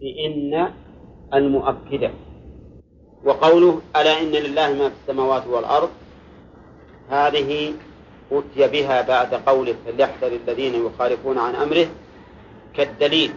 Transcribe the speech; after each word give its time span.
بإن 0.00 0.72
المؤكدة 1.34 2.10
وقوله 3.24 3.80
ألا 3.96 4.20
إن 4.20 4.30
لله 4.32 4.72
ما 4.72 4.88
في 4.88 4.94
السماوات 5.02 5.46
والأرض 5.46 5.90
هذه 7.10 7.72
أتي 8.32 8.68
بها 8.68 9.02
بعد 9.02 9.34
قوله 9.34 9.74
فليحذر 9.86 10.32
الذين 10.32 10.86
يخالفون 10.86 11.38
عن 11.38 11.54
أمره 11.54 11.86
كالدليل 12.74 13.32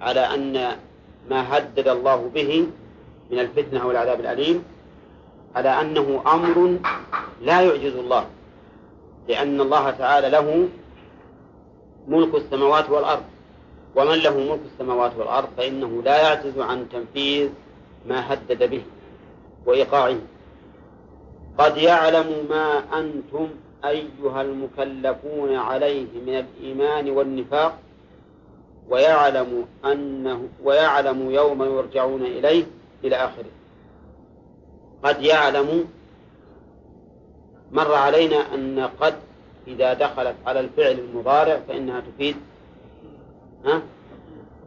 على 0.00 0.20
أن 0.20 0.76
ما 1.30 1.56
هدد 1.56 1.88
الله 1.88 2.30
به 2.34 2.66
من 3.30 3.38
الفتنة 3.38 3.86
والعذاب 3.86 4.20
الأليم 4.20 4.64
على 5.54 5.68
أنه 5.68 6.22
أمر 6.26 6.78
لا 7.42 7.60
يعجز 7.60 7.96
الله 7.96 8.24
لأن 9.28 9.60
الله 9.60 9.90
تعالى 9.90 10.28
له 10.28 10.68
ملك 12.08 12.34
السماوات 12.34 12.90
والأرض. 12.90 13.37
ومن 13.96 14.18
له 14.18 14.36
ملك 14.38 14.60
السماوات 14.72 15.12
والأرض 15.18 15.48
فإنه 15.56 16.02
لا 16.02 16.22
يعجز 16.22 16.58
عن 16.58 16.88
تنفيذ 16.88 17.50
ما 18.06 18.32
هدد 18.32 18.70
به 18.70 18.82
وإيقاعه. 19.66 20.18
قد 21.58 21.76
يعلم 21.76 22.46
ما 22.50 22.98
أنتم 22.98 23.48
أيها 23.84 24.42
المكلفون 24.42 25.56
عليه 25.56 26.06
من 26.26 26.44
الإيمان 26.44 27.10
والنفاق 27.10 27.78
ويعلم 28.88 29.66
أنه 29.84 30.48
ويعلم 30.64 31.30
يوم 31.30 31.62
يرجعون 31.62 32.22
إليه 32.22 32.64
إلى 33.04 33.16
آخره. 33.16 33.50
قد 35.04 35.22
يعلم 35.22 35.84
مر 37.72 37.94
علينا 37.94 38.54
أن 38.54 38.90
قد 39.00 39.14
إذا 39.66 39.94
دخلت 39.94 40.34
على 40.46 40.60
الفعل 40.60 40.98
المضارع 40.98 41.60
فإنها 41.68 42.00
تفيد 42.00 42.36
ها؟ 43.64 43.82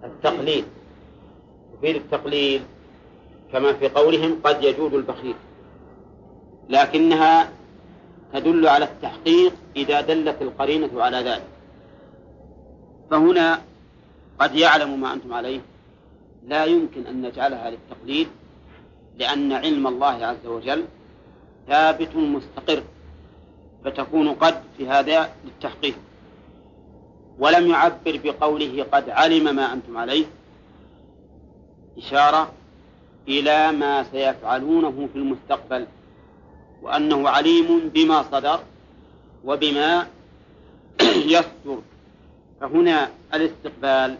التقليل 0.03 0.65
تفيد 1.77 1.95
التقليل 1.95 2.61
كما 3.51 3.73
في 3.73 3.89
قولهم 3.89 4.39
قد 4.43 4.63
يجود 4.63 4.93
البخيل. 4.93 5.35
لكنها 6.69 7.49
تدل 8.33 8.67
على 8.67 8.85
التحقيق 8.85 9.53
إذا 9.75 10.01
دلت 10.01 10.41
القرينة 10.41 11.03
على 11.03 11.17
ذلك. 11.17 11.47
فهنا 13.11 13.61
قد 14.39 14.55
يعلم 14.55 15.01
ما 15.01 15.13
أنتم 15.13 15.33
عليه. 15.33 15.61
لا 16.47 16.65
يمكن 16.65 17.07
أن 17.07 17.21
نجعلها 17.21 17.69
للتقليد 17.69 18.27
لأن 19.17 19.51
علم 19.51 19.87
الله 19.87 20.25
عز 20.25 20.45
وجل 20.45 20.85
ثابت 21.67 22.15
مستقر 22.15 22.83
فتكون 23.85 24.33
قد 24.33 24.63
في 24.77 24.87
هذا 24.87 25.29
للتحقيق. 25.45 25.95
ولم 27.41 27.67
يعبر 27.67 28.19
بقوله 28.23 28.85
قد 28.91 29.09
علم 29.09 29.55
ما 29.55 29.73
أنتم 29.73 29.97
عليه. 29.97 30.25
إشارة 31.97 32.51
إلى 33.27 33.71
ما 33.71 34.03
سيفعلونه 34.03 35.09
في 35.13 35.19
المستقبل 35.19 35.87
وأنه 36.81 37.29
عليم 37.29 37.89
بما 37.93 38.23
صدر 38.31 38.59
وبما 39.45 40.07
يصدر. 41.35 41.81
فهنا 42.61 43.09
الاستقبال 43.33 44.17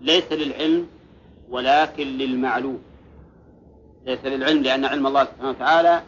ليس 0.00 0.32
للعلم 0.32 0.86
ولكن 1.50 2.06
للمعلوم. 2.06 2.82
ليس 4.06 4.24
للعلم 4.24 4.62
لأن 4.62 4.84
علم 4.84 5.06
الله 5.06 5.24
سبحانه 5.24 5.50
وتعالى 5.50 6.02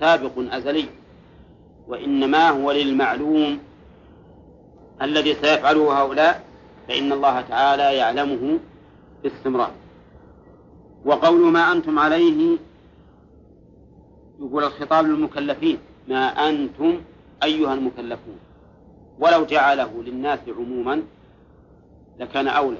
سابق 0.00 0.32
أزلي 0.38 0.86
وإنما 1.88 2.50
هو 2.50 2.72
للمعلوم. 2.72 3.58
الذي 5.02 5.34
سيفعله 5.34 6.02
هؤلاء 6.02 6.44
فإن 6.88 7.12
الله 7.12 7.40
تعالى 7.40 7.96
يعلمه 7.96 8.58
باستمرار. 9.22 9.70
وقول 11.04 11.52
ما 11.52 11.72
أنتم 11.72 11.98
عليه 11.98 12.58
يقول 14.40 14.64
الخطاب 14.64 15.06
للمكلفين 15.06 15.78
ما 16.08 16.48
أنتم 16.48 17.00
أيها 17.42 17.74
المكلفون 17.74 18.38
ولو 19.18 19.44
جعله 19.44 20.02
للناس 20.02 20.38
عموما 20.48 21.02
لكان 22.18 22.48
أولى. 22.48 22.78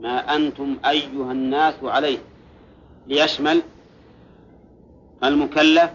ما 0.00 0.36
أنتم 0.36 0.76
أيها 0.86 1.32
الناس 1.32 1.74
عليه 1.82 2.18
ليشمل 3.06 3.62
المكلف 5.24 5.90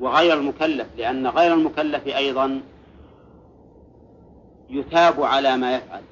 وغير 0.00 0.34
المكلف 0.38 0.86
لأن 0.96 1.26
غير 1.26 1.54
المكلف 1.54 2.06
أيضا 2.06 2.60
يثاب 4.70 5.22
على 5.22 5.56
ما 5.56 5.74
يفعل 5.76 6.02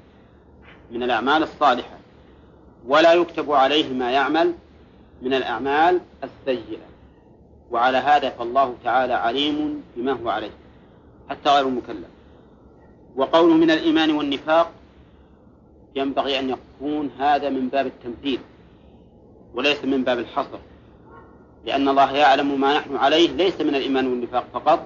من 0.91 1.03
الأعمال 1.03 1.43
الصالحة 1.43 1.97
ولا 2.87 3.13
يكتب 3.13 3.51
عليه 3.51 3.93
ما 3.93 4.11
يعمل 4.11 4.53
من 5.21 5.33
الأعمال 5.33 6.01
السيئة. 6.23 6.87
وعلى 7.71 7.97
هذا 7.97 8.29
فالله 8.29 8.75
تعالى 8.83 9.13
عليم 9.13 9.83
بما 9.95 10.11
هو 10.11 10.29
عليه 10.29 10.51
حتى 11.29 11.49
غير 11.49 11.67
المكلف. 11.67 12.07
وقوله 13.15 13.53
من 13.53 13.71
الإيمان 13.71 14.11
والنفاق 14.11 14.71
ينبغي 15.95 16.39
أن 16.39 16.49
يكون 16.49 17.09
هذا 17.19 17.49
من 17.49 17.69
باب 17.69 17.85
التمثيل 17.85 18.39
وليس 19.53 19.85
من 19.85 20.03
باب 20.03 20.19
الحصر. 20.19 20.59
لأن 21.65 21.89
الله 21.89 22.11
يعلم 22.11 22.61
ما 22.61 22.77
نحن 22.77 22.95
عليه 22.95 23.29
ليس 23.29 23.61
من 23.61 23.75
الإيمان 23.75 24.07
والنفاق 24.07 24.45
فقط. 24.53 24.85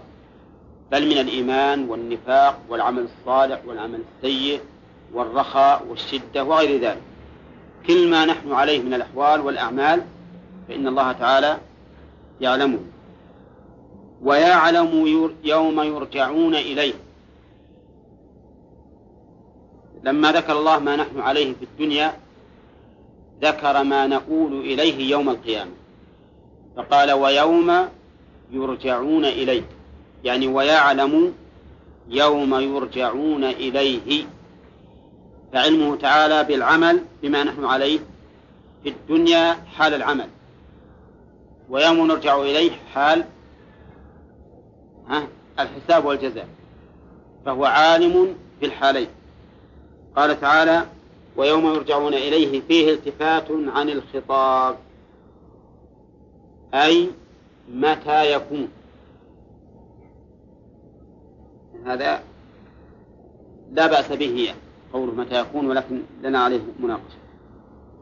بل 0.91 1.05
من 1.05 1.17
الإيمان 1.17 1.89
والنفاق 1.89 2.59
والعمل 2.69 3.03
الصالح 3.03 3.61
والعمل 3.65 3.99
السيء 4.17 4.61
والرخاء 5.13 5.85
والشدة 5.89 6.43
وغير 6.43 6.81
ذلك. 6.81 7.01
كل 7.87 8.09
ما 8.09 8.25
نحن 8.25 8.51
عليه 8.51 8.81
من 8.81 8.93
الأحوال 8.93 9.41
والأعمال 9.41 10.01
فإن 10.67 10.87
الله 10.87 11.11
تعالى 11.11 11.57
يعلمه. 12.41 12.79
ويعلم 14.21 15.31
يوم 15.43 15.81
يرجعون 15.81 16.55
إليه. 16.55 16.93
لما 20.03 20.31
ذكر 20.31 20.59
الله 20.59 20.79
ما 20.79 20.95
نحن 20.95 21.19
عليه 21.19 21.53
في 21.53 21.63
الدنيا 21.63 22.13
ذكر 23.41 23.83
ما 23.83 24.07
نقول 24.07 24.59
إليه 24.59 25.09
يوم 25.11 25.29
القيامة. 25.29 25.71
فقال 26.77 27.11
ويوم 27.11 27.87
يرجعون 28.51 29.25
إليه. 29.25 29.63
يعني 30.23 30.47
ويعلم 30.47 31.33
يوم 32.09 32.55
يرجعون 32.55 33.43
إليه. 33.43 34.25
فعلمه 35.53 35.95
تعالى 35.95 36.43
بالعمل 36.43 37.03
بما 37.23 37.43
نحن 37.43 37.65
عليه 37.65 37.99
في 38.83 38.89
الدنيا 38.89 39.53
حال 39.53 39.93
العمل. 39.93 40.27
ويوم 41.69 42.07
نرجع 42.07 42.41
إليه 42.41 42.71
حال 42.93 43.25
الحساب 45.59 46.05
والجزاء. 46.05 46.47
فهو 47.45 47.65
عالم 47.65 48.35
في 48.59 48.65
الحالين. 48.65 49.07
قال 50.15 50.41
تعالى 50.41 50.85
ويوم 51.37 51.73
يرجعون 51.73 52.13
إليه 52.13 52.61
فيه 52.67 52.93
التفات 52.93 53.47
عن 53.51 53.89
الخطاب. 53.89 54.75
أي 56.73 57.09
متى 57.73 58.33
يكون. 58.33 58.67
هذا 61.85 62.23
لا 63.71 63.87
بأس 63.87 64.11
به 64.11 64.53
قوله 64.93 65.11
متى 65.11 65.41
يكون 65.41 65.67
ولكن 65.67 66.01
لنا 66.21 66.39
عليه 66.39 66.61
مناقشة. 66.79 67.21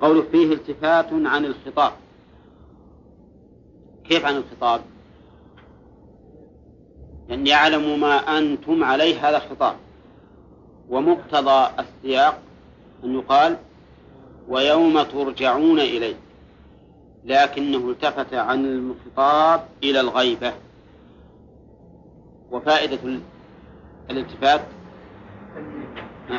قوله 0.01 0.21
فيه 0.31 0.53
التفات 0.53 1.07
عن 1.11 1.45
الخطاب. 1.45 1.91
كيف 4.03 4.25
عن 4.25 4.35
الخطاب؟ 4.37 4.81
أن 7.31 7.47
يعلموا 7.47 7.97
ما 7.97 8.37
أنتم 8.37 8.83
عليه 8.83 9.29
هذا 9.29 9.37
الخطاب. 9.37 9.75
ومقتضى 10.89 11.69
السياق 11.79 12.39
أن 13.03 13.15
يقال 13.15 13.57
ويوم 14.47 15.03
ترجعون 15.03 15.79
إليه. 15.79 16.15
لكنه 17.25 17.89
التفت 17.89 18.33
عن 18.33 18.65
الخطاب 18.65 19.65
إلى 19.83 19.99
الغيبة. 19.99 20.53
وفائدة 22.51 23.19
الالتفات 24.09 24.61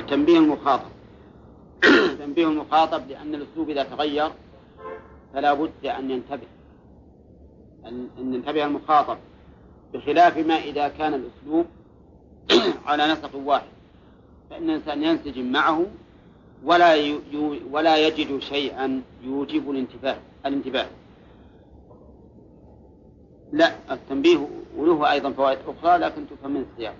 تنبيه 0.08 0.38
المخاطب 0.38 0.90
تنبيه 2.18 2.46
المخاطب 2.46 3.08
لأن 3.08 3.34
الأسلوب 3.34 3.70
إذا 3.70 3.82
تغير 3.82 4.30
فلا 5.34 5.54
بد 5.54 5.86
أن 5.86 6.10
ينتبه. 6.10 6.46
أن 7.86 8.08
ينتبه 8.18 8.64
المخاطب 8.64 9.18
بخلاف 9.94 10.38
ما 10.38 10.54
إذا 10.54 10.88
كان 10.88 11.14
الأسلوب 11.14 11.66
على 12.86 13.12
نسق 13.12 13.36
واحد. 13.36 13.70
فإن 14.50 14.70
الإنسان 14.70 15.02
ينسجم 15.02 15.52
معه 15.52 15.86
ولا 16.64 17.18
ولا 17.70 18.06
يجد 18.06 18.38
شيئا 18.38 19.02
يوجب 19.22 19.70
الانتباه 19.70 20.16
الانتباه. 20.46 20.86
لا 23.52 23.74
التنبيه 23.90 24.48
وله 24.76 25.12
أيضا 25.12 25.32
فوائد 25.32 25.58
أخرى 25.66 25.98
لكن 25.98 26.26
تفهم 26.26 26.50
من 26.50 26.66
السياق. 26.72 26.94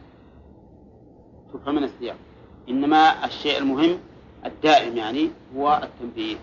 تفهم 1.55 1.75
من 1.75 1.85
السياق. 1.85 2.17
إنما 2.69 3.25
الشيء 3.25 3.59
المهم 3.59 3.99
الدائم 4.47 4.97
يعني 4.97 5.31
هو 5.57 5.81
التنبيه. 5.83 6.37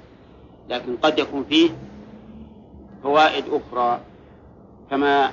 لكن 0.70 0.98
قد 0.98 1.20
يكون 1.20 1.44
فيه 1.44 1.70
فوائد 3.04 3.46
أخرى 3.50 4.00
كما 4.90 5.32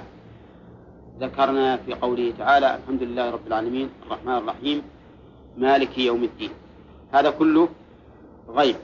ذكرنا 1.20 1.76
في 1.76 1.94
قوله 1.94 2.32
تعالى 2.38 2.74
الحمد 2.74 3.02
لله 3.02 3.30
رب 3.30 3.46
العالمين 3.46 3.90
الرحمن 4.06 4.36
الرحيم 4.36 4.82
مالك 5.56 5.98
يوم 5.98 6.24
الدين. 6.24 6.50
هذا 7.12 7.30
كله 7.30 7.68
غيب. 8.48 8.76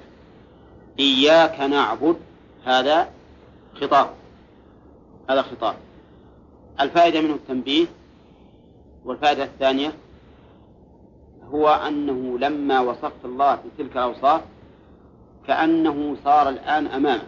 إياك 0.98 1.60
نعبد 1.60 2.16
هذا 2.64 3.08
خطاب. 3.81 4.10
هذا 5.31 5.43
خطاب. 5.43 5.75
الفائدة 6.81 7.20
منه 7.20 7.34
التنبيه 7.34 7.86
والفائدة 9.04 9.44
الثانية 9.44 9.93
هو 11.55 11.69
أنه 11.69 12.38
لما 12.38 12.81
وصفت 12.81 13.25
الله 13.25 13.55
بتلك 13.55 13.97
الأوصاف 13.97 14.43
كأنه 15.47 16.17
صار 16.25 16.49
الآن 16.49 16.87
أمامك. 16.87 17.26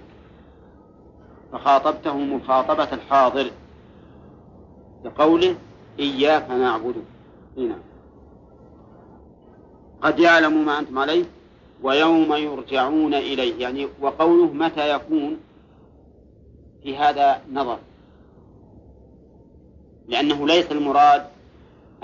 فخاطبته 1.53 2.17
مخاطبة 2.17 2.93
الحاضر 2.93 3.51
بقوله 5.05 5.57
إياك 5.99 6.51
نعبد. 6.51 6.95
هنا 7.57 7.79
قد 10.03 10.19
يعلم 10.19 10.65
ما 10.65 10.79
أنتم 10.79 10.99
عليه 10.99 11.25
ويوم 11.83 12.33
يرجعون 12.33 13.15
إليه. 13.15 13.61
يعني 13.61 13.89
وقوله 14.01 14.53
متى 14.53 14.95
يكون 14.95 15.41
في 16.83 16.97
هذا 16.97 17.41
نظر. 17.53 17.79
لأنه 20.09 20.47
ليس 20.47 20.73
المراد 20.73 21.27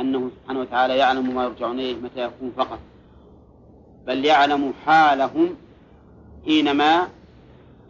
أنه 0.01 0.31
سبحانه 0.41 0.61
وتعالى 0.61 0.97
يعلم 0.97 1.35
ما 1.35 1.45
يرجعون 1.45 1.81
إليه 1.81 1.97
متى 1.97 2.21
يكون 2.21 2.53
فقط. 2.57 2.79
بل 4.07 4.25
يعلم 4.25 4.75
حالهم 4.87 5.57
حينما 6.45 7.09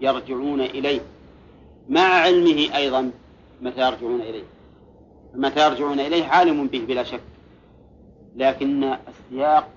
يرجعون 0.01 0.61
إليه. 0.61 1.01
مع 1.89 2.01
علمه 2.01 2.77
أيضا 2.77 3.11
متى 3.63 3.81
يرجعون 3.81 4.21
إليه. 4.21 4.45
متى 5.35 5.67
يرجعون 5.67 6.01
إليه 6.01 6.25
عالم 6.25 6.67
به 6.67 6.85
بلا 6.89 7.03
شك. 7.03 7.21
لكن 8.37 8.85
السياق 8.85 9.69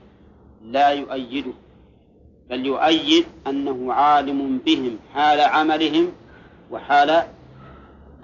لا 0.63 0.89
يؤيده. 0.89 1.51
بل 2.50 2.66
يؤيد 2.66 3.25
أنه 3.48 3.94
عالم 3.94 4.57
بهم 4.66 4.98
حال 5.13 5.39
عملهم 5.39 6.12
وحال 6.72 7.24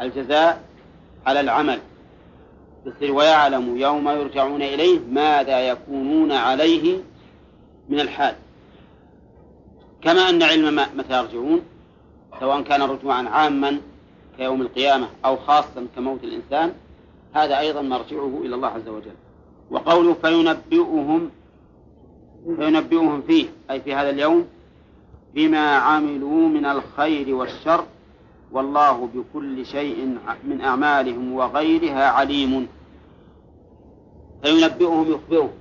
الجزاء 0.01 0.63
على 1.25 1.39
العمل. 1.39 1.79
يصير 2.87 3.13
ويعلم 3.13 3.77
يوم 3.77 4.09
يرجعون 4.09 4.61
إليه 4.61 4.99
ماذا 5.11 5.59
يكونون 5.59 6.31
عليه 6.31 6.97
من 7.89 7.99
الحال. 7.99 8.35
كما 10.01 10.29
أن 10.29 10.43
علم 10.43 10.75
متى 10.95 11.17
يرجعون 11.17 11.61
سواء 12.39 12.61
كان 12.61 12.81
رجوعا 12.81 13.29
عاما 13.29 13.77
كيوم 14.37 14.61
القيامة 14.61 15.07
أو 15.25 15.37
خاصا 15.37 15.87
كموت 15.95 16.23
الإنسان 16.23 16.73
هذا 17.33 17.59
أيضا 17.59 17.81
مرجعه 17.81 18.41
إلى 18.41 18.55
الله 18.55 18.67
عز 18.67 18.87
وجل. 18.87 19.15
وقوله 19.71 20.13
فينبئهم 20.13 21.29
فينبئهم 22.57 23.21
فيه 23.21 23.45
أي 23.71 23.81
في 23.81 23.95
هذا 23.95 24.09
اليوم 24.09 24.47
بما 25.35 25.75
عملوا 25.75 26.47
من 26.47 26.65
الخير 26.65 27.35
والشر 27.35 27.85
والله 28.51 29.09
بكل 29.13 29.65
شيء 29.65 30.17
من 30.43 30.61
أعمالهم 30.61 31.33
وغيرها 31.33 32.09
عليم. 32.09 32.67
فينبئهم 34.43 35.11
يخبرهم 35.11 35.51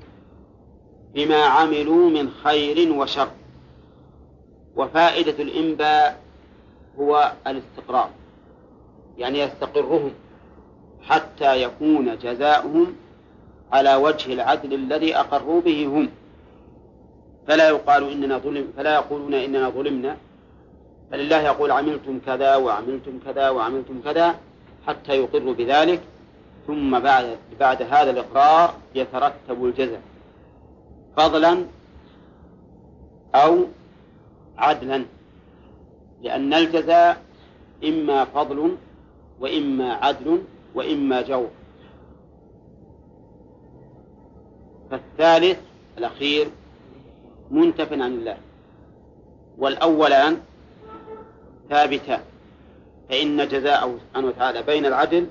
بما 1.15 1.45
عملوا 1.45 2.11
من 2.11 2.31
خير 2.31 2.93
وشر. 2.93 3.29
وفائدة 4.77 5.43
الإنباء 5.43 6.21
هو 6.99 7.33
الاستقرار 7.47 8.11
يعني 9.19 9.39
يستقرهم 9.41 10.13
حتى 11.03 11.63
يكون 11.63 12.19
جزاؤهم 12.19 12.97
على 13.73 13.95
وجه 13.95 14.33
العدل 14.33 14.75
الذي 14.75 15.17
أقروا 15.17 15.61
به 15.61 15.87
هم. 15.87 16.09
فلا 17.49 17.69
يقال 17.69 18.11
إننا 18.11 18.39
ظلم 18.39 18.73
فلا 18.77 18.95
يقولون 18.95 19.35
إننا 19.35 19.69
ظلمنا. 19.71 20.17
بل 21.11 21.21
الله 21.21 21.41
يقول 21.41 21.71
عملتم 21.71 22.21
كذا 22.27 22.57
وعملتم 22.57 23.19
كذا 23.25 23.51
وعملتم 23.51 24.01
كذا 24.05 24.35
حتى 24.87 25.13
يقروا 25.13 25.55
بذلك. 25.55 26.01
ثم 26.67 27.01
بعد 27.01 27.37
بعد 27.61 27.83
هذا 27.83 28.11
الإقرار 28.11 28.75
يترتب 28.95 29.65
الجزاء 29.65 30.03
فضلا 31.17 31.67
أو 33.35 33.65
عدلا 34.59 35.05
لأن 36.23 36.55
الجزاء 36.55 37.23
إما 37.85 38.25
فضل 38.25 38.77
وإما 39.41 39.93
عدل 39.93 40.43
وإما 40.75 41.23
جور. 41.23 41.49
فالثالث 44.91 45.59
الأخير 45.99 46.49
منتف 47.51 47.93
عن 47.93 48.03
الله. 48.03 48.37
والأولان 49.59 50.41
ثابتان. 51.71 52.21
فإن 53.09 53.49
جزاءه 53.49 53.99
سبحانه 54.09 54.27
وتعالى 54.27 54.63
بين 54.63 54.87
العدل 54.87 55.27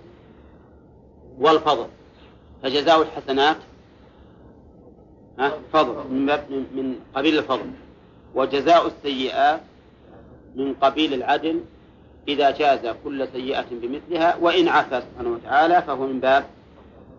والفضل. 1.39 1.87
فجزاء 2.63 3.01
الحسنات 3.01 3.57
فضل 5.73 5.95
من 6.75 6.95
قبيل 7.15 7.37
الفضل. 7.37 7.71
وجزاء 8.35 8.87
السيئات 8.87 9.61
من 10.55 10.73
قبيل 10.73 11.13
العدل 11.13 11.61
إذا 12.27 12.51
جاز 12.51 12.95
كل 13.03 13.27
سيئة 13.27 13.65
بمثلها 13.71 14.35
وإن 14.35 14.67
عفا 14.67 14.99
سبحانه 14.99 15.29
وتعالى 15.29 15.81
فهو 15.81 16.07
من 16.07 16.19
باب 16.19 16.45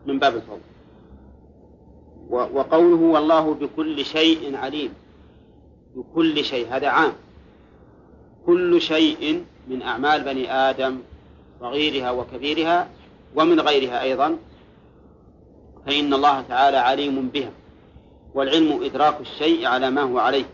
من 0.06 0.18
باب 0.18 0.36
الفضل. 0.36 0.60
وقوله 2.30 3.02
والله 3.02 3.54
بكل 3.54 4.04
شيء 4.04 4.56
عليم. 4.56 4.92
بكل 5.96 6.44
شيء 6.44 6.66
هذا 6.70 6.88
عام. 6.88 7.12
كل 8.46 8.80
شيء 8.80 9.44
من 9.68 9.82
أعمال 9.82 10.24
بني 10.24 10.52
آدم 10.52 10.98
صغيرها 11.60 12.10
وكبيرها 12.10 12.88
ومن 13.36 13.60
غيرها 13.60 14.02
أيضا 14.02 14.38
فإن 15.86 16.14
الله 16.14 16.40
تعالى 16.40 16.76
عليم 16.76 17.28
بها 17.28 17.50
والعلم 18.34 18.82
إدراك 18.82 19.20
الشيء 19.20 19.66
على 19.66 19.90
ما 19.90 20.02
هو 20.02 20.18
عليه 20.18 20.44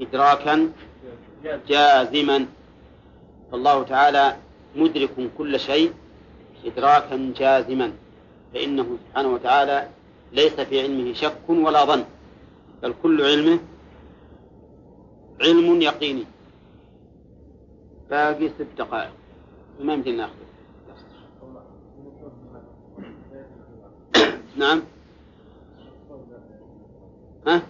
إدراكا 0.00 0.72
جازما. 1.68 2.46
فالله 3.52 3.82
تعالى 3.82 4.36
مدرك 4.76 5.10
كل 5.38 5.60
شيء 5.60 5.92
إدراكا 6.64 7.32
جازما 7.36 7.92
فإنه 8.54 8.98
سبحانه 9.08 9.28
وتعالى 9.28 9.88
ليس 10.32 10.60
في 10.60 10.80
علمه 10.80 11.12
شك 11.12 11.48
ولا 11.48 11.84
ظن 11.84 12.04
بل 12.82 12.94
كل 13.02 13.22
علمه 13.22 13.58
علم 15.40 15.82
يقيني. 15.82 16.26
باقي 18.10 18.48
ست 18.48 18.66
دقائق. 18.78 19.10
ما 19.80 19.94
يمكن 19.94 20.16
نأخذ؟ 20.16 20.51
نعم. 24.56 24.82
ها؟ 27.46 27.62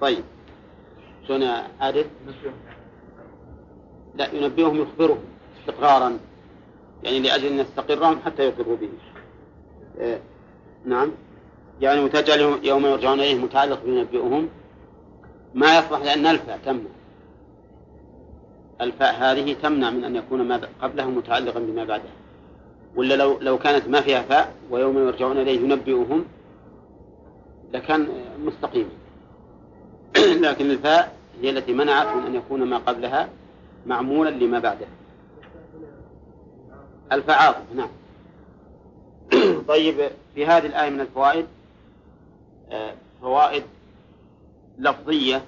طيب. 0.00 0.24
شلون 1.28 1.42
يا 1.42 1.68
عادل؟ 1.80 2.06
لا 4.14 4.34
ينبئهم 4.34 4.82
يخبرهم 4.82 5.18
استقرارا 5.60 6.18
يعني 7.02 7.20
لأجل 7.20 7.46
أن 7.46 7.58
يستقرهم 7.58 8.20
حتى 8.20 8.42
يقروا 8.42 8.76
به. 8.76 8.88
إيه 9.98 10.20
نعم. 10.84 11.10
يعني 11.80 12.00
وتجعل 12.00 12.60
يوم 12.62 12.86
يرجعون 12.86 13.20
إليه 13.20 13.34
متعلق 13.34 13.84
بينبئهم. 13.84 14.48
ما 15.54 15.78
يصلح 15.78 16.00
لأن 16.00 16.26
الفاء 16.26 16.58
تمنع. 16.64 16.90
الفاء 18.80 19.14
هذه 19.14 19.52
تمنع 19.62 19.90
من 19.90 20.04
أن 20.04 20.16
يكون 20.16 20.48
ما 20.48 20.60
قبله 20.82 21.10
متعلقا 21.10 21.60
بما 21.60 21.84
بعده. 21.84 22.23
ولا 22.96 23.14
لو 23.14 23.38
لو 23.40 23.58
كانت 23.58 23.88
ما 23.88 24.00
فيها 24.00 24.22
فاء 24.22 24.54
ويوم 24.70 24.98
يرجعون 24.98 25.38
إليه 25.38 25.60
ينبئهم 25.60 26.24
لكان 27.72 28.08
مستقيما 28.38 28.90
لكن 30.46 30.70
الفاء 30.70 31.16
هي 31.42 31.50
التي 31.50 31.72
منعت 31.72 32.16
من 32.16 32.26
أن 32.26 32.34
يكون 32.34 32.62
ما 32.62 32.78
قبلها 32.78 33.28
معمولا 33.86 34.30
لما 34.30 34.58
بعده. 34.58 34.86
عاطف 37.12 37.62
نعم. 37.74 37.88
طيب 39.68 40.10
في 40.34 40.46
هذه 40.46 40.66
الآية 40.66 40.90
من 40.90 41.00
الفوائد 41.00 41.46
آه، 42.70 42.94
فوائد 43.20 43.62
لفظية 44.78 45.44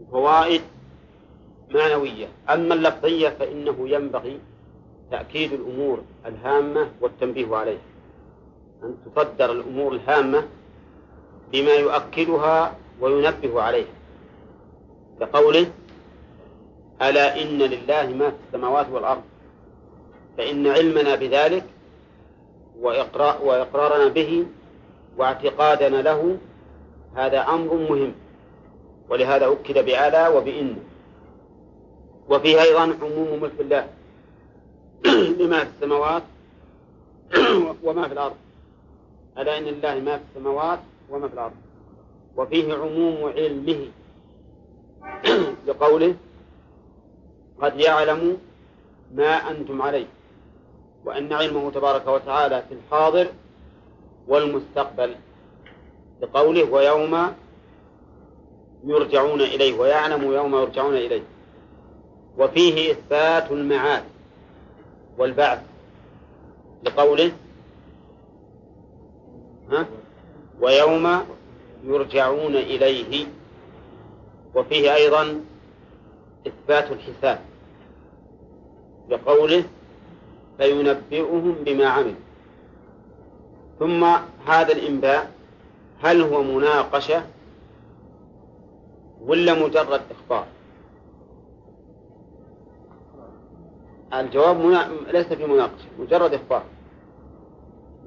وفوائد 0.00 0.62
معنوية. 1.70 2.28
أما 2.50 2.74
اللفظية 2.74 3.28
فإنه 3.28 3.88
ينبغي 3.88 4.40
تأكيد 5.10 5.52
الأمور 5.52 6.00
الهامة 6.26 6.90
والتنبيه 7.00 7.56
عليها 7.56 7.80
أن 8.82 8.94
تصدر 9.06 9.52
الأمور 9.52 9.92
الهامة 9.92 10.44
بما 11.52 11.72
يؤكدها 11.72 12.76
وينبه 13.00 13.62
عليها 13.62 13.94
كقوله 15.20 15.66
ألا 17.02 17.42
إن 17.42 17.58
لله 17.58 18.06
ما 18.06 18.30
في 18.30 18.36
السماوات 18.46 18.86
والأرض؟ 18.90 19.22
فإن 20.38 20.66
علمنا 20.66 21.14
بذلك 21.14 21.64
وإقرارنا 23.42 24.08
به 24.08 24.46
واعتقادنا 25.16 25.96
له 25.96 26.38
هذا 27.14 27.40
أمر 27.40 27.74
مهم. 27.74 28.12
ولهذا 29.10 29.46
أكد 29.52 29.84
بألا 29.84 30.28
وبإن. 30.28 30.76
وفيه 32.28 32.62
أيضا 32.62 32.82
عموم 33.02 33.40
ملك 33.42 33.60
الله. 33.60 33.88
لما 35.06 35.64
في 35.64 35.70
السماوات 35.76 36.22
وما 37.82 38.08
في 38.08 38.12
الأرض. 38.12 38.36
ألا 39.38 39.58
إن 39.58 39.64
لله 39.64 39.94
ما 39.94 40.16
في 40.18 40.22
السماوات 40.30 40.78
وما 41.10 41.28
في 41.28 41.34
الأرض. 41.34 41.54
وفيه 42.36 42.74
عموم 42.74 43.32
علمه. 43.36 43.88
لقوله 45.66 46.14
قد 47.62 47.80
يعلم 47.80 48.38
ما 49.14 49.50
أنتم 49.50 49.82
عليه. 49.82 50.06
وأن 51.04 51.32
علمه 51.32 51.70
تبارك 51.70 52.06
وتعالى 52.06 52.62
في 52.68 52.74
الحاضر 52.74 53.26
والمستقبل. 54.28 55.14
لقوله 56.22 56.70
ويوم 56.70 57.34
يرجعون 58.84 59.40
إليه. 59.40 59.78
ويعلم 59.78 60.32
يوم 60.32 60.54
يرجعون 60.54 60.94
إليه. 60.94 61.22
وفيه 62.38 62.92
إثبات 62.92 63.50
المعاد. 63.50 64.04
والبعث 65.18 65.62
لقوله 66.82 67.32
ها؟ 69.70 69.86
ويوم 70.60 71.18
يرجعون 71.84 72.54
إليه. 72.56 73.26
وفيه 74.54 74.94
أيضا 74.94 75.40
إثبات 76.46 76.90
الحساب 76.92 77.40
بقوله 79.08 79.64
فينبئهم 80.58 81.52
بما 81.52 81.86
عملوا. 81.86 82.14
ثم 83.78 84.04
هذا 84.46 84.72
الإنباء 84.72 85.30
هل 86.02 86.22
هو 86.22 86.42
مناقشة 86.42 87.22
ولا 89.20 89.54
مجرد 89.54 90.00
إخبار؟ 90.10 90.46
الجواب 94.14 94.56
منا... 94.56 94.88
ليس 95.12 95.26
في 95.26 95.46
مناقشة 95.46 95.86
مجرد 95.98 96.34
إخبار. 96.34 96.62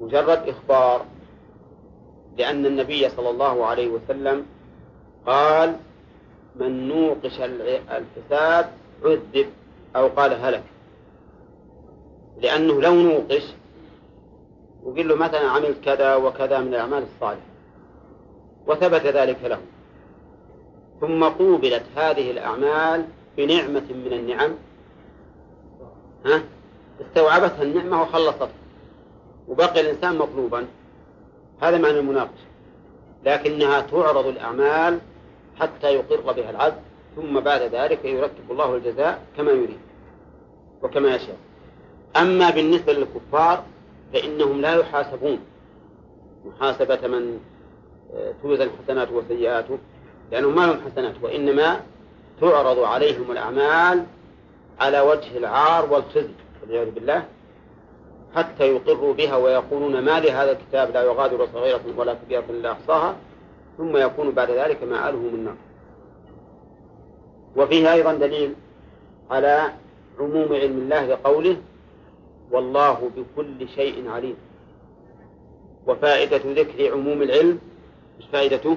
مجرد 0.00 0.48
إخبار 0.48 1.04
لأن 2.36 2.66
النبي 2.66 3.08
صلى 3.08 3.30
الله 3.30 3.66
عليه 3.66 3.88
وسلم 3.88 4.46
قال 5.26 5.76
من 6.56 6.88
نوقش 6.88 7.40
الحساب 7.90 8.70
عذب 9.04 9.46
أو 9.96 10.08
قال 10.08 10.32
هلك. 10.32 10.62
لأنه 12.40 12.80
لو 12.80 12.94
نوقش 12.94 13.42
وقل 14.82 15.08
له 15.08 15.16
مثلا 15.16 15.48
عملت 15.50 15.84
كذا 15.84 16.14
وكذا 16.14 16.58
من 16.60 16.68
الأعمال 16.68 17.02
الصالحة 17.02 17.46
وثبت 18.66 19.06
ذلك 19.06 19.38
له. 19.44 19.58
ثم 21.00 21.24
قوبلت 21.24 21.82
هذه 21.96 22.30
الأعمال 22.30 23.04
بنعمة 23.36 23.92
من 23.92 24.12
النعم 24.12 24.50
ها؟ 26.26 26.42
استوعبتها 27.00 27.62
النعمة 27.62 28.02
وخلصتها 28.02 28.48
وبقي 29.48 29.80
الإنسان 29.80 30.18
مطلوبا. 30.18 30.66
هذا 31.62 31.78
معنى 31.78 31.98
المناقشة. 31.98 32.46
لكنها 33.24 33.80
تعرض 33.80 34.26
الأعمال 34.26 34.98
حتى 35.60 35.86
يقر 35.86 36.32
بها 36.32 36.50
العبد 36.50 36.80
ثم 37.16 37.40
بعد 37.40 37.60
ذلك 37.62 38.04
يرتب 38.04 38.50
الله 38.50 38.76
الجزاء 38.76 39.22
كما 39.36 39.50
يريد 39.50 39.78
وكما 40.82 41.14
يشاء. 41.14 41.36
أما 42.16 42.50
بالنسبة 42.50 42.92
للكفار 42.92 43.64
فإنهم 44.12 44.60
لا 44.60 44.74
يحاسبون. 44.74 45.38
محاسبة 46.44 47.08
من 47.08 47.40
آه، 48.14 48.34
توزن 48.42 48.70
حسناته 48.70 49.14
وسيئاته 49.14 49.78
لأنهم 50.32 50.56
ما 50.56 50.66
لهم 50.66 50.80
حسنات 50.90 51.14
وإنما 51.22 51.80
تعرض 52.40 52.78
عليهم 52.78 53.32
الأعمال 53.32 54.04
على 54.80 55.00
وجه 55.00 55.36
العار 55.36 55.92
والخزي 55.92 56.34
والعياذ 56.62 56.90
بالله 56.90 57.24
حتى 58.34 58.64
يقروا 58.64 59.14
بها 59.14 59.36
ويقولون 59.36 60.04
ما 60.04 60.20
لهذا 60.20 60.52
الكتاب 60.52 60.90
لا 60.90 61.02
يغادر 61.02 61.46
صغيرة 61.46 61.80
ولا 61.96 62.14
كبيرة 62.14 62.44
إلا 62.50 62.72
أحصاها 62.72 63.16
ثم 63.78 63.96
يكون 63.96 64.30
بعد 64.30 64.50
ذلك 64.50 64.82
مآلهم 64.82 65.34
النار. 65.34 65.56
وفيه 67.56 67.92
أيضا 67.92 68.14
دليل 68.14 68.54
على 69.30 69.72
عموم 70.18 70.52
علم 70.52 70.78
الله 70.78 71.06
لقوله 71.06 71.56
والله 72.50 73.10
بكل 73.16 73.68
شيء 73.68 74.08
عليم 74.10 74.36
وفائدة 75.86 76.40
ذكر 76.62 76.92
عموم 76.92 77.22
العلم 77.22 77.58
مش 78.18 78.24
فائدته؟ 78.32 78.76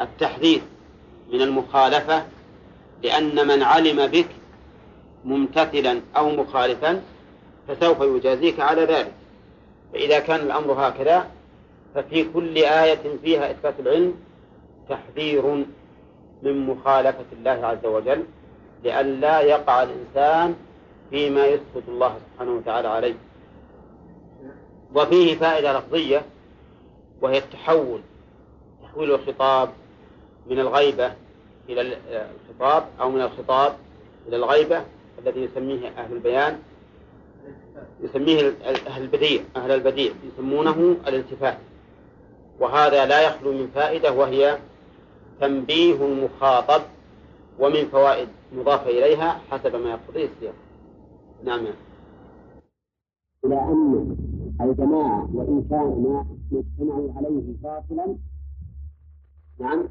التحذير 0.00 0.60
من 1.32 1.42
المخالفة 1.42 2.24
لأن 3.02 3.48
من 3.48 3.62
علم 3.62 4.06
بك 4.06 4.28
ممتثلا 5.24 6.00
أو 6.16 6.30
مخالفا 6.30 7.02
فسوف 7.68 8.00
يجازيك 8.00 8.60
على 8.60 8.84
ذلك. 8.84 9.12
فإذا 9.92 10.18
كان 10.18 10.40
الأمر 10.40 10.72
هكذا 10.72 11.26
ففي 11.94 12.24
كل 12.24 12.56
آية 12.58 13.18
فيها 13.22 13.50
إثبات 13.50 13.74
العلم 13.80 14.14
تحذير 14.88 15.64
من 16.42 16.66
مخالفة 16.66 17.24
الله 17.32 17.66
عز 17.66 17.86
وجل 17.86 18.24
لئلا 18.84 19.40
يقع 19.40 19.82
الإنسان 19.82 20.54
فيما 21.10 21.46
يسخط 21.46 21.88
الله 21.88 22.18
سبحانه 22.32 22.52
وتعالى 22.52 22.88
عليه. 22.88 23.14
وفيه 24.94 25.36
فائدة 25.36 25.78
لفظية 25.78 26.22
وهي 27.22 27.38
التحول 27.38 28.00
تحويل 28.82 29.12
الخطاب 29.12 29.68
من 30.46 30.58
الغيبة 30.58 31.12
إلى 31.68 31.96
الخطاب 32.60 32.84
أو 33.00 33.10
من 33.10 33.20
الخطاب 33.20 33.72
إلى 34.28 34.36
الغيبة 34.36 34.84
الذي 35.18 35.40
يسميه 35.40 35.88
أهل 35.88 36.12
البيان 36.12 36.58
يسميه 38.00 38.54
أهل 38.86 39.02
البديع 39.02 39.42
أهل 39.56 39.70
البديع 39.70 40.12
يسمونه 40.24 40.96
الالتفات. 41.06 41.58
وهذا 42.60 43.06
لا 43.06 43.20
يخلو 43.26 43.52
من 43.52 43.70
فائدة 43.74 44.12
وهي 44.12 44.58
تنبيه 45.40 45.94
المخاطب 46.06 46.82
ومن 47.58 47.88
فوائد 47.88 48.28
مضافة 48.52 48.90
إليها 48.90 49.40
حسب 49.50 49.76
ما 49.76 49.90
يقتضيه 49.90 50.28
السياق. 50.36 50.54
نعم. 51.44 51.66
إلى 53.44 53.58
أن 53.58 54.16
الجماعة 54.60 55.28
وإن 55.34 55.64
كان 55.70 56.02
ما 56.02 56.26
اجتمعوا 56.52 57.12
عليه 57.16 57.42
باطلا 57.62 58.16
نعم 59.60 59.88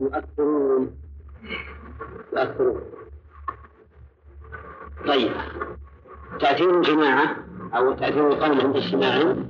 يؤثرون 0.00 0.90
طيب. 5.06 5.32
تأثير 6.40 6.78
الجماعة 6.78 7.36
أو 7.74 7.92
تأثير 7.92 8.28
القوم 8.28 8.60
عند 8.60 8.76
اجتماعهم 8.76 9.48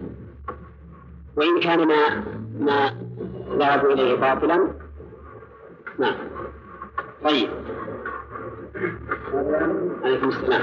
وإن 1.37 1.61
كان 1.61 1.89
ما 1.89 2.25
ما 2.59 2.97
ذهبوا 3.59 3.93
إليه 3.93 4.15
باطلا؟ 4.15 4.69
نعم. 5.99 6.15
طيب. 7.25 7.51
عليكم 10.03 10.29
السلام. 10.29 10.63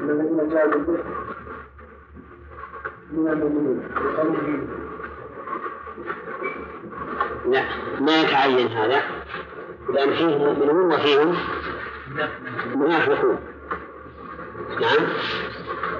من 0.00 0.34
لا 7.50 7.64
ما 8.00 8.20
يتعين 8.22 8.68
هذا؟ 8.68 9.02
لأن 9.90 10.14
فيه 10.14 10.38
مؤمنون 10.38 10.92
وفيهم 10.92 11.36
منافقون. 12.74 13.38
نعم. 14.80 15.08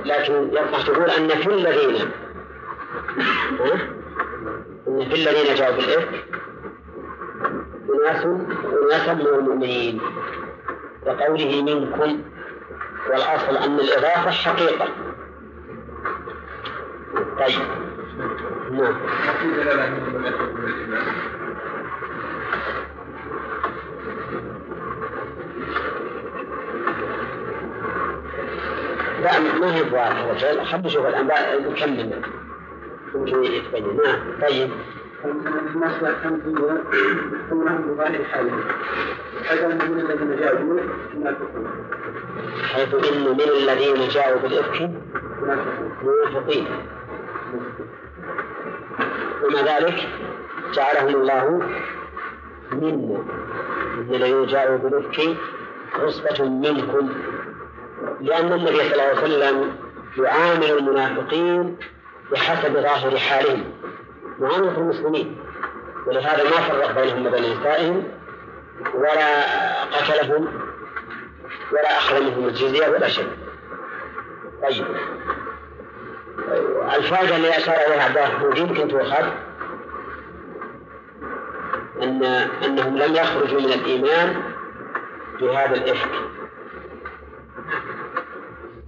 لكن 0.04 0.50
يصح 0.52 0.86
تقول 0.86 1.10
أن 1.10 1.28
في 1.28 1.50
الذين. 1.50 2.10
إن 4.88 5.08
في 5.08 5.14
الذين 5.14 5.54
جاءوا 5.54 5.76
بالإفك. 5.76 6.24
أناس 7.90 8.24
أناسا 8.82 9.14
من 9.14 9.26
المؤمنين. 9.26 10.00
وقوله 11.06 11.62
منكم 11.62 12.22
والأصل 13.10 13.56
أن 13.56 13.80
الإضافة 13.80 14.30
حقيقة 14.30 14.88
طيب. 17.38 17.93
نعم. 18.72 18.94
لا 29.22 29.40
ما 29.60 29.74
هي 29.74 29.82
واضحة 29.82 30.34
خلينا 30.64 30.86
نشوف 30.86 31.06
الآن 31.06 31.26
نكمل. 31.26 32.22
يمكن 33.14 33.44
يتبين 33.44 33.96
نعم 33.96 34.18
طيب. 34.42 34.70
المصدر 35.24 36.12
كم 36.22 36.40
ثم 37.50 37.64
بظاهر 37.64 38.24
حاله 38.32 38.52
هذا 39.50 39.68
من 39.68 40.00
الذين 40.00 40.36
جاءوا 40.36 40.80
حيث 42.62 42.94
إن 42.94 43.22
من 43.22 43.40
الذين 43.40 44.08
جاءوا 44.08 44.40
بالإفك 44.40 44.90
منافقين 46.02 46.66
ومع 49.44 49.78
ذلك 49.78 50.08
جعلهم 50.74 51.14
الله 51.14 51.62
منا 52.72 53.24
من 53.96 54.14
الذين 54.14 54.46
جاءوا 54.46 54.76
بالإفك 54.76 55.36
عصبة 55.94 56.44
منكم 56.44 57.10
لأن 58.20 58.52
النبي 58.52 58.76
صلى 58.76 58.92
الله 58.92 59.02
عليه 59.02 59.22
وسلم 59.22 59.76
يعامل 60.18 60.70
المنافقين 60.70 61.76
بحسب 62.32 62.72
ظاهر 62.72 63.18
حالهم 63.18 63.64
معاملة 64.38 64.78
المسلمين. 64.78 65.36
ولهذا 66.06 66.44
ما 66.44 66.50
فرق 66.50 67.00
بينهم 67.00 67.26
وبين 67.26 67.60
نسائهم 67.60 68.04
ولا 68.94 69.42
قتلهم 69.84 70.48
ولا 71.72 71.98
أخذ 71.98 72.22
منهم 72.22 72.48
الجزية 72.48 72.88
ولا 72.88 73.08
شيء. 73.08 73.28
طيب. 74.62 74.84
الفائدة 76.96 77.36
اللي 77.36 77.48
أشار 77.48 77.74
إليها 77.74 78.02
عبد 78.02 78.16
الله 78.16 78.58
يمكن 78.58 78.88
تؤخذ 78.88 79.24
أن 82.02 82.24
أنهم 82.64 82.98
لم 82.98 83.14
يخرجوا 83.14 83.60
من 83.60 83.72
الإيمان 83.72 84.42
بهذا 85.40 85.74
الإفك 85.74 86.10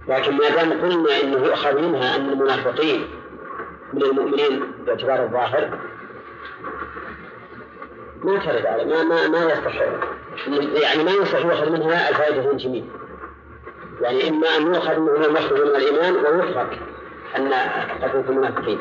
لكن 0.07 0.37
ما 0.37 0.49
دام 0.49 0.81
قلنا 0.81 1.21
إنه 1.23 1.45
يؤخذ 1.45 1.81
منها 1.81 2.15
أن 2.15 2.29
المنافقين 2.29 3.07
من 3.93 4.01
المؤمنين 4.03 4.71
باعتبار 4.85 5.23
الظاهر 5.23 5.79
ما 8.23 8.37
ترد 8.37 8.65
على 8.65 8.85
ما 8.85 9.03
ما 9.03 9.27
ما 9.27 9.43
يصح 9.43 9.75
يعني 10.83 11.03
ما 11.03 11.11
يصح 11.11 11.45
يؤخذ 11.45 11.71
منها 11.71 12.09
الفائدة 12.09 12.53
جميع. 12.53 12.83
يعني 14.01 14.29
إما 14.29 14.47
أن 14.57 14.61
يؤخذ 14.61 14.99
منها 14.99 15.25
المخرج 15.25 15.61
من 15.61 15.67
الإيمان 15.67 16.15
ويترك 16.15 16.79
أن 17.35 17.53
قد 18.01 18.23
في 18.25 18.29
المنافقين. 18.29 18.79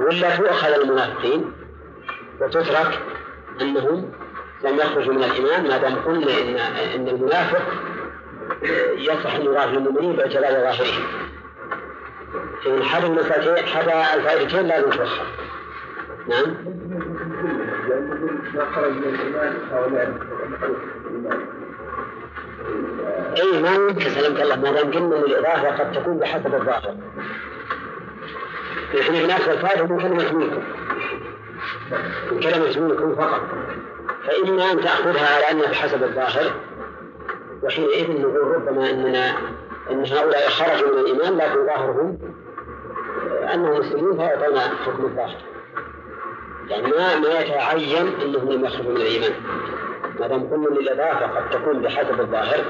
ولا 0.00 0.36
تؤخذ 0.36 0.68
المنافقين 0.68 1.52
وتترك 2.40 2.98
أنهم 3.60 4.12
لم 4.64 4.76
يخرجوا 4.76 5.14
من 5.14 5.24
الإيمان 5.24 5.68
ما 5.68 5.78
دام 5.78 5.94
قلنا 5.96 6.38
إن 6.38 6.58
إن 6.94 7.08
المنافق 7.08 7.62
يصح 8.96 9.34
أن 9.34 9.42
يضاف 9.42 9.68
للمؤمنين 9.72 10.16
باعتبار 10.16 10.50
ظاهرهم. 10.50 11.02
فإن 12.64 12.82
حد 12.82 13.04
المسألتين 13.04 13.66
حد 13.66 13.88
الفائدتين 14.18 14.66
لازم 14.66 14.90
توخر 14.90 15.26
نعم؟ 16.28 16.54
أي 23.36 23.62
ما 23.62 23.74
يمكن 23.74 24.10
سلمك 24.10 24.40
الله 24.40 24.56
ما 24.56 24.70
دام 24.70 24.92
قلنا 24.92 25.16
ان 25.16 25.22
الإضافة 25.22 25.70
قد 25.70 25.92
تكون 25.92 26.18
بحسب 26.18 26.54
الظاهر. 26.54 26.96
إحنا 29.00 29.22
بناخذ 29.22 29.50
الفائدة 29.50 29.84
من 29.84 29.98
كلمة 30.00 30.32
منكم 30.32 30.62
من 32.32 32.40
كلمة 32.40 32.88
منكم 32.88 33.14
فقط. 33.16 33.40
فإما 34.26 34.72
أن 34.72 34.80
تأخذها 34.80 35.36
على 35.36 35.50
أنها 35.50 35.70
بحسب 35.70 36.02
الظاهر 36.02 36.52
وحينئذ 37.62 38.20
نقول 38.20 38.54
ربما 38.54 38.90
إننا 38.90 39.32
إن 39.90 40.04
هؤلاء 40.06 40.48
خرجوا 40.48 40.92
من 40.92 40.98
الإيمان 40.98 41.36
لكن 41.36 41.66
ظاهرهم 41.66 42.18
أنهم 43.54 43.78
مسلمون 43.80 44.16
فيعطون 44.16 44.58
حكم 44.58 45.04
الظاهر. 45.04 45.36
يعني 46.68 46.88
ما 46.88 47.18
ما 47.18 47.40
يتعين 47.40 48.12
إنهم 48.22 48.52
لم 48.52 48.64
يخرجوا 48.64 48.90
من 48.90 48.96
الإيمان. 48.96 49.32
ما 50.20 50.26
دام 50.26 50.50
قلنا 50.50 50.68
ان 50.68 50.76
الاضافه 50.76 51.26
قد 51.26 51.50
تكون 51.50 51.82
بحسب 51.82 52.20
الظاهر. 52.20 52.64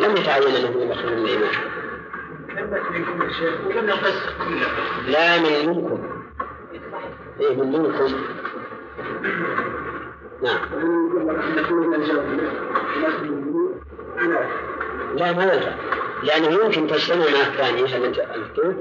لم 0.00 0.16
يتعين 0.16 0.56
انهم 0.56 0.80
لم 0.82 0.90
يخرجوا 0.90 1.16
من 1.16 1.24
الإيمان. 1.24 1.50
لا 5.06 5.38
من 5.38 5.68
منكم. 5.68 6.22
إيه 7.40 7.56
من 7.56 7.72
منكم. 7.72 8.14
نعم. 10.42 10.58
لا 15.16 15.32
ما 15.32 15.44
ينفع. 15.44 15.72
لأنه 16.22 16.64
يمكن 16.64 16.86
تجتمع 16.86 17.24
مع 17.24 17.46
الثانية 17.46 17.96
الكيف 18.34 18.76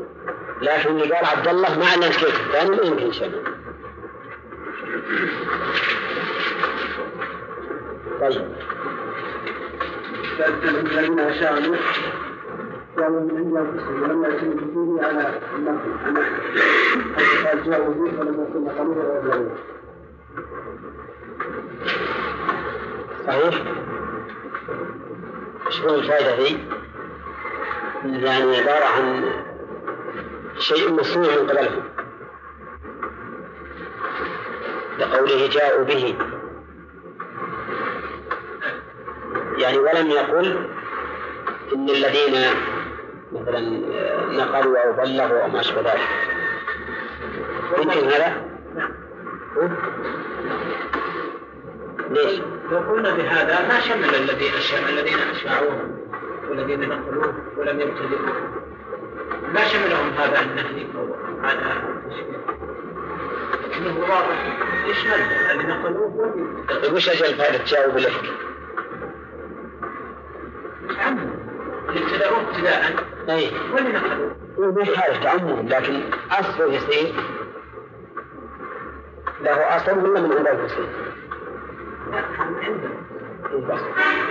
لكن 0.62 0.90
اللي 0.90 1.16
قال 1.16 1.26
عبد 1.26 1.48
الله 1.48 1.80
مع 1.80 1.94
الكيف. 1.94 2.48
الثاني 2.48 2.70
ما 2.70 2.84
يمكن 2.84 3.08
يجتمع 3.08 3.40
طيب. 8.22 8.42
الذين 10.40 11.20
أنفسهم 11.20 11.76
ولما 12.98 14.28
يتم 14.28 14.50
به 14.50 15.06
على 15.06 15.40
النقل 15.56 15.92
جاءوا 17.66 17.94
به 17.94 18.20
ولم 18.20 18.48
يكن 18.50 18.70
قليلا 18.70 19.50
صحيح. 23.28 23.64
شنو 25.70 25.96
الفائدة 25.96 26.36
ذي؟ 26.36 26.68
يعني 28.06 28.58
عبارة 28.58 28.86
عن 28.86 29.24
شيء 30.60 30.94
مصنوع 30.94 31.28
من 31.28 31.50
قبلهم 31.50 31.84
لقوله 35.00 35.48
جاءوا 35.48 35.84
به. 35.84 36.16
يعني 39.58 39.78
ولم 39.78 40.10
يقل 40.10 40.70
إن 41.76 41.90
الذين 41.90 42.46
مثلا 43.32 43.60
نقلوا 44.32 44.78
أو 44.80 44.94
بلغوا 44.94 45.42
أو 45.42 45.48
ما 45.48 45.60
أشبه 45.60 45.82
ذلك 45.82 46.08
يمكن 47.78 48.08
هذا؟ 48.08 48.44
ليش؟ 52.10 52.40
لو 52.72 52.78
قلنا 52.78 53.12
بهذا 53.16 53.68
ما 53.68 53.80
شمل 53.80 54.16
الذين 54.16 54.54
الذين 54.90 55.18
اشاعوه 55.32 55.90
والذين 56.50 56.90
نقلوه 56.90 57.34
ولم 57.58 57.80
يبتدئوا 57.80 58.28
ما 59.54 59.64
شملهم 59.68 60.10
هذا 60.18 60.42
النهي 60.42 60.86
أو 60.96 61.16
هذا 61.44 61.84
إنه 63.78 64.00
واضح 64.00 64.58
يشمل 64.88 65.14
الذين 65.14 65.70
نقلوه 65.70 66.16
ولم 66.16 66.66
طيب 66.82 66.94
وش 66.94 67.10
أجل 67.10 67.36
فائدة 67.36 67.58
تجاوب 67.58 67.98
الإفك؟ 67.98 68.47
ابتدأوه 71.90 72.42
ابتداء 72.42 72.82
اي 73.30 73.52
نقلوه 73.72 74.72
ما 74.72 74.82
يحتاج 74.82 75.24
تعمم 75.24 75.68
لكن 75.68 76.02
اصله 76.32 76.74
يصير 76.74 77.14
له 79.42 79.76
اصل 79.76 80.10
ولا 80.10 80.22
من 80.22 80.38
عند 80.38 80.48
المسلم؟ 80.48 80.88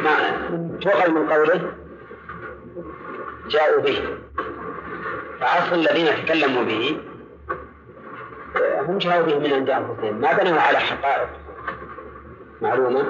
ما 0.04 0.78
تؤخذ 0.80 1.10
من 1.10 1.28
قوله 1.28 1.72
جاءوا 3.48 3.82
به. 3.82 4.18
فأصل 5.40 5.74
الذين 5.74 6.06
تكلموا 6.24 6.64
به. 6.64 7.00
هم 8.88 8.98
جاءوا 8.98 9.26
به 9.26 9.38
من 9.38 9.52
عند 9.52 9.70
أنفسهم. 9.70 10.20
ما 10.20 10.32
بنوا 10.32 10.60
على 10.60 10.78
حقائق 10.78 11.28
معلومة. 12.62 13.04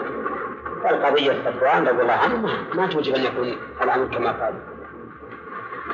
والقضية 0.85 1.33
صفوان 1.45 1.89
رضي 1.89 2.03
الله 2.03 2.13
عنه 2.13 2.49
ما 2.75 2.87
توجب 2.87 3.15
أن 3.15 3.25
يكون 3.25 3.57
الأمر 3.83 4.07
كما 4.07 4.33
قال. 4.33 4.55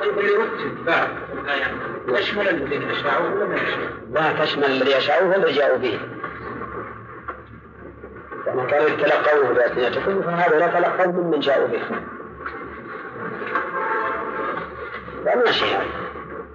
طيب 0.01 0.19
اللي 0.19 0.33
رتب 0.33 0.85
بعد 0.85 1.09
الآيات 1.33 1.71
تشمل 2.07 2.49
الذين 2.49 2.89
أشاعوا 2.89 3.29
ولا 3.29 3.45
ما 3.45 3.55
لا 4.11 4.45
تشمل 4.45 4.65
الذي 4.65 4.97
أشاعوه 4.97 5.29
والذي 5.29 5.51
جاءوا 5.51 5.77
به. 5.77 5.99
لما 8.47 8.65
كانوا 8.65 8.87
يتلقونه 8.89 9.53
بألسنتكم 9.53 10.21
فهذا 10.21 10.67
تلقوا 10.67 11.11
ممن 11.11 11.39
جاءوا 11.39 11.67
به. 11.67 11.81
لا 15.25 15.35
ماشي 15.35 15.65
هذا 15.65 15.85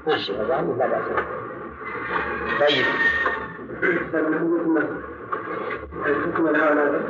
ماشي 0.06 0.32
هذا 0.32 0.74
لا 0.78 0.86
بأس 0.86 1.04
طيب. 2.60 2.84
الحكم 6.06 6.48
الأعلى 6.48 7.00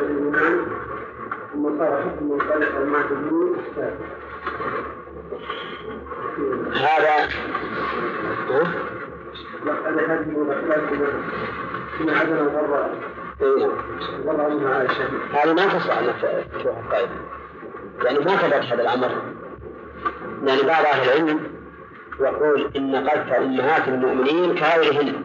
ثم 1.59 1.79
صار 1.79 2.03
حكم 2.03 2.41
هذا 6.73 7.29
من 12.01 12.11
عدم 12.11 12.47
منها 14.57 14.75
عائشة 14.75 15.05
هذه 15.33 15.53
ما 15.53 15.67
تصلح 15.67 15.99
أنك 15.99 16.47
تروح 16.63 16.79
القائد 16.79 17.09
يعني 18.05 18.19
ما 18.19 18.37
ثبت 18.37 18.65
هذا 18.65 18.83
الأمر. 18.83 19.11
يعني 20.45 20.63
بعض 20.63 20.85
أهل 20.85 21.09
العلم 21.09 21.41
يقول 22.21 22.71
إن 22.77 22.97
قذف 22.97 23.33
أمهات 23.33 23.89
المؤمنين 23.89 24.55
كغيرهن. 24.55 25.25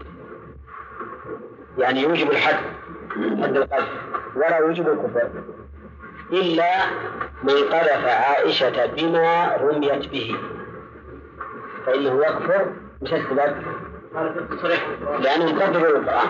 يعني 1.77 2.01
يوجب 2.01 2.31
الحد 2.31 2.59
حد 3.43 3.57
القذف 3.57 3.89
ولا 4.35 4.57
يوجب 4.57 4.89
الكفر. 4.89 5.29
إلا 6.33 6.71
من 7.43 7.53
قذف 7.53 8.05
عائشة 8.05 8.85
بما 8.85 9.57
رميت 9.57 10.07
به. 10.11 10.35
فإنه 11.85 12.21
يكفر 12.25 12.65
مش 13.01 13.13
السبب؟ 13.13 13.55
لأنه 15.19 15.53
مكذب 15.53 15.85
للقرآن 15.85 16.29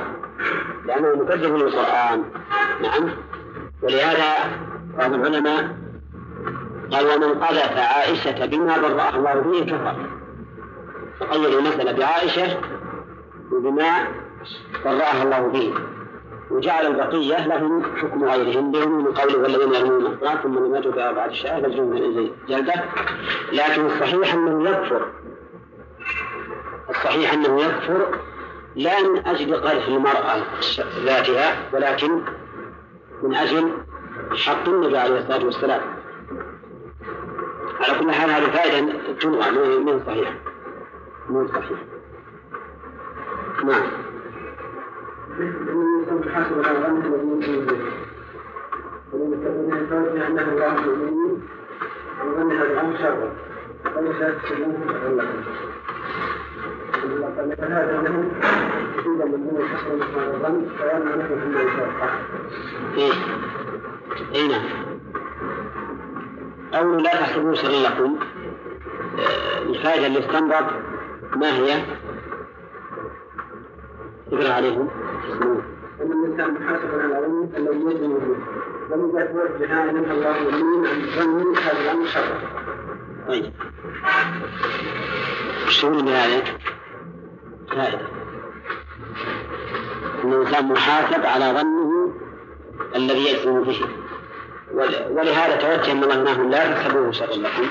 لأنه 0.86 1.16
مكذب 1.16 1.56
للقرآن 1.56 2.24
نعم. 2.82 3.10
ولهذا 3.82 4.34
بعض 4.98 5.14
العلماء 5.14 5.76
قال 6.92 7.08
ومن 7.08 7.44
قذف 7.44 7.78
عائشة 7.78 8.46
بما 8.46 8.78
برأها 8.78 9.16
الله 9.16 9.34
به 9.34 9.66
كفر. 9.66 9.96
فقيد 11.20 11.54
المسألة 11.54 11.92
بعائشة 11.92 12.58
وبما 13.52 14.08
برأها 14.86 15.24
الله 15.24 15.48
به. 15.48 15.74
وجعل 16.54 16.88
البقية 16.88 17.48
لهم 17.48 17.84
حكم 17.98 18.24
غيرهم 18.24 18.72
لهم 18.72 19.06
من 19.06 19.14
قوله 19.14 19.38
والذين 19.38 19.74
يرمون 19.74 20.06
المحصنات 20.06 20.44
ثم 20.44 20.66
لم 20.66 20.76
يجدوا 20.76 21.12
بعد 21.12 21.30
الشهادة 21.30 21.70
فاجلدوهم 21.70 22.32
جلدة 22.48 22.74
لكن 23.52 23.86
الصحيح 23.86 24.34
أنه 24.34 24.70
يكفر. 24.70 25.08
الصحيح 26.90 27.34
أنه 27.34 27.62
يكفر 27.62 28.08
لا 28.76 29.02
من 29.02 29.28
أجل 29.28 29.56
قذف 29.56 29.88
المرأة 29.88 30.44
ذاتها 31.06 31.56
ولكن 31.74 32.22
من 33.24 33.36
أجل 33.36 33.72
حق 34.46 34.70
النبي 34.70 34.98
عليه 34.98 35.20
الصلاة 35.20 35.46
والسلام. 35.46 35.82
على 37.80 38.00
كل 38.00 38.12
حال 38.12 38.30
هذه 38.30 38.52
فائدة 38.52 38.94
تنوع 39.22 39.50
من 39.80 40.04
صحيح 40.06 40.34
من 41.30 41.48
صحيح 41.48 41.80
نعم. 43.64 44.13
حسب 45.34 46.60
الأوغان 46.60 47.12
والمؤمنين 47.12 47.66
به 47.66 47.78
ولمن 49.14 50.22
أنه 50.28 50.42
الله 50.52 50.78
المؤمنين 50.80 51.42
وظن 52.26 52.52
هذا 52.52 52.64
الأمر 52.64 52.98
شرا 52.98 53.34
وليس 53.96 54.18
تسلمه 54.44 54.78
لكم 54.86 55.42
فهذا 57.58 58.02
له 58.02 58.16
يصيب 58.98 59.22
من 59.22 59.50
هو 59.52 59.68
حسن 59.68 59.96
مثل 59.96 60.34
الظن 60.34 60.66
فيرمى 60.78 61.12
له 61.12 61.28
في 61.28 61.34
الإنسان 61.34 61.92
إيه 62.98 63.14
أي 64.36 64.48
نعم 64.48 64.66
أو 66.74 66.96
لا 67.00 67.12
تحسبوا 67.12 67.54
شرا 67.54 67.90
لكم 67.90 68.16
الفائدة 69.70 70.08
اللي 70.08 70.20
استنبط 70.20 70.74
ما 71.36 71.54
هي؟ 71.56 71.84
اقرأ 74.32 74.54
عليهم 74.54 74.90
أن 76.02 76.12
الإنسان 76.12 76.54
محاسب 76.54 77.00
على 77.00 77.06
العلم 77.06 77.50
الذي 77.58 77.96
يزن 77.96 78.14
به. 78.14 78.38
ولذا 78.90 79.26
توجه 79.26 79.92
منها 79.92 80.12
الله 80.14 80.38
يمين 80.38 80.88
عن 80.88 81.02
الظن 81.02 81.58
هذا 81.58 81.82
الأمر 81.82 82.06
شرا 82.06 82.40
طيب. 83.28 83.54
شو 85.70 85.88
هذا؟ 85.90 86.44
فائدة. 87.72 88.08
أن 90.24 90.34
الإنسان 90.34 90.66
محاسب 90.68 91.26
على 91.26 91.46
ظنه 91.46 92.14
الذي 92.96 93.26
يجزم 93.28 93.64
به. 93.64 93.80
ولهذا 95.10 95.56
توجه 95.56 95.94
من 95.94 96.12
الله 96.12 96.44
لا 96.44 96.74
تحسبوه 96.74 97.12
شرا 97.12 97.36
لكم. 97.36 97.68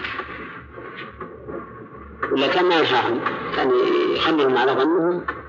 ولا 2.33 2.47
كان 2.47 2.69
ما 2.69 2.75
ينفعهم 2.75 3.21
كان 3.57 3.71
يخليهم 4.17 4.57
على 4.57 4.73
ظنهم. 4.73 5.42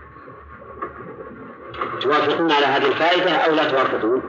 توافقون 2.02 2.52
على 2.52 2.66
هذه 2.66 2.88
الفائدة 2.88 3.32
أو 3.32 3.56
لا 3.56 3.70
توافقون؟ 3.70 4.22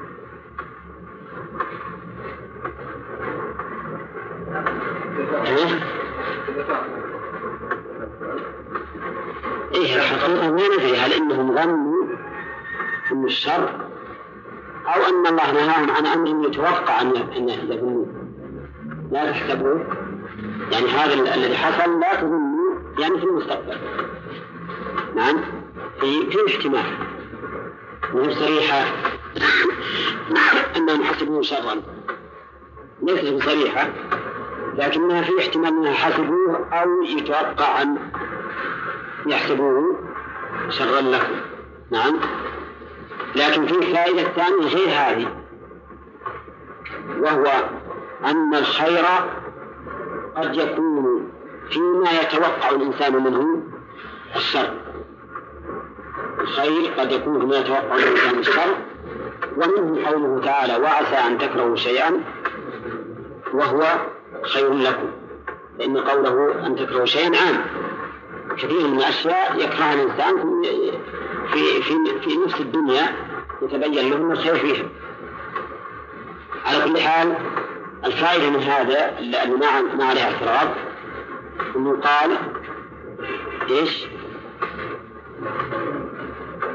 إيه؟ 9.74 9.96
الحقيقة 9.96 10.50
ما 10.50 10.62
ندري 10.62 10.96
هل 10.96 11.12
إنهم 11.12 11.54
ظنوا 11.54 12.04
أن 13.12 13.24
الشر 13.24 13.68
أو 14.86 15.02
أن 15.08 15.26
الله 15.26 15.52
نهاهم 15.52 15.90
عن 15.90 16.06
أمر 16.06 16.46
يتوقع 16.48 17.00
أن 17.00 17.48
يظنوه 17.48 18.06
لا 19.10 19.30
تحسبوه. 19.30 19.86
يعني 20.72 20.86
هذا 20.86 21.34
الذي 21.34 21.56
حصل 21.56 22.00
لا 22.00 22.14
تظنوا 22.14 22.74
يعني 22.98 23.18
في 23.18 23.24
المستقبل. 23.24 23.78
نعم؟ 25.14 25.40
في 26.00 26.30
في 26.30 26.38
احتمال 26.48 27.13
مو 28.12 28.30
صريحة. 28.30 28.84
أنهم 30.76 31.04
حسبوه 31.04 31.42
شرا 31.42 31.82
ليست 33.02 33.32
بصريحة 33.32 33.88
لكنها 34.74 35.22
في 35.22 35.38
احتمال 35.38 35.68
أنها 35.68 35.92
حسبوه 35.92 36.68
أو 36.72 37.02
يتوقع 37.02 37.82
أن 37.82 37.98
يحسبوه 39.26 39.98
شرا 40.68 41.00
لكم. 41.00 41.34
نعم. 41.90 42.20
لكن 43.36 43.66
في 43.66 43.94
فائدة 43.94 44.22
ثانية 44.22 44.66
غير 44.66 44.88
هذه 44.88 45.44
وهو 47.18 47.46
أن 48.24 48.54
الخير 48.54 49.04
قد 50.36 50.56
يكون 50.56 51.30
فيما 51.70 52.10
يتوقع 52.10 52.70
الإنسان 52.70 53.24
منه 53.24 53.62
الشر. 54.36 54.93
الخير 56.40 56.92
قد 56.98 57.12
يكون 57.12 57.40
فيما 57.40 57.56
يتوقع 57.56 57.96
الإنسان 57.96 58.38
الشر 58.38 58.76
ومنه 59.56 60.06
قوله 60.06 60.40
تعالى 60.44 60.76
وعسى 60.76 61.16
أن 61.16 61.38
تكرهوا 61.38 61.76
شيئا 61.76 62.20
وهو 63.52 63.82
خير 64.42 64.72
لكم. 64.74 65.10
لأن 65.78 65.98
قوله 65.98 66.66
أن 66.66 66.76
تكرهوا 66.76 67.06
شيئا 67.06 67.30
عام. 67.36 67.64
كثير 68.56 68.88
من 68.88 68.98
الأشياء 68.98 69.56
يكرهها 69.56 69.94
الإنسان 69.94 70.62
في 71.52 71.82
في 71.82 72.20
في 72.20 72.36
نفس 72.36 72.60
الدنيا 72.60 73.02
يتبين 73.62 74.10
له 74.10 74.32
الخير 74.32 74.54
فيها. 74.54 74.84
على 76.66 76.84
كل 76.84 77.00
حال 77.00 77.36
الفائدة 78.04 78.50
من 78.50 78.62
هذا 78.62 79.18
اللي 79.18 79.56
ما 79.96 80.04
عليها 80.04 80.24
اعتراض. 80.24 80.74
أنه 81.76 82.00
قال 82.00 82.38
إيش؟ 83.70 84.06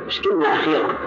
إيش 0.10 0.22
قلنا 0.22 0.54
أخيرا؟ 0.54 0.98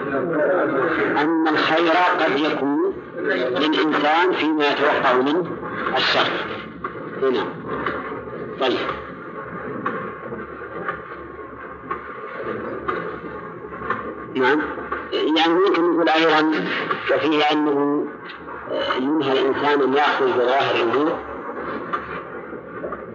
أن 1.21 1.47
الخير 1.47 1.91
قد 2.19 2.39
يكون 2.39 2.93
للإنسان 3.17 4.33
فيما 4.33 4.67
يتوقع 4.67 5.13
منه 5.13 5.45
الشر. 5.97 6.27
هنا. 7.21 7.45
طيب. 8.59 8.77
نعم. 14.35 14.61
يعني 15.13 15.53
ممكن 15.53 15.91
نقول 15.91 16.09
أيضا 16.09 16.51
وفيه 17.15 17.43
أنه 17.51 18.05
ينهى 18.99 19.31
الإنسان 19.31 19.81
أن 19.81 19.93
يأخذ 19.93 20.25
بظواهر 20.25 20.75
الأمور 20.75 21.17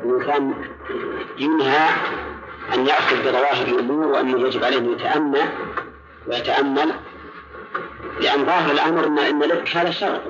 الإنسان 0.05 0.55
ينهى 1.39 1.89
أن 2.75 2.87
يأخذ 2.87 3.17
بظواهر 3.17 3.67
الأمور 3.67 4.07
وأنه 4.07 4.47
يجب 4.47 4.65
عليه 4.65 4.79
أن 4.79 4.93
يتأمل 4.93 5.49
ويتأمل 6.27 6.93
لأن 8.21 8.47
ظاهر 8.47 8.71
الأمر 8.71 9.07
أن 9.07 9.19
إن 9.19 9.43
لك 9.43 9.77
هذا 9.77 9.91
شر 9.91 10.21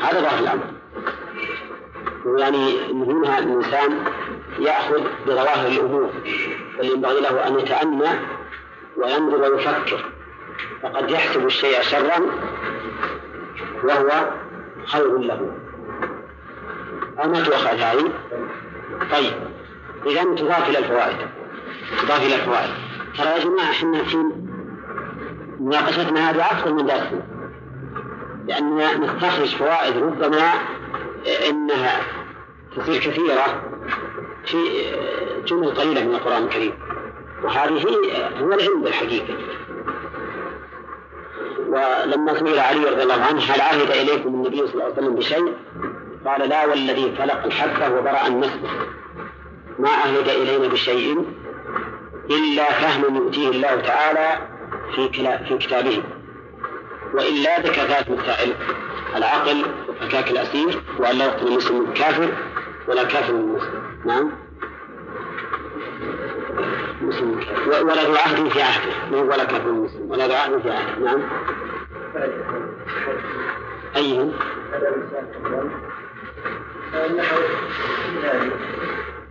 هذا 0.00 0.20
ظاهر 0.20 0.38
الأمر. 0.38 0.64
يعني 2.38 2.76
ينهى 2.90 3.38
الإنسان 3.38 4.04
يأخذ 4.58 5.02
بظواهر 5.26 5.66
الأمور 5.68 6.10
بل 6.78 6.84
ينبغي 6.84 7.20
له 7.20 7.46
أن 7.46 7.58
يتأمل 7.58 8.18
وينظر 8.96 9.52
ويفكر. 9.52 10.04
فقد 10.82 11.10
يحسب 11.10 11.46
الشيء 11.46 11.82
شرا 11.82 12.20
وهو 13.84 14.30
خير 14.86 15.18
له. 15.18 15.52
أو 17.18 17.28
ما 17.28 17.40
تؤخذ 17.44 17.76
هذه. 17.78 18.12
طيب 19.12 19.32
إذا 20.06 20.22
تضاف 20.22 20.68
إلى 20.68 20.78
الفوائد. 20.78 21.37
تضاف 22.02 22.26
إلى 22.26 22.34
الفوائد 22.34 22.70
ترى 23.18 23.26
يا 23.28 23.38
جماعة 23.38 23.70
إحنا 23.70 24.04
في 24.04 24.16
مناقشتنا 25.60 26.30
هذه 26.30 26.40
أفضل 26.52 26.74
من 26.74 26.86
درسنا 26.86 27.22
لأننا 28.46 28.96
نستخرج 28.96 29.56
فوائد 29.56 29.96
ربما 29.96 30.52
إنها 31.50 32.00
تصير 32.76 33.00
كثيرة 33.00 33.62
في 34.44 34.56
جمل 35.46 35.70
قليلة 35.70 36.04
من 36.04 36.14
القرآن 36.14 36.42
الكريم. 36.42 36.72
وهذه 37.44 37.84
هو 38.40 38.52
العلم 38.52 38.82
بالحقيقة 38.82 39.34
ولما 41.68 42.34
سئل 42.34 42.58
علي 42.58 42.90
رضي 42.90 43.02
الله 43.02 43.22
عنه 43.22 43.40
هل 43.40 43.60
عهد 43.60 43.90
إليكم 43.90 44.28
النبي 44.28 44.56
صلى 44.56 44.72
الله 44.74 44.84
عليه 44.84 44.92
وسلم 44.94 45.14
بشيء؟ 45.14 45.54
قال 46.26 46.48
لا 46.48 46.66
والذي 46.66 47.14
فلق 47.18 47.44
الحبة 47.44 47.98
وبرأ 47.98 48.26
النسبة 48.26 48.68
ما 49.78 49.88
عهد 49.88 50.28
إلينا 50.28 50.68
بشيء 50.68 51.24
إلا 52.30 52.64
فهم 52.64 53.16
يؤتيه 53.16 53.48
الله 53.48 53.76
تعالى 53.80 54.38
في 54.94 55.08
في 55.48 55.58
كتابه. 55.58 56.02
وإلا 57.14 57.60
بكفاءة 57.60 58.12
مسائل 58.12 58.54
العقل 59.16 59.64
وفكاك 59.88 60.30
الأسير 60.30 60.82
وأن 60.98 61.18
لا 61.18 61.24
يقتل 61.24 61.46
المسلم 61.46 61.90
الكافر 61.90 62.28
ولا 62.88 63.04
كافر 63.04 63.34
المسلم. 63.34 63.82
نعم. 64.04 64.32
مسلم. 67.02 67.40
ولا 67.66 68.04
ذو 68.04 68.14
عهد 68.14 68.48
في 68.48 68.62
عهده 68.62 69.22
ولا 69.22 69.44
كافر 69.44 69.72
مسلم 69.72 70.10
ولا 70.10 70.26
ذو 70.26 70.34
عهد 70.34 70.62
في 70.62 70.70
عهده. 70.70 71.04
نعم. 71.04 71.22
أيهم؟ 73.96 74.32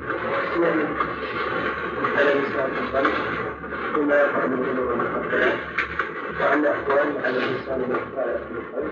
من 0.08 0.88
على 2.15 2.32
القلب 2.34 3.13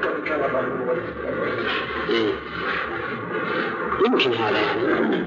وإن 0.04 0.24
كان 0.26 0.40
ظاهره 0.52 0.96
يمكن 4.06 4.34
هذا 4.34 4.60
يعني. 4.60 5.26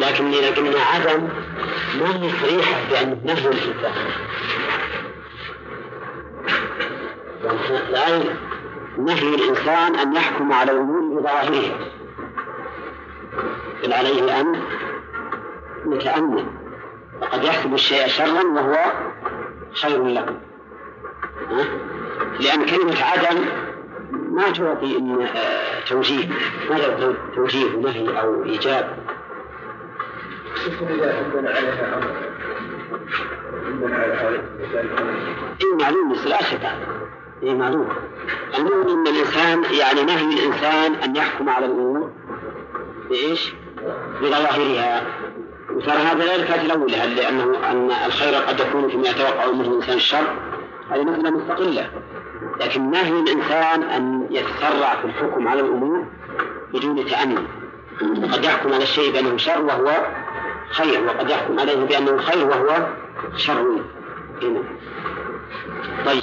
لكن 0.00 0.30
لكن 0.30 0.66
عدم 0.66 1.28
ما 2.00 2.10
هي 2.16 2.30
صريحة 2.42 2.80
بأن 2.90 3.20
نهي 3.24 3.48
الإنسان؟ 3.48 3.94
يعني 7.90 8.24
نهي 8.98 9.34
الإنسان 9.34 9.96
أن 9.96 10.16
يحكم 10.16 10.52
على 10.52 10.72
الأمور 10.72 11.20
بظواهرها 11.20 11.99
بل 13.82 13.92
عليه 13.92 14.40
أن 14.40 14.62
يتأمل 15.86 16.46
وقد 17.22 17.44
يحسب 17.44 17.74
الشيء 17.74 18.06
شرا 18.06 18.42
وهو 18.42 18.92
خير 19.72 20.04
له. 20.04 20.26
لأن 22.40 22.66
كلمة 22.66 23.02
عدم 23.02 23.44
ما 24.30 24.50
تعطي 24.50 24.98
إن 24.98 25.22
آه، 25.22 25.80
توجيه. 25.80 26.28
ما 26.70 27.14
توجيه 27.34 27.76
نهي 27.76 28.20
أو 28.20 28.44
إيجاب. 28.44 28.98
إيه 35.60 35.74
معلوم 35.80 36.12
لا 36.26 36.42
شك 36.42 36.70
إيه 37.42 37.54
معلوم. 37.54 37.88
المهم 38.58 38.88
أن 38.88 39.06
الإنسان 39.06 39.64
يعني 39.64 40.02
نهي 40.02 40.24
الإنسان 40.24 40.94
أن 40.94 41.16
يحكم 41.16 41.48
على 41.48 41.66
الأمور 41.66 42.10
بإيش؟ 43.10 43.52
بظواهرها 44.22 45.02
وترى 45.70 45.92
هذا 45.92 46.24
لا 46.24 46.34
يكاد 46.34 46.64
الأولى 46.64 46.96
لأنه 46.96 47.70
أن 47.70 47.90
الخير 48.06 48.34
قد 48.34 48.60
يكون 48.60 48.88
فيما 48.88 49.08
يتوقع 49.08 49.50
منه 49.50 49.68
الإنسان 49.68 49.96
الشر 49.96 50.24
هذه 50.90 51.02
مسألة 51.02 51.30
مستقلة. 51.30 51.90
لكن 52.60 52.90
نهي 52.90 53.20
الإنسان 53.20 53.82
أن 53.82 54.26
يتسرع 54.30 54.96
في 54.96 55.04
الحكم 55.04 55.48
على 55.48 55.60
الأمور 55.60 56.06
بدون 56.74 57.06
تأمل؟ 57.06 57.46
قد 58.32 58.44
يحكم 58.44 58.72
على 58.72 58.82
الشيء 58.82 59.12
بأنه 59.12 59.36
شر 59.36 59.60
وهو 59.60 60.06
خير 60.70 61.04
وقد 61.04 61.30
يحكم 61.30 61.60
عليه 61.60 61.84
بأنه 61.84 62.18
خير 62.18 62.46
وهو 62.46 62.86
شر. 63.36 63.80
هنا 64.42 64.62
طيب. 66.06 66.22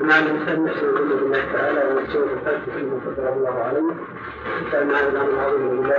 مع 0.00 0.18
تعالى 1.52 1.80
الله 3.32 3.62
عليه. 3.64 3.94
كان 4.72 4.90
العظيم 4.90 5.90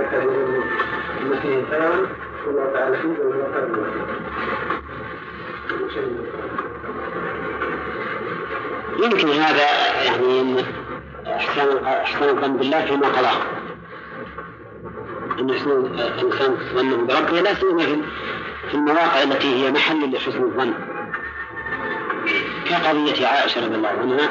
خيرا 1.70 2.06
والله 2.46 2.72
تعالى 2.72 2.96
فيه 2.96 3.08
يمكن 9.04 9.28
هذا 9.28 9.66
يعني 10.04 10.64
احسان 11.26 11.84
إحسان 11.84 12.28
الظن 12.28 12.56
بالله 12.56 12.84
فيما 12.84 13.08
قضاه 13.08 13.36
أن 15.40 15.52
حسن 15.52 15.70
الإنسان 15.70 16.56
ظنه 16.74 16.96
بربه 16.96 17.40
لا 17.40 17.54
سيما 17.54 18.02
في 18.70 18.74
المواقع 18.74 19.22
التي 19.22 19.64
هي 19.64 19.70
محل 19.72 20.12
لحسن 20.12 20.42
الظن. 20.42 20.72
كقضية 22.78 23.26
عائشة 23.26 23.66
رضي 23.66 23.74
الله 23.74 23.88
عنها. 23.88 24.30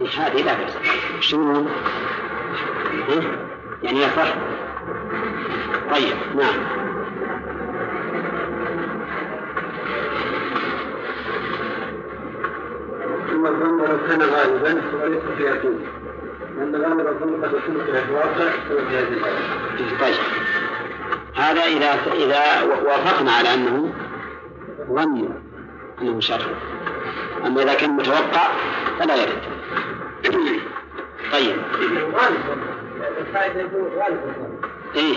هذه 0.00 0.42
لا 0.42 0.54
بأس. 0.54 0.76
شنو؟ 1.20 1.66
يعني 3.82 4.02
يصح 4.02 4.34
طيب 5.90 6.16
نعم. 6.36 6.54
ثم 13.30 13.46
الظن 13.46 13.78
لو 13.78 13.98
كان 14.08 14.22
غالبا 14.22 14.82
وليس 15.02 15.22
في 15.36 15.42
يقين. 15.42 15.78
لأن 16.56 16.76
غالب 16.76 17.06
الظن 17.06 17.44
قد 17.44 17.52
يكون 17.54 17.84
في 17.84 18.08
الواقع 18.08 18.50
في 18.68 18.96
هذه 18.96 19.08
الآية 19.08 19.98
طيب. 20.00 20.14
هذا 21.34 21.62
إذا 21.62 22.12
إذا 22.12 22.62
وافقنا 22.62 23.32
على 23.32 23.54
أنه 23.54 23.92
ظن 24.90 25.28
أنه 26.02 26.20
شر 26.20 26.42
أما 27.46 27.62
إذا 27.62 27.74
كان 27.74 27.90
متوقع 27.90 28.48
فلا 28.98 29.14
يرد 29.16 29.42
طيب 31.32 31.56
إيه 34.96 35.16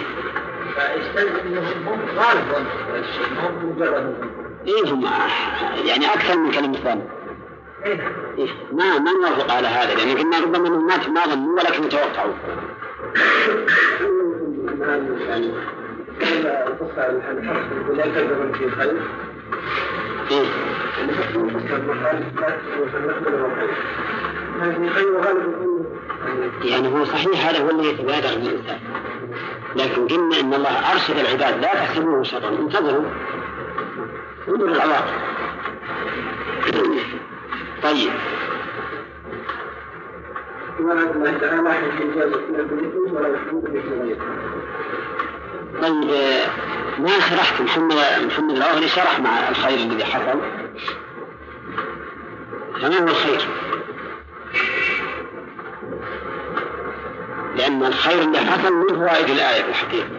إيه 4.68 4.94
هم 4.94 5.06
يعني 5.86 6.06
أكثر 6.14 6.38
من 6.38 6.52
كلمة 6.52 6.78
ظن 6.78 7.02
إيه 7.86 8.00
إيه 8.38 8.50
ما 8.72 9.00
ما 9.00 9.12
نوافق 9.12 9.54
على 9.54 9.68
هذا 9.68 9.96
لأن 9.96 10.18
قلنا 10.18 10.40
ربما 10.40 10.68
أنهم 10.68 11.14
ما 11.14 11.26
ظنوا 11.26 11.60
ولكن 11.60 11.90
توقعوا 11.90 12.34
يعني 15.28 15.52
القصة 16.68 17.04
عن 17.04 17.38
الحرص 17.38 17.66
لا 17.98 18.04
كذب 18.04 18.56
في 18.56 18.72
خير 18.72 19.02
يعني 26.64 26.88
هو 26.88 27.06
صحيح 27.06 27.48
هذا 27.48 27.64
هو 27.64 27.70
الذي 27.70 27.88
يتبادر 27.90 28.30
للإنسان 28.30 28.80
لكن 29.76 30.08
قلنا 30.08 30.40
إن 30.40 30.54
الله 30.54 30.70
أرشد 30.70 31.18
العباد 31.18 31.62
لا 31.62 31.74
تحسبوه 31.74 32.24
شرا 32.24 32.50
انتظروا. 32.50 33.06
انظروا 34.48 34.76
العواقب. 34.76 35.14
طيب. 37.84 38.12
طيب 45.82 46.12
ما 47.00 47.20
شرحت 47.30 47.62
محمد 47.62 47.96
محمد 48.26 48.56
العوهري 48.56 48.88
شرح 48.88 49.20
مع 49.20 49.50
الخير 49.50 49.78
الذي 49.78 50.06
حصل. 50.06 50.42
فما 52.82 53.00
هو 53.00 53.08
الخير؟ 53.08 53.48
لأن 57.56 57.86
الخير 57.86 58.22
اللي 58.22 58.38
حصل 58.40 58.74
من 58.74 58.88
فوائد 58.88 59.30
الآية 59.30 59.64
في 59.64 59.70
الحقيقة. 59.70 60.10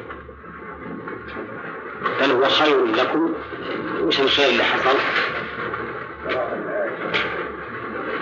بل 2.21 2.31
هو 2.31 2.49
خير 2.49 2.85
لكم. 2.85 3.35
وش 4.01 4.21
الخير 4.21 4.49
اللي 4.49 4.65
حصل؟ 4.65 4.99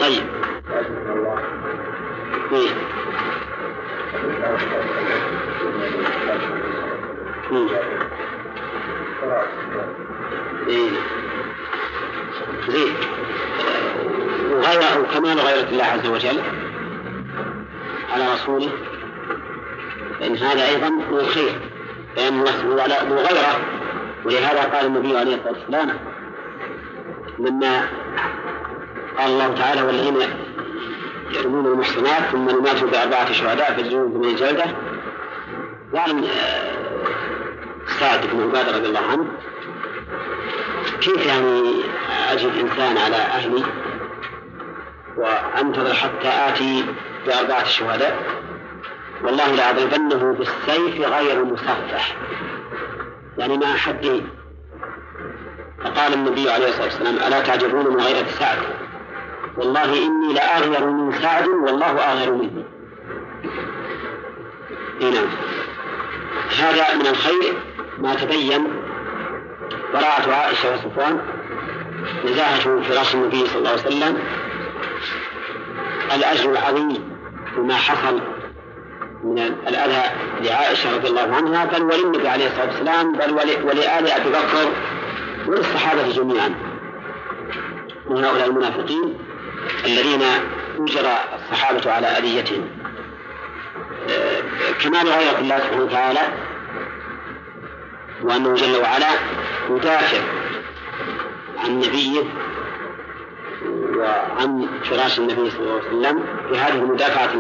طيب. 0.01 0.36
إيه. 10.69 10.91
زين 12.69 12.95
وغير 14.51 15.01
وكمال 15.01 15.41
غيرة 15.41 15.69
الله 15.69 15.85
عز 15.85 16.07
وجل 16.07 16.43
على 18.13 18.33
رسوله 18.33 18.71
فإن 20.21 20.37
هذا 20.37 20.69
أيضا 20.69 20.89
من 20.89 21.19
الخير 21.21 21.61
لأن 22.17 22.39
الله 22.39 22.51
هو 22.51 23.09
ذو 23.09 23.17
غيرة 23.17 23.61
ولهذا 24.25 24.63
قال 24.63 24.87
النبي 24.87 25.17
عليه 25.17 25.35
الصلاة 25.35 25.53
والسلام 25.53 25.99
لما 27.39 27.89
قال 29.19 29.31
الله 29.31 29.55
تعالى 29.55 29.83
والذين 29.83 30.17
يرمون 31.35 31.67
المحصنات 31.67 32.23
ثم 32.33 32.49
يماتوا 32.49 32.89
بأربعة 32.89 33.33
شهداء 33.33 33.75
فيجزون 33.75 34.13
بمن 34.13 34.35
جلدة 34.35 34.65
قال 35.95 36.25
سعد 38.01 38.27
بن 38.27 38.43
عبادة 38.43 38.77
رضي 38.77 38.89
الله 38.89 39.07
عنه. 39.11 39.27
كيف 41.01 41.27
يعني 41.27 41.73
أجد 42.33 42.59
إنسان 42.59 42.99
على 42.99 43.17
أهلي؟ 43.17 43.65
وأنتظر 45.17 45.95
حتى 45.95 46.29
آتي 46.29 46.85
بأربعة 47.27 47.65
شهداء. 47.65 48.47
والله 49.25 49.55
لأضربنه 49.55 50.33
بالسيف 50.33 51.01
غير 51.01 51.45
مصفح 51.45 52.17
يعني 53.39 53.59
مع 53.59 53.77
حدين 53.77 54.29
فقال 55.85 56.15
النبي 56.15 56.51
عليه 56.51 56.69
الصلاة 56.69 56.85
والسلام 56.85 57.17
ألا 57.17 57.41
تعجبون 57.41 57.89
من 57.89 58.01
غيرة 58.01 58.27
سعد؟ 58.27 58.59
والله 59.57 60.07
إني 60.07 60.35
لأغير 60.35 60.87
من 60.87 61.13
سعد 61.13 61.49
والله 61.49 62.13
أغير 62.13 62.33
مني 62.33 62.65
نعم. 65.01 65.29
هذا 66.59 66.95
من 66.95 67.07
الخير 67.07 67.55
ما 67.99 68.15
تبين 68.15 68.67
براءة 69.93 70.33
عائشة 70.33 70.75
وصفوان 70.75 71.21
نزاهة 72.25 72.83
فراش 72.83 73.15
النبي 73.15 73.47
صلى 73.47 73.59
الله 73.59 73.71
عليه 73.71 73.81
وسلم 73.81 74.19
الأجر 76.15 76.51
العظيم 76.51 77.19
وما 77.59 77.75
حصل 77.75 78.21
من 79.25 79.39
الأذى 79.39 80.03
لعائشة 80.41 80.97
رضي 80.97 81.09
الله 81.09 81.37
عنها 81.37 81.65
بل 81.65 81.83
وللنبي 81.83 82.29
عليه 82.29 82.47
الصلاة 82.47 82.67
والسلام 82.67 83.13
بل 83.13 83.33
ولآل 83.65 84.11
أبي 84.11 84.31
بكر 84.31 84.73
وللصحابة 85.47 86.09
جميعا. 86.09 86.55
من 88.11 88.25
هؤلاء 88.25 88.47
المنافقين 88.47 89.19
الذين 89.85 90.23
أجر 90.79 91.09
الصحابة 91.35 91.93
على 91.93 92.07
أذيتهم. 92.07 92.69
كمال 94.81 95.09
غيرة 95.09 95.39
الله 95.39 95.59
سبحانه 95.59 95.85
وتعالى 95.85 96.21
وأنه 98.23 98.55
جل 98.55 98.77
وعلا 98.77 99.09
يدافع 99.71 100.19
عن 101.59 101.79
نبيه 101.79 102.23
وعن 103.97 104.69
فراش 104.85 105.19
النبي 105.19 105.51
صلى 105.51 105.61
الله 105.61 105.73
عليه 105.73 105.89
وسلم 105.89 106.25
في 106.49 106.59
هذه 106.59 106.75
المدافعة 106.75 107.31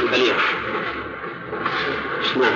البليغة. 0.00 0.40
نعم. 2.36 2.52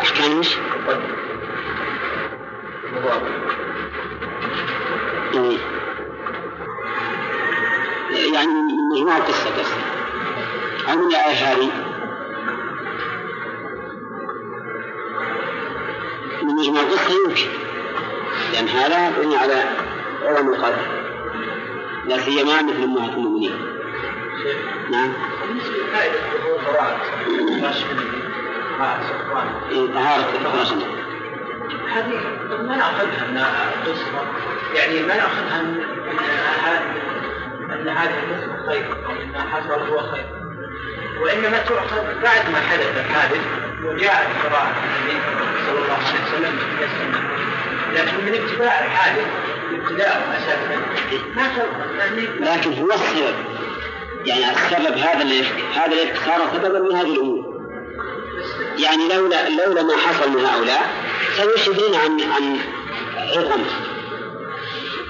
أحكام 0.00 0.38
إيش؟ 0.38 0.56
يعني 8.34 8.48
مجموعة 8.92 9.22
قصة 9.22 9.50
قصة 9.50 9.71
أو 10.88 10.96
من 10.96 11.06
الآية 11.06 11.34
هذه 11.34 11.70
من 16.42 16.54
مجموع 16.54 16.80
القصة 16.80 17.14
يمكن 17.28 17.48
لأن 18.52 18.68
هذا 18.68 19.22
بني 19.22 19.36
على 19.36 19.64
عظم 20.22 20.48
القدر 20.48 21.02
لا 22.06 22.18
سيما 22.18 22.62
مثل 22.62 22.82
أمهات 22.82 23.10
المؤمنين. 23.10 23.58
نعم. 24.90 25.12
طهارة 29.94 30.22
فراش 30.44 30.72
هذه 31.92 32.20
ما 32.62 32.76
نأخذها 32.76 33.26
من 33.26 33.92
قصه 33.92 34.24
يعني 34.74 35.02
ما 35.02 35.16
نأخذها 35.16 35.62
من 35.62 35.82
ان 37.72 37.88
هذه 37.88 38.18
القصة 38.18 38.66
خير 38.66 39.06
أو 39.06 39.10
ان 39.10 39.40
حصل 39.50 39.80
هو 39.92 39.98
خير. 39.98 40.41
وإنما 41.20 41.58
تؤخذ 41.58 42.04
بعد 42.22 42.50
ما 42.50 42.60
حدث 42.60 42.96
الحادث 42.96 43.40
وجاء 43.84 44.30
قراءة 44.44 44.72
النبي 45.00 45.20
صلى 45.66 45.78
الله 45.78 45.98
عليه 46.06 46.24
وسلم 46.28 46.58
لكن 47.94 48.24
من 48.26 48.34
ابتداء 48.42 48.84
الحادث 48.86 49.26
ابتداء 49.72 50.38
أساسا 50.38 50.82
ما 51.36 51.48
تؤخذ 51.56 51.92
لكن 52.40 52.82
هو 52.82 52.90
السبب. 52.90 53.34
يعني 54.26 54.50
السبب 54.50 54.98
هذا 54.98 55.22
الإفك 55.22 55.62
هذا 55.74 55.92
الإفك 55.92 56.16
صار 56.26 56.40
سببا 56.52 56.78
من 56.78 56.96
هذه 56.96 57.12
الأمور. 57.14 57.52
يعني 58.78 59.08
لولا 59.08 59.48
لولا 59.48 59.82
ما 59.82 59.96
حصل 59.96 60.30
من 60.30 60.44
هؤلاء 60.44 60.90
سيشهدون 61.36 61.94
عن 61.94 62.20
عن 62.20 62.58
عظم 63.16 63.62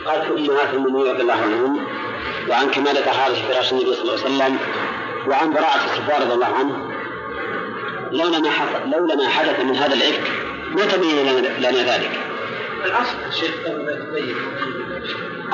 قالت 0.07 0.31
أمهات 0.31 0.75
المؤمنين 0.75 1.07
رضي 1.07 1.23
الله 1.23 1.43
عنهم 1.43 1.87
وعن 2.49 2.71
كمال 2.71 3.05
طهارة 3.05 3.35
فراش 3.35 3.73
النبي 3.73 3.95
صلى 3.95 4.03
الله 4.03 4.25
عليه 4.25 4.35
وسلم 4.35 4.59
وعن 5.27 5.53
براءة 5.53 5.85
الصفوان 5.85 6.23
رضي 6.23 6.35
الله 6.35 6.47
عنه 6.47 6.93
لولا 8.13 8.39
ما 8.39 8.51
حصل 8.51 8.91
لولا 8.91 9.15
ما 9.15 9.29
حدث 9.29 9.61
من 9.61 9.77
هذا 9.77 9.95
الإفك 9.95 10.31
ما 10.71 10.87
تبين 10.87 11.27
لنا, 11.59 11.95
ذلك. 11.97 12.11
الأصل 12.85 13.17
شيخ 13.41 13.51
تبين. 13.65 14.37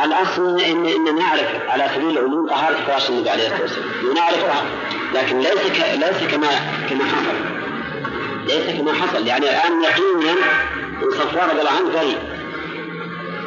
الأصل 0.05 0.61
إن 0.61 0.87
إن 0.87 1.17
نعرف 1.19 1.69
على 1.69 1.91
سبيل 1.95 2.19
العموم 2.19 2.49
طهارة 2.49 2.77
فراش 2.87 3.11
النبي 3.11 3.31
عليه 3.31 3.47
الصلاة 3.47 3.63
والسلام 3.63 3.89
ونعرفها 4.11 4.65
لكن 5.15 5.39
ليس 5.39 5.53
ك... 5.53 5.99
ليس 5.99 6.31
كما 6.33 6.49
كما 6.91 7.05
حصل. 7.05 7.37
ليس 8.47 8.81
كما 8.81 8.93
حصل. 8.93 9.27
يعني 9.27 9.45
الآن 9.45 9.83
يقينا 9.83 10.33
إن 11.03 11.11
صفوان 11.11 11.51
رضي 11.51 11.61
الله 11.61 11.71
عنه 11.71 11.89
بريء 11.89 12.19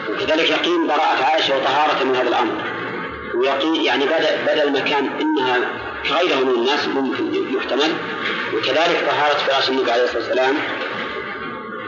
وكذلك 0.10 0.50
يقين 0.50 0.88
براءة 0.88 1.24
عائشة 1.24 1.58
وطهارة 1.58 2.04
من 2.04 2.16
هذا 2.16 2.30
الأمر. 2.30 2.54
ويقين 3.36 3.76
يعني 3.76 4.06
بدأ 4.06 4.42
بدأ 4.44 4.64
المكان 4.64 5.10
إنها 5.22 5.58
كغيره 6.08 6.36
من 6.36 6.56
الناس 6.56 6.88
ممكن 6.88 7.56
يحتمل 7.58 7.94
وكذلك 8.54 9.06
طهارة 9.10 9.38
فراش 9.38 9.70
النبي 9.70 9.92
عليه 9.92 10.04
الصلاة 10.04 10.24
والسلام 10.24 10.56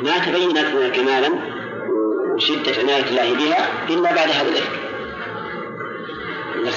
ما 0.02 0.18
تبينت 0.26 0.58
لنا 0.58 0.90
كمالا 0.90 1.30
وشدة 2.36 2.72
عناية 2.82 3.04
الله 3.04 3.34
بها 3.34 3.70
إلا 3.90 4.14
بعد 4.16 4.30
هذا 4.30 4.50
الإفك 4.50 4.84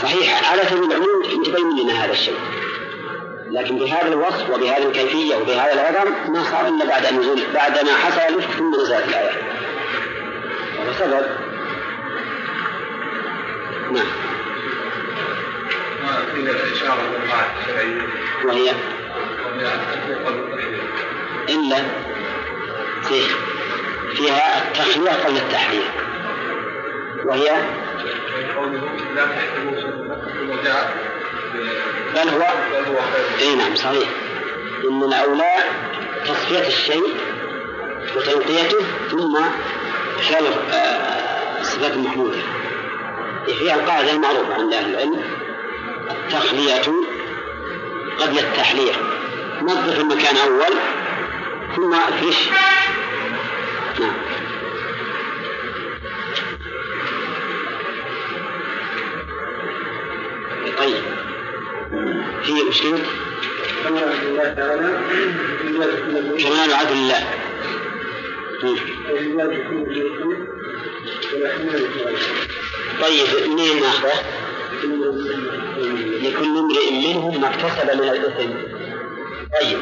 صحيح 0.02 0.52
على 0.52 0.62
سبيل 0.70 0.84
العموم 0.84 1.42
تبين 1.44 1.84
لنا 1.84 2.04
هذا 2.04 2.12
الشيء. 2.12 2.34
لكن 3.50 3.78
بهذا 3.78 4.08
الوصف 4.08 4.50
وبهذه 4.50 4.86
الكيفية 4.86 5.36
وبهذا 5.36 5.72
العظم 5.72 6.32
ما 6.32 6.44
صار 6.44 6.68
إلا 6.68 6.84
بعد 6.84 7.04
أن 7.06 7.18
نزول 7.18 7.40
بعد 7.54 7.84
ما 7.84 7.92
حصل 7.92 8.20
الإفك 8.34 8.50
ثم 8.50 8.74
نزلت 8.80 9.08
الآية. 9.08 9.30
هذا 10.78 10.92
سبب. 10.98 11.26
نعم. 13.92 14.25
فيها 16.44 16.72
إشارة 16.72 17.02
للقاعدة 17.02 17.52
الشرعية 17.60 18.02
وهي 18.44 18.72
إلا 21.48 21.76
فيه 23.08 23.26
فيها 24.14 24.68
التخلية 24.68 25.10
قبل 25.10 25.36
التحرير 25.36 25.82
وهي 27.24 27.50
لا 30.64 30.84
بل 32.14 32.28
هو 32.28 32.44
إي 33.40 33.54
نعم 33.54 33.74
صحيح. 33.74 34.08
إن 34.90 35.02
الاولى 35.02 35.54
تصفية 36.24 36.66
الشيء 36.66 37.14
وتنقيته 38.16 38.78
ثم 39.10 39.36
آه، 40.72 41.60
الصفات 41.60 41.92
المحموده 41.92 42.38
فيها 43.46 43.74
القاعدة 43.74 44.12
المعروفة 44.12 44.54
عند 44.54 44.72
أهل 44.72 44.94
العلم. 44.94 45.22
التخليه 46.10 46.82
قبل 48.18 48.38
التحلية. 48.38 48.92
نظف 49.62 50.00
المكان 50.00 50.36
أول 50.36 50.72
ثم 51.76 51.94
أفرش. 51.94 52.48
نعم. 54.00 54.12
طيب. 60.78 61.02
في 62.42 62.52
مشكلة 62.68 62.98
كمال 66.38 66.74
عدل 66.74 66.92
الله. 66.92 67.26
طيب 73.02 73.48
منين 73.48 73.80
ناخذه؟ 73.80 74.45
لكل 76.22 76.58
امرئ 76.58 76.92
منهم 76.92 77.40
ما 77.40 77.48
اكتسب 77.48 77.94
من 77.94 78.08
الإثم. 78.08 78.50
طيب 79.60 79.78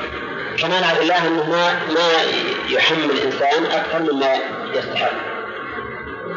كمال 0.59 0.85
عدل 0.85 1.03
الله 1.03 1.29
أنه 1.29 1.51
ما 1.51 1.73
ما 1.73 2.23
يحمل 2.69 3.11
الإنسان 3.11 3.65
أكثر 3.65 4.13
مما 4.13 4.35
يستحق. 4.75 5.13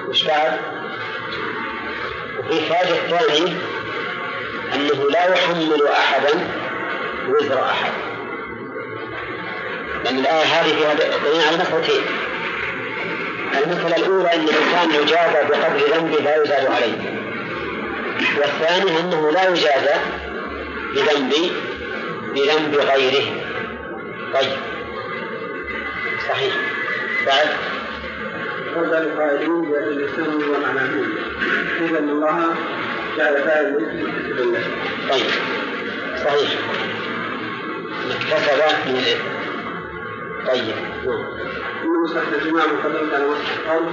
وش 0.09 0.23
بعد؟ 0.23 0.59
وفي 2.39 2.59
فائدة 2.59 2.95
الثاني 2.97 3.53
أنه 4.73 5.09
لا 5.09 5.33
يحمل 5.33 5.87
أحدا 5.87 6.47
وزر 7.29 7.63
أحد. 7.63 7.91
لأن 10.03 10.19
الآية 10.19 10.43
هذه 10.43 10.75
فيها 10.75 10.93
دليل 10.93 11.41
على 11.47 11.57
مسألتين 11.57 12.01
المسألة 13.63 13.95
الأولى 13.95 14.33
أن 14.33 14.41
الإنسان 14.41 14.91
يجازى 15.01 15.47
بقدر 15.49 15.95
ذنبه 15.95 16.19
لا 16.19 16.43
يزاد 16.43 16.65
عليه. 16.65 17.16
والثاني 18.37 18.99
أنه 18.99 19.31
لا 19.31 19.49
يجازى 19.49 19.99
بذنب 20.95 21.33
بذنب 22.35 22.75
غيره. 22.75 23.25
طيب. 24.33 24.57
صحيح. 26.29 26.53
بعد. 27.25 27.47
هذا 28.75 29.03
القائلين 29.03 29.65
هو 30.43 30.59
معناه 30.61 30.89
إذا 31.81 31.99
أن 31.99 32.09
الله 32.09 32.55
جعل 33.17 33.43
فاعل 33.43 33.75
طيب. 35.09 35.29
صحيح. 36.25 36.59
اكتسب 38.11 38.87
من 38.87 38.95
الإثم 38.95 39.37
طيب. 40.47 40.75
إن 41.83 42.01
مسحت 42.03 42.33
الجماعة 42.33 42.67
من 42.67 42.77
قبل 42.77 43.15
على 43.15 43.27
مسح 43.27 43.59
الأرض 43.65 43.91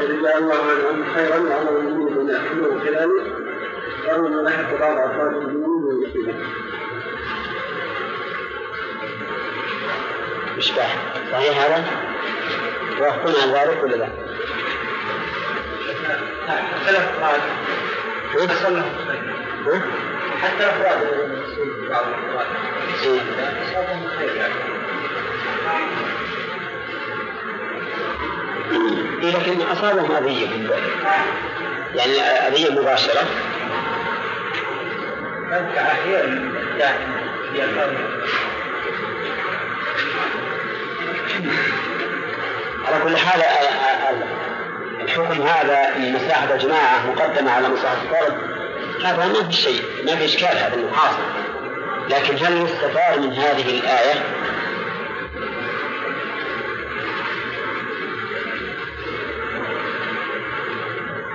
إذ 0.00 0.22
جاء 0.22 0.38
الله 0.38 0.54
عنهم 0.54 1.04
خيرا 1.14 1.38
وأمر 1.38 1.78
المؤمنين 1.78 2.14
بأن 2.14 2.28
يأكلوا 2.28 2.74
من 2.74 3.49
قالوا 4.08 4.28
أن 4.28 4.44
لحق 4.44 4.80
بعض 4.80 4.98
أفراد 4.98 5.32
المؤمنين 5.32 5.82
من 5.82 5.90
المسلمين. 5.90 6.44
مشباه 10.56 10.88
صحيح 11.32 11.64
هذا؟ 11.64 11.84
توافقون 12.98 13.34
عن 13.42 13.48
ذلك 13.50 13.82
ولا 13.82 13.96
لا؟ 13.96 14.08
حتى 16.48 16.90
الافراد 16.90 17.40
حصل 18.50 18.74
لهم 18.74 18.92
حتى 20.42 20.64
الافراد 20.64 20.98
بعض 21.90 22.04
الافراد 22.06 22.46
أصابهم 23.62 24.08
خير 24.18 24.50
لكن 29.22 29.62
أصابهم 29.62 30.12
أذية 30.12 30.48
يعني 31.94 32.20
أذية 32.20 32.70
مباشرة 32.70 33.22
على 42.86 43.04
كل 43.04 43.16
حال 43.16 43.42
الحكم 45.00 45.42
هذا 45.42 45.98
من 45.98 46.14
مصلحة 46.14 46.54
الجماعة 46.54 47.10
مقدمة 47.10 47.50
على 47.50 47.68
مصلحة 47.68 47.96
الفرد 48.02 48.34
هذا 49.04 49.26
ما 49.26 49.48
في 49.48 49.52
شيء 49.52 49.82
ما 50.06 50.16
في 50.16 50.24
إشكال 50.24 50.58
هذا 50.58 50.74
انه 50.74 50.92
حاصل 50.92 51.22
لكن 52.10 52.44
هل 52.46 52.64
يستفاد 52.64 53.20
من 53.20 53.32
هذه 53.32 53.78
الآية؟ 53.78 54.14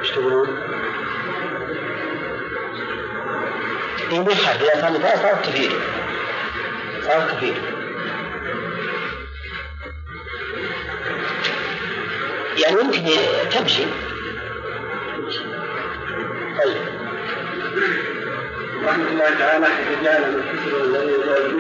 إيش 0.01 0.11
تقولون؟ 0.11 0.74
يخاف 4.12 4.62
إذا 4.62 4.82
صار 4.82 4.91
مثال 4.91 5.20
صارت 5.20 5.45
تفيد 5.45 5.72
صارت 7.01 7.32
تفيد 7.32 7.56
يعني 12.58 12.80
يمكن 12.82 13.06
تمشي. 13.51 13.84
طيب. 16.58 16.78
رحمة 18.86 19.08
الله 19.08 19.30
تعالى 19.39 19.68
جعل 20.03 20.32
من 20.32 20.41
كسر 20.41 20.84
الذي 20.84 21.12
يزال 21.12 21.60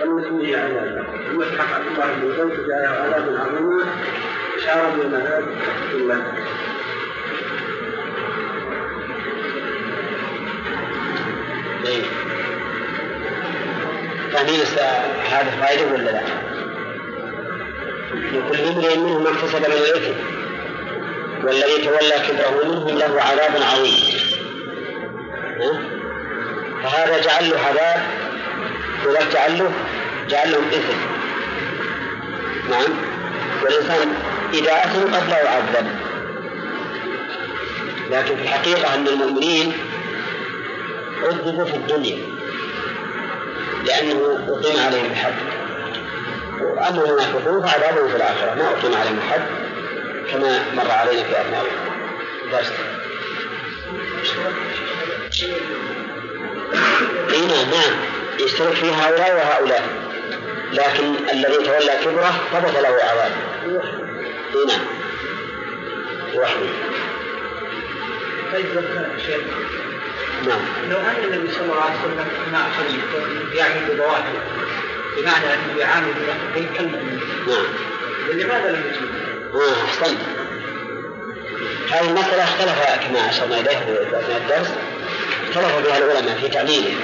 ولم 0.00 0.18
يسميه 0.18 0.56
عذابا 0.56 1.04
ثم 1.28 1.42
عبد 1.74 1.86
الله 1.86 2.12
بن 2.14 2.50
زيد 2.50 2.66
جاءه 2.68 2.88
عذاب 2.88 3.36
عظيم 3.40 3.80
اشار 4.56 4.90
بين 4.90 5.14
هذا 5.14 5.46
فاهمين 14.36 14.60
هذا 15.30 15.50
فائدة 15.60 15.92
ولا 15.92 16.10
لا؟ 16.10 16.22
لكل 18.14 18.60
امرئ 18.60 18.96
منهم 18.98 19.24
ما 19.24 19.30
اكتسب 19.30 19.58
من 19.58 19.64
الاثم 19.64 20.12
والذي 21.46 21.84
تولى 21.84 22.14
كبره 22.28 22.64
منهم 22.64 22.98
له 22.98 23.22
عذاب 23.22 23.62
عظيم؟ 23.62 24.20
فهذا 26.82 27.20
جعل 27.20 27.50
له 27.50 27.58
عذاب 27.58 28.02
ولا 29.06 29.20
جعل 29.32 29.58
له 29.58 29.72
جعل 30.28 30.52
لهم 30.52 30.68
إثم. 30.68 30.98
نعم. 32.70 32.94
والإنسان 33.62 34.08
إذا 34.54 34.72
أثم 34.72 35.14
قد 35.14 35.28
لا 35.30 35.42
يعذب. 35.44 35.86
لكن 38.10 38.36
في 38.36 38.42
الحقيقة 38.42 38.94
أن 38.94 39.08
المؤمنين 39.08 39.72
عذبوا 41.22 41.64
في 41.64 41.76
الدنيا. 41.76 42.35
لأنه 43.86 44.44
أقيم 44.48 44.80
عليهم 44.86 45.10
الحد 45.10 45.34
واما 46.60 47.04
المنافقون 47.04 47.66
فعذابهم 47.66 48.08
في 48.08 48.16
الآخرة 48.16 48.54
ما 48.54 48.70
أقيم 48.70 48.94
عليهم 48.94 49.18
الحد 49.18 49.42
كما 50.30 50.64
مر 50.74 50.90
علينا 50.90 51.22
في 51.22 51.40
أثناء 51.40 51.64
الدرس. 52.44 52.72
اي 57.32 57.40
نعم 57.40 57.70
نعم. 57.70 57.94
يشترك 58.40 58.74
في 58.74 58.90
هؤلاء 58.90 59.36
وهؤلاء. 59.36 59.82
لكن 60.72 61.14
الذي 61.32 61.56
تولى 61.56 61.98
كبره 62.04 62.34
ثبت 62.52 62.78
له 62.82 62.88
عذاب 62.88 63.32
اي 64.54 64.64
نعم. 64.64 64.86
وحده. 66.34 66.66
نعم 70.44 70.90
لو 70.90 70.96
أن 70.98 71.24
النبي 71.24 71.52
صلى 71.52 71.62
الله 71.62 71.80
عليه 71.80 71.98
وسلم 71.98 72.26
ما 72.52 72.58
أخذ 72.58 72.84
يعمل 73.54 73.94
بظواهر 73.94 74.32
بمعنى 75.16 75.54
انه 75.54 75.78
يعامل 75.80 76.14
كالمؤمنين 76.54 77.20
نعم. 77.46 77.66
لماذا 78.32 78.70
لم 78.70 78.82
يجيب؟ 78.86 79.10
آه 79.54 79.84
أحسنت 79.84 80.18
هذه 81.90 82.08
المسألة 82.08 82.44
اختلف 82.44 83.06
كما 83.08 83.30
أشرنا 83.30 83.60
إليه 83.60 83.78
في 83.78 84.36
الدرس 84.36 84.72
اختلف 85.48 85.86
بها 85.86 85.98
العلماء 85.98 86.38
في 86.40 86.48
تعليله. 86.48 86.94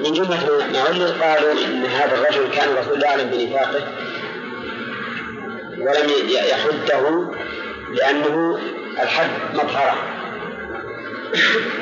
من 0.00 0.12
جملة 0.12 0.66
ما 0.72 0.80
علل 0.80 1.22
قالوا 1.22 1.52
إن 1.52 1.86
هذا 1.86 2.14
الرجل 2.14 2.50
كان 2.54 2.68
الرسول 2.68 3.02
يعلم 3.02 3.30
بنفاقه 3.30 3.82
ولم 5.78 6.10
يحده 6.28 7.24
لأنه 7.90 8.58
الحد 9.02 9.30
مظهرة 9.54 10.17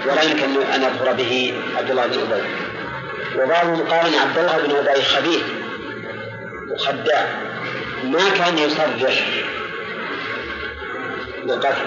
ولا 0.06 0.22
يمكن 0.22 0.62
أن 0.62 0.82
يظهر 0.82 1.12
به 1.12 1.62
عبد 1.76 1.90
الله 1.90 2.06
بن 2.06 2.32
أبي. 2.32 2.42
وبعضهم 3.42 3.86
قال 3.86 4.14
إن 4.14 4.18
عبد 4.18 4.38
الله 4.38 4.58
بن 4.66 4.88
أبي 4.88 5.02
خبيث 5.02 5.42
وخداع 6.70 7.26
ما 8.04 8.30
كان 8.38 8.58
يصرح 8.58 8.90
بالقتل. 11.44 11.86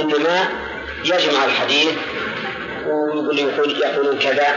إنما 0.00 0.48
يجمع 1.04 1.44
الحديث 1.44 1.92
ويقول 2.86 3.38
يقول 3.38 3.82
يقولون 3.82 4.18
كذا. 4.18 4.54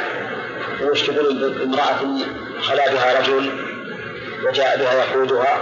وش 0.82 1.02
تقول 1.02 1.62
امرأة 1.64 2.18
خلا 2.62 2.94
بها 2.94 3.20
رجل 3.20 3.52
وجاء 4.44 4.78
بها 4.78 4.94
يقودها. 4.94 5.62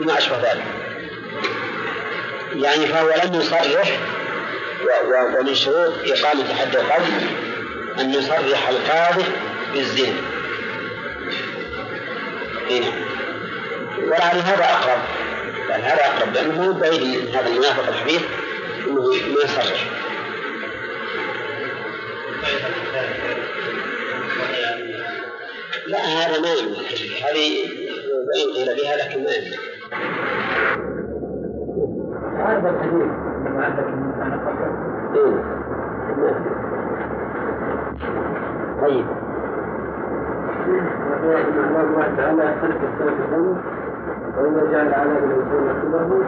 بما 0.00 0.18
أشبه 0.18 0.36
ذلك. 0.36 0.64
يعني 2.54 2.86
فهو 2.86 3.14
لم 3.24 3.34
يصرح 3.34 3.98
ومن 5.38 5.54
شروط 5.54 5.92
إقامة 6.06 6.54
حد 6.54 6.76
القذف 6.76 7.30
أن 8.00 8.14
يصرح 8.14 8.68
القاذف 8.68 9.30
بالزنا. 9.74 10.20
هنا 12.70 12.92
ولعل 14.06 14.38
هذا 14.38 14.64
أقرب. 14.64 15.02
لأن 15.68 15.80
هذا 15.80 16.06
أقرب 16.06 16.34
لأنه 16.34 16.62
مو 16.62 16.72
بعيد 16.72 17.02
من 17.02 17.34
هذا 17.34 17.48
المنافق 17.48 17.88
الخبيث 17.88 18.22
أنه 18.86 19.02
ما 19.02 19.40
يصرح. 19.44 19.90
لا 25.86 25.98
هذا 25.98 26.40
ما 26.40 26.52
يمنع. 26.52 26.78
هذه 27.30 27.68
وإن 28.26 28.54
قيل 28.54 28.76
بها 28.76 28.96
لكن 28.96 29.24
ما 29.24 29.30
يمنع. 29.30 29.58
هذا 32.38 32.70
الحديث 32.70 34.03
إيه. 35.14 35.36
طيب. 38.82 39.06
الله 41.24 42.16
تعالى 42.16 42.54
السلف 42.62 43.16
الذنب 43.20 43.58
وإذا 44.38 44.72
جعل 44.72 44.94
عذاب 44.94 45.24
الوصول 45.24 45.72
كبره 45.82 46.24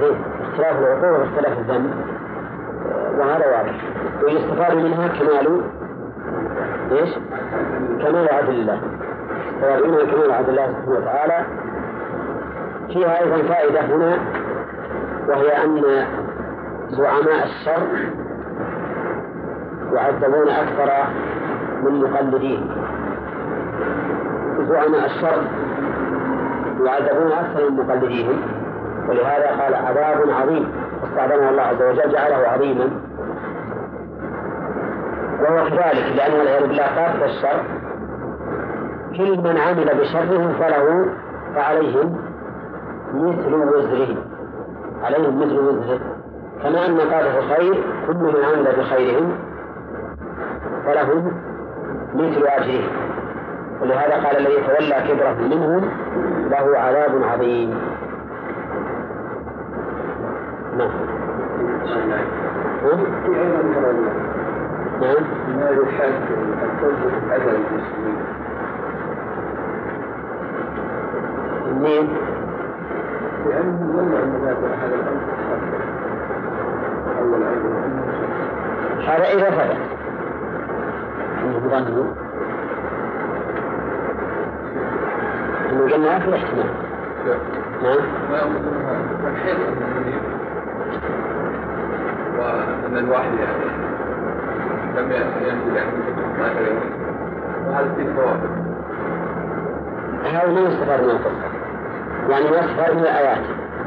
زين. 0.00 0.16
اختلاف 0.42 0.78
العقول 0.78 1.20
واختلاف 1.20 1.58
الذنب 1.58 1.90
وهذا 3.18 3.46
واضح. 3.46 3.74
ويستفاد 4.24 4.74
منها 4.74 5.08
كمال. 5.08 5.60
إيش؟ 6.92 7.10
كمال 8.02 8.28
عدل 8.32 8.54
الله. 8.54 8.80
استفاد 9.48 9.82
منها 9.82 10.04
كمال 10.04 10.32
عدل 10.32 10.50
الله 10.50 10.66
سبحانه 10.66 10.98
وتعالى. 10.98 11.44
فيها 12.88 13.20
أيضا 13.20 13.48
فائدة 13.48 13.80
هنا. 13.80 14.18
وهي 15.30 15.64
أن 15.64 16.06
زعماء 16.90 17.44
الشر 17.44 17.86
يعذبون 19.92 20.48
أكثر 20.48 20.90
من 21.82 22.00
مقلدين. 22.00 22.70
زعماء 24.68 25.06
الشر 25.06 25.42
يعذبون 26.84 27.32
أكثر 27.32 27.70
من 27.70 27.76
مقلديهم 27.76 28.40
ولهذا 29.08 29.50
قال 29.62 29.74
عذاب 29.74 30.30
عظيم. 30.30 30.72
استعظمه 31.04 31.50
الله 31.50 31.62
عز 31.62 31.82
وجل 31.82 32.12
جعله 32.12 32.48
عظيما. 32.48 32.90
وهو 35.40 35.64
كذلك 35.64 36.16
لأن 36.16 36.32
والعياذ 36.38 36.66
بالله 36.66 36.82
قاصد 36.82 37.22
الشر 37.22 37.62
كل 39.16 39.38
من 39.38 39.58
عمل 39.58 40.00
بشرهم 40.00 40.52
فله 40.52 41.06
فعليهم 41.54 42.18
مثل 43.14 43.54
وزره. 43.54 44.16
عليهم 45.02 45.38
مثل 45.40 45.58
وزره 45.58 46.00
كما 46.62 46.86
أن 46.86 47.00
قاله 47.00 47.40
خير 47.54 47.74
كل 48.06 48.16
من 48.16 48.44
عمل 48.44 48.76
بخيرهم 48.78 49.38
فله 50.86 51.32
مثل 52.14 52.46
أجره 52.46 52.82
ولهذا 53.80 54.14
قال 54.14 54.36
الذي 54.36 54.56
تولى 54.66 55.04
كبره 55.08 55.36
منهم 55.40 55.90
له 56.50 56.78
عذاب 56.78 57.22
عظيم. 57.22 57.74
نعم. 60.78 60.90
نعم. 65.00 65.16
المسلمين 67.40 68.16
منين؟ 71.80 72.08
لأنه 73.48 73.78
ظن 73.92 74.12
أن 74.22 74.32
هذا 74.82 74.94
الأمر 74.94 75.22
أول 77.20 77.42
أيضا 77.42 77.70
هذا 79.06 79.24
إذا 79.24 79.50
ثبت 81.60 81.72
أنه 81.72 82.14
قلنا 85.92 86.18
في 86.18 86.34
احتمال. 86.34 86.70
نعم. 88.30 88.50
وأن 92.38 92.96
الواحد 92.96 93.30
يعني 93.38 93.64
لم 94.96 95.12
ينزل 95.12 95.76
يعني 95.76 95.90
ما 96.38 96.50
أدري. 96.50 97.00
وهذا 97.68 97.94
فيه 97.96 98.12
فوائد 98.12 98.70
هذا 100.24 100.52
ما 100.52 100.60
يستفاد 100.60 101.02
من 101.02 101.10
القصة 101.10 101.49
يعني 102.28 102.44
يستفاد 102.44 102.94
من 102.94 103.00
الآيات 103.02 103.38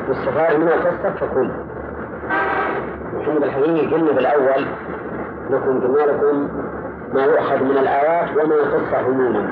يستفاد 0.09 0.55
من 0.59 0.67
القصة 0.67 1.09
فكل 1.19 1.49
نحن 3.19 3.39
بالحقيقة 3.39 3.91
قلنا 3.95 4.11
بالأول 4.11 4.65
لكم 5.49 5.81
قلنا 5.81 6.11
لكم 6.11 6.49
ما 7.13 7.23
يؤخذ 7.23 7.63
من 7.63 7.77
الآيات 7.77 8.29
وما 8.37 8.55
القصة 8.55 8.97
عموما 8.97 9.47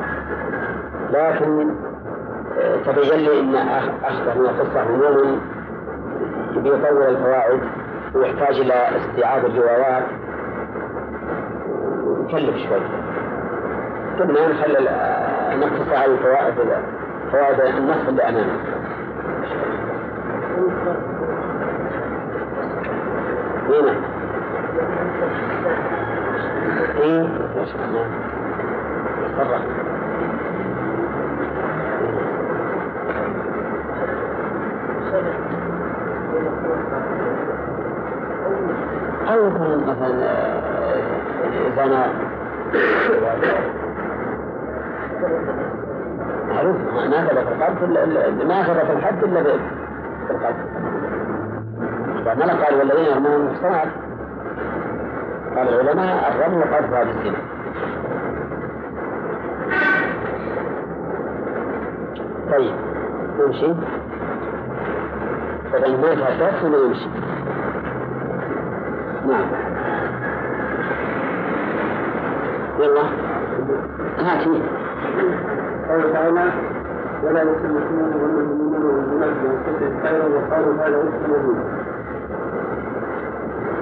لكن 1.11 1.69
آه، 2.59 2.75
تبين 2.85 3.19
لي 3.19 3.39
أن 3.39 3.53
أخ- 3.53 4.05
أخذ 4.05 4.39
من 4.39 4.45
القصة 4.45 4.79
عموما 4.81 5.39
بيطول 6.55 7.03
الفوائد 7.03 7.59
ويحتاج 8.15 8.59
إلى 8.59 8.73
استيعاب 8.97 9.45
الروايات. 9.45 10.03
ويكلف 12.03 12.55
شوي. 12.57 12.79
قلنا 14.19 14.47
نخلي 14.47 14.77
ال- 14.79 15.59
نقتصر 15.59 15.95
على 15.95 16.11
الفوائد. 16.13 16.55
فوائد 17.31 17.59
النص 17.59 18.07
اللي 18.07 18.23
أمامنا 18.23 18.81
هنا. 23.69 23.95
إيه 27.01 27.21
ما 27.21 27.65
أو 39.33 39.47
يكون 39.47 39.83
مثلا 39.87 40.31
إذا 41.67 41.85
القلب 47.37 48.47
ما 48.47 48.63
ثبت 48.63 48.89
الحد 48.97 49.23
إلا 49.23 49.41
ب- 49.41 49.59
بالقلب 50.27 50.55
فما 52.25 52.65
قال 52.65 52.75
والذين 52.79 53.05
يرمون 53.05 53.31
المحصنات. 53.33 53.87
قال 55.55 55.69
العلماء 55.69 56.31
الرمي 56.35 56.63
قذف 56.63 56.93
هذه 56.93 57.09
السنة 57.19 57.37
طيب. 62.51 62.73
نمشي 63.39 63.73
طبعا 65.73 65.87
ما 65.97 66.15
تهدف 66.15 66.63
ولا 66.63 66.77
يمشي. 66.77 67.07
نعم. 69.27 69.45
يلا. 72.79 73.01
هاتي. 74.19 74.61
قال 75.89 76.13
تعالى. 76.13 76.51
ولا 77.23 77.41
يكن 77.41 77.65
المسلمون 77.65 78.13
والمؤمنون 78.21 78.83
والمؤمنات 78.85 79.33
بأنفسهم 79.43 80.01
خيرا 80.03 80.25
وقالوا 80.25 80.73
هذا 80.73 80.97
اسم 80.97 81.31
مبين 81.31 81.59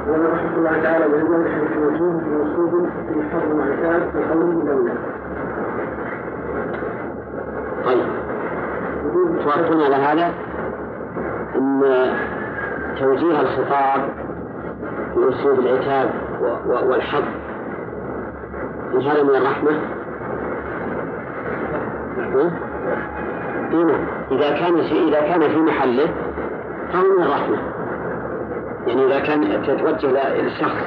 ولا 0.08 0.34
رحمة 0.34 0.58
الله 0.58 0.84
تعالى 0.84 1.08
بهذا 1.08 1.36
الحديث 1.36 1.78
موجود 1.78 2.24
موصول 2.28 2.90
في 3.08 3.22
حرم 3.32 3.62
عتاب 3.62 4.10
في 4.14 4.34
قوله 4.34 4.64
دولة 4.66 4.94
طيب. 7.86 8.06
توافقون 9.44 9.82
على 9.84 9.96
هذا 9.96 10.34
أن 11.56 11.82
توجيه 13.00 13.42
الخطاب 13.42 14.10
بأسلوب 15.16 15.60
العتاب 15.60 16.10
والحظ 16.66 17.24
إن 18.94 19.02
هذا 19.02 19.24
من؟ 19.24 19.80
إيه 22.36 22.69
إذا 24.32 24.50
كان 24.60 24.82
في 24.82 25.08
إذا 25.08 25.20
كان 25.22 25.42
في 25.50 25.58
محله 25.58 26.08
فهو 26.94 27.04
من 27.18 27.24
الرحمة. 27.24 27.58
يعني 28.88 29.06
إذا 29.06 29.20
كان 29.20 29.64
تتوجه 29.64 30.08
ل- 30.08 30.44
للشخص 30.44 30.78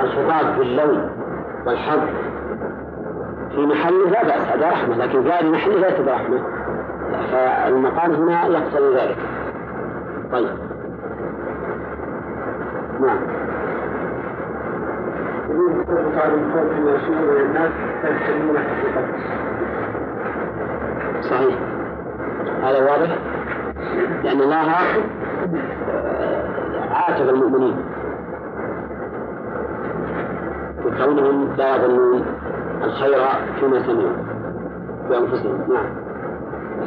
الخطاب 0.00 0.58
باللون 0.58 1.10
والحظ 1.66 2.00
في 3.54 3.66
محله 3.66 4.10
لا 4.10 4.22
بأس 4.24 4.40
هذا 4.52 4.68
رحمة 4.70 4.96
لكن 4.96 5.18
غير 5.20 5.50
محله 5.52 5.74
ليس 5.88 6.00
برحمة. 6.00 6.38
فالمقام 7.32 8.12
هنا 8.14 8.46
يقتضي 8.46 8.94
ذلك. 8.96 9.16
طيب. 10.32 10.48
نعم. 13.00 13.18
إلى 17.30 17.42
الناس 17.42 17.70
صحيح 21.22 21.56
هذا 22.66 22.78
واضح؟ 22.78 23.18
لأن 24.24 24.40
الله 24.40 24.72
عاتب 26.90 27.28
المؤمنين. 27.28 27.76
بكونهم 30.84 31.48
لا 31.56 31.76
يظنون 31.76 32.24
الخير 32.84 33.20
فيما 33.60 33.82
سمعوا 33.86 34.16
بأنفسهم. 35.08 35.64
نعم. 35.68 35.86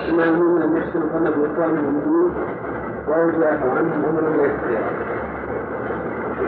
إما 0.10 0.26
يؤمنون 0.26 0.62
أن 0.62 0.78
يحسنوا 0.78 1.04
الظن 1.04 1.24
بإخوانهم 1.24 1.78
المؤمنين 1.78 2.32
يعفو 3.42 3.70
عنهم 3.70 4.06
أمرا 4.10 4.30
لا 4.30 4.46
يستطيع. 4.46 4.82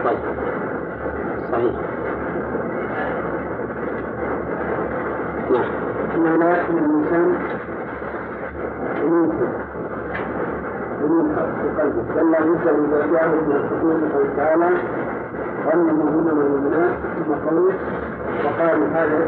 طيب. 0.05 0.17
صحيح. 1.51 1.73
نعم. 5.51 5.71
إنه 6.15 6.35
لا 6.35 6.51
يحسن 6.51 6.77
الإنسان 6.77 7.35
بد 9.11 9.31
إذا 12.85 13.07
جاءه 13.11 13.27
من 13.83 14.33
تعالى 14.37 14.69
ظن 15.65 15.89
قوله 17.49 17.73
وقالوا 18.45 18.87
هذا 18.87 19.27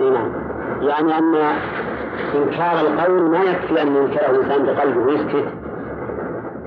نعم. 0.00 0.28
يعني 0.80 1.18
أن 1.18 1.34
إنكار 2.34 2.80
القول 2.80 3.30
ما 3.30 3.38
يكفي 3.38 3.82
أن 3.82 3.96
ينكره 3.96 4.30
الإنسان 4.30 4.66
بقلبه 4.66 5.00
ويسكت. 5.00 5.48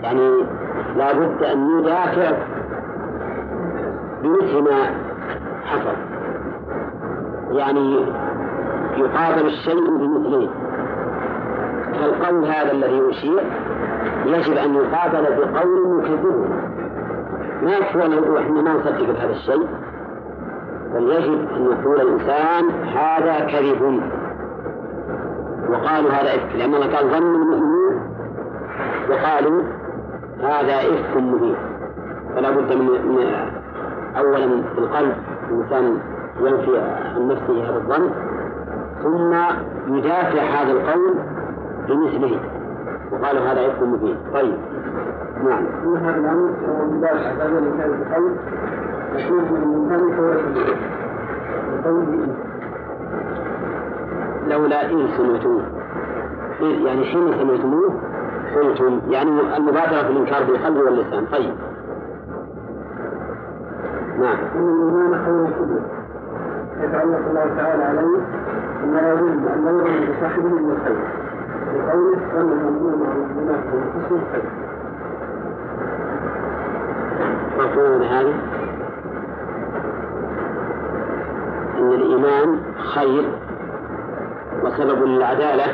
يعني 0.02 0.46
لابد 0.96 1.44
أن 1.44 1.80
يدافع 1.80 2.38
بمثل 4.24 4.62
ما 4.62 4.92
حصل. 5.66 5.96
يعني 7.52 8.06
يقابل 9.00 9.46
الشيء 9.46 9.98
بمثله 9.98 10.50
فالقول 11.94 12.46
هذا 12.46 12.72
الذي 12.72 12.98
يشير 13.10 13.44
يجب 14.26 14.58
أن 14.58 14.76
يقابل 14.76 15.24
بقول 15.24 16.00
يكذبه 16.00 16.46
ما 17.62 18.06
ان 18.06 18.12
يقول 18.12 18.38
إحنا 18.38 18.62
ما 18.62 18.74
نصدق 18.74 19.04
بهذا 19.04 19.32
الشيء. 19.32 19.68
بل 20.94 21.12
يجب 21.12 21.48
أن 21.56 21.66
يقول 21.66 22.02
الإنسان 22.02 22.70
هذا 22.96 23.40
كذب. 23.40 24.02
وقالوا 25.70 26.12
هذا 26.12 26.36
إفك 26.36 26.56
لأن 26.56 26.74
الله 26.76 26.96
قال 26.96 27.10
ظن 27.10 27.36
المؤمنين 27.36 28.02
وقالوا 29.10 29.64
هذا 30.40 30.76
إفك 30.76 31.18
مبين 31.18 31.56
فلا 32.36 32.50
بد 32.50 32.74
من, 32.74 32.88
من 32.88 33.28
أولا 34.18 34.62
في 34.62 34.78
القلب 34.78 35.14
الإنسان 35.50 35.98
ينفي 36.42 36.80
عن 37.16 37.28
نفسه 37.28 37.70
هذا 37.70 37.78
الظن. 37.78 38.10
ثم 39.04 39.34
يدافع 39.96 40.42
هذا 40.42 40.72
القول 40.72 41.16
بمثله. 41.88 42.40
وقالوا 43.12 43.42
هذا 43.42 43.62
عفو 43.62 43.86
مبين. 43.86 44.18
طيب. 44.34 44.58
نعم. 45.44 45.66
هذا 45.96 46.18
الامر 46.18 46.52
هو 46.68 46.86
مباشر 46.86 47.32
هذا 47.40 47.60
بقول 47.60 48.36
يكون 49.16 49.68
من 49.68 49.90
فهو 51.84 52.02
لولا 54.48 54.92
إن 54.92 55.08
سمعتموه. 55.18 55.64
يعني 56.62 57.06
حين 57.06 57.34
سمعتموه 57.40 57.94
قلتم. 58.56 59.02
يعني 59.10 59.58
المبادرة 59.58 60.04
في 60.04 60.10
الإنكار 60.10 60.44
بالقلب 60.44 60.78
واللسان. 60.78 61.26
طيب. 61.26 61.54
نعم. 64.20 64.38
الإيمان 64.56 65.26
خير 65.26 65.48
يتعلق 66.84 67.28
الله 67.30 67.56
تعالى 67.58 67.84
عليه 67.84 68.49
أن 68.84 68.94
لا 68.94 69.12
يظن 69.12 69.48
أن 69.48 69.66
لا 69.66 69.72
يظن 69.72 70.14
بصاحبه 70.14 70.50
من 70.50 70.72
الخير. 70.72 70.98
لقوله 71.76 72.18
أن 72.36 72.52
المؤمنون 72.52 73.02
والمؤمنات 73.02 73.60
بأنفسهم 73.72 74.22
خير 74.32 74.44
مفهوم 77.60 78.02
هذا 78.02 78.34
أن 81.80 81.92
الإيمان 81.94 82.60
خير 82.78 83.30
وسبب 84.64 85.04
للعدالة 85.04 85.66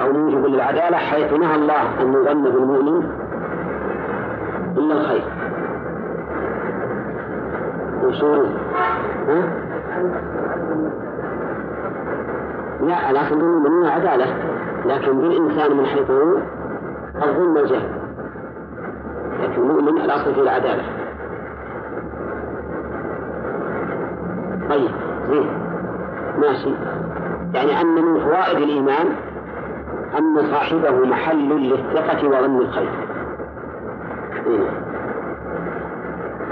أو 0.00 0.12
موجب 0.12 0.46
للعدالة 0.46 0.96
حيث 0.96 1.32
نهى 1.32 1.54
الله 1.54 2.02
أن 2.02 2.14
يظن 2.14 2.42
بالمؤمن 2.42 3.10
إلا 4.76 4.94
الخير. 4.94 5.24
وشوره 8.04 8.48
ها؟ 9.28 9.42
لا 12.82 13.10
الأصل 13.10 13.38
بالمؤمنين 13.38 13.90
عدالة. 13.90 14.26
لكن 14.86 15.20
بالإنسان 15.20 15.76
من 15.76 15.86
حيث 15.86 16.10
الظلم 17.22 17.56
والجهل 17.56 17.90
لكن 19.42 19.62
المؤمن 19.62 20.00
الأصل 20.00 20.34
فيه 20.34 20.42
العدالة 20.42 20.82
طيب 24.70 24.90
زين. 25.30 25.46
ماشي. 26.38 26.74
يعني 27.54 27.80
أن 27.80 27.94
من 27.94 28.20
فوائد 28.20 28.56
الإيمان 28.56 29.06
أن 30.18 30.50
صاحبه 30.50 31.06
محل 31.06 31.48
للثقة 31.48 32.28
وظن 32.28 32.60
الخير. 32.60 32.90
إيه. 34.46 34.70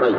طيب. 0.01 0.15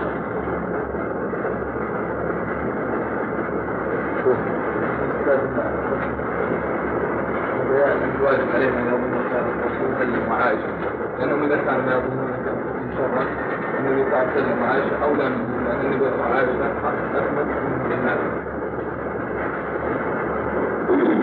الواجب 7.85 8.49
عليهم 8.55 8.74
ان 8.78 8.87
يظن 8.87 9.14
كان 9.33 9.45
الرسول 9.45 9.89
سلم 9.99 10.28
وعائشه 10.31 10.68
لانهم 11.18 11.43
إذا 11.43 11.57
كانوا 11.57 11.83
لا 11.83 11.97
يظنون 11.97 12.31
شرا 12.97 13.24
النبي 13.78 14.03
صلى 14.03 14.12
الله 14.12 14.18
عليه 14.18 14.33
وسلم 14.33 14.62
وعائشه 14.62 15.05
اولى 15.05 15.28
منهم 15.28 15.64
لأن 15.64 15.81
النبي 15.81 16.05
وعائشه 16.20 16.66
اثبت 16.66 17.47
من 17.87 17.93
الناس 17.93 18.18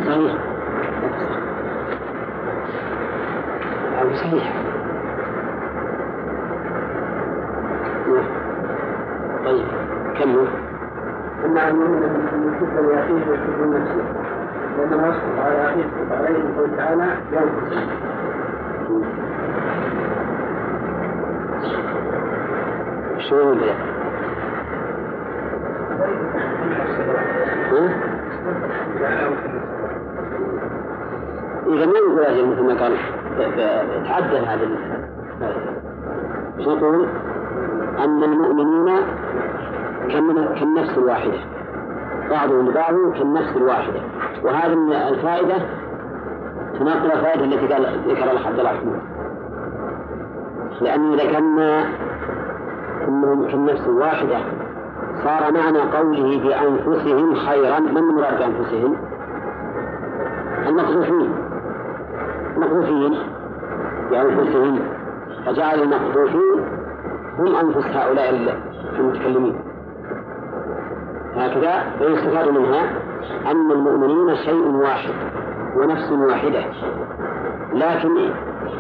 صحيح 0.08 0.36
أو 4.02 4.14
صحيح 4.14 4.54
طيب 9.46 9.66
كمل. 10.20 10.48
أما 11.46 11.70
أن 11.70 11.76
يؤمن 11.76 12.04
أن 12.04 12.54
يحب 12.54 12.86
لأخيه 12.90 13.30
ويحب 13.30 13.60
نفسه 13.74 14.17
لأنه 14.78 15.08
يسقط 15.08 15.40
على 15.40 15.74
يسقط 15.80 16.12
عليه 16.12 16.58
قول 16.58 16.78
تعالى 16.78 17.08
ينفس 17.32 17.88
شو 23.30 23.52
اللي 23.52 23.72
إذا 31.68 31.86
ما 31.86 31.98
يقول 31.98 32.24
أجل 32.24 32.48
مثل 32.48 32.64
ما 32.64 32.74
قال؟ 32.74 32.94
تعدل 34.06 34.46
هذا 34.46 34.68
شو 36.64 36.72
يقول؟ 36.72 37.08
أن 38.00 38.24
المؤمنين 38.24 38.96
كالنفس 40.60 40.98
الواحدة. 40.98 41.40
بعضهم 42.30 42.70
لبعض 42.70 42.94
كالنفس 43.14 43.58
الواحدة. 43.58 44.00
وهذه 44.48 44.76
من 44.76 44.94
الفائدة 44.94 45.56
تناقض 46.80 47.06
الفائدة 47.06 47.46
التي 47.46 47.74
قال 47.74 48.00
ذكر 48.08 48.32
الأخ 48.32 48.48
عبد 48.48 48.60
الله 48.60 48.70
حمود 48.70 49.00
لأن 50.82 51.14
إذا 51.14 51.40
أنهم 53.08 53.48
كالنفس 53.48 53.88
الواحدة 53.88 54.38
صار 55.24 55.52
معنى 55.52 55.80
قوله 55.80 56.40
بأنفسهم 56.44 57.36
خيرا 57.36 57.80
من 57.80 57.98
المراد 57.98 58.40
بأنفسهم؟ 58.40 58.96
المقذوفين. 60.68 61.34
المقذوفين 62.56 63.18
بأنفسهم. 64.12 64.80
فجعل 65.46 65.82
المقذوفين 65.82 66.66
هم 67.40 67.56
أنفس 67.56 67.88
هؤلاء 67.88 68.30
المتكلمين. 69.00 69.56
هكذا 71.36 71.84
فيستفاد 72.00 72.50
منها. 72.50 73.07
أن 73.52 73.72
المؤمنين 73.72 74.36
شيء 74.36 74.68
واحد 74.76 75.14
ونفس 75.78 76.12
واحدة. 76.12 76.64
لكن 77.74 78.16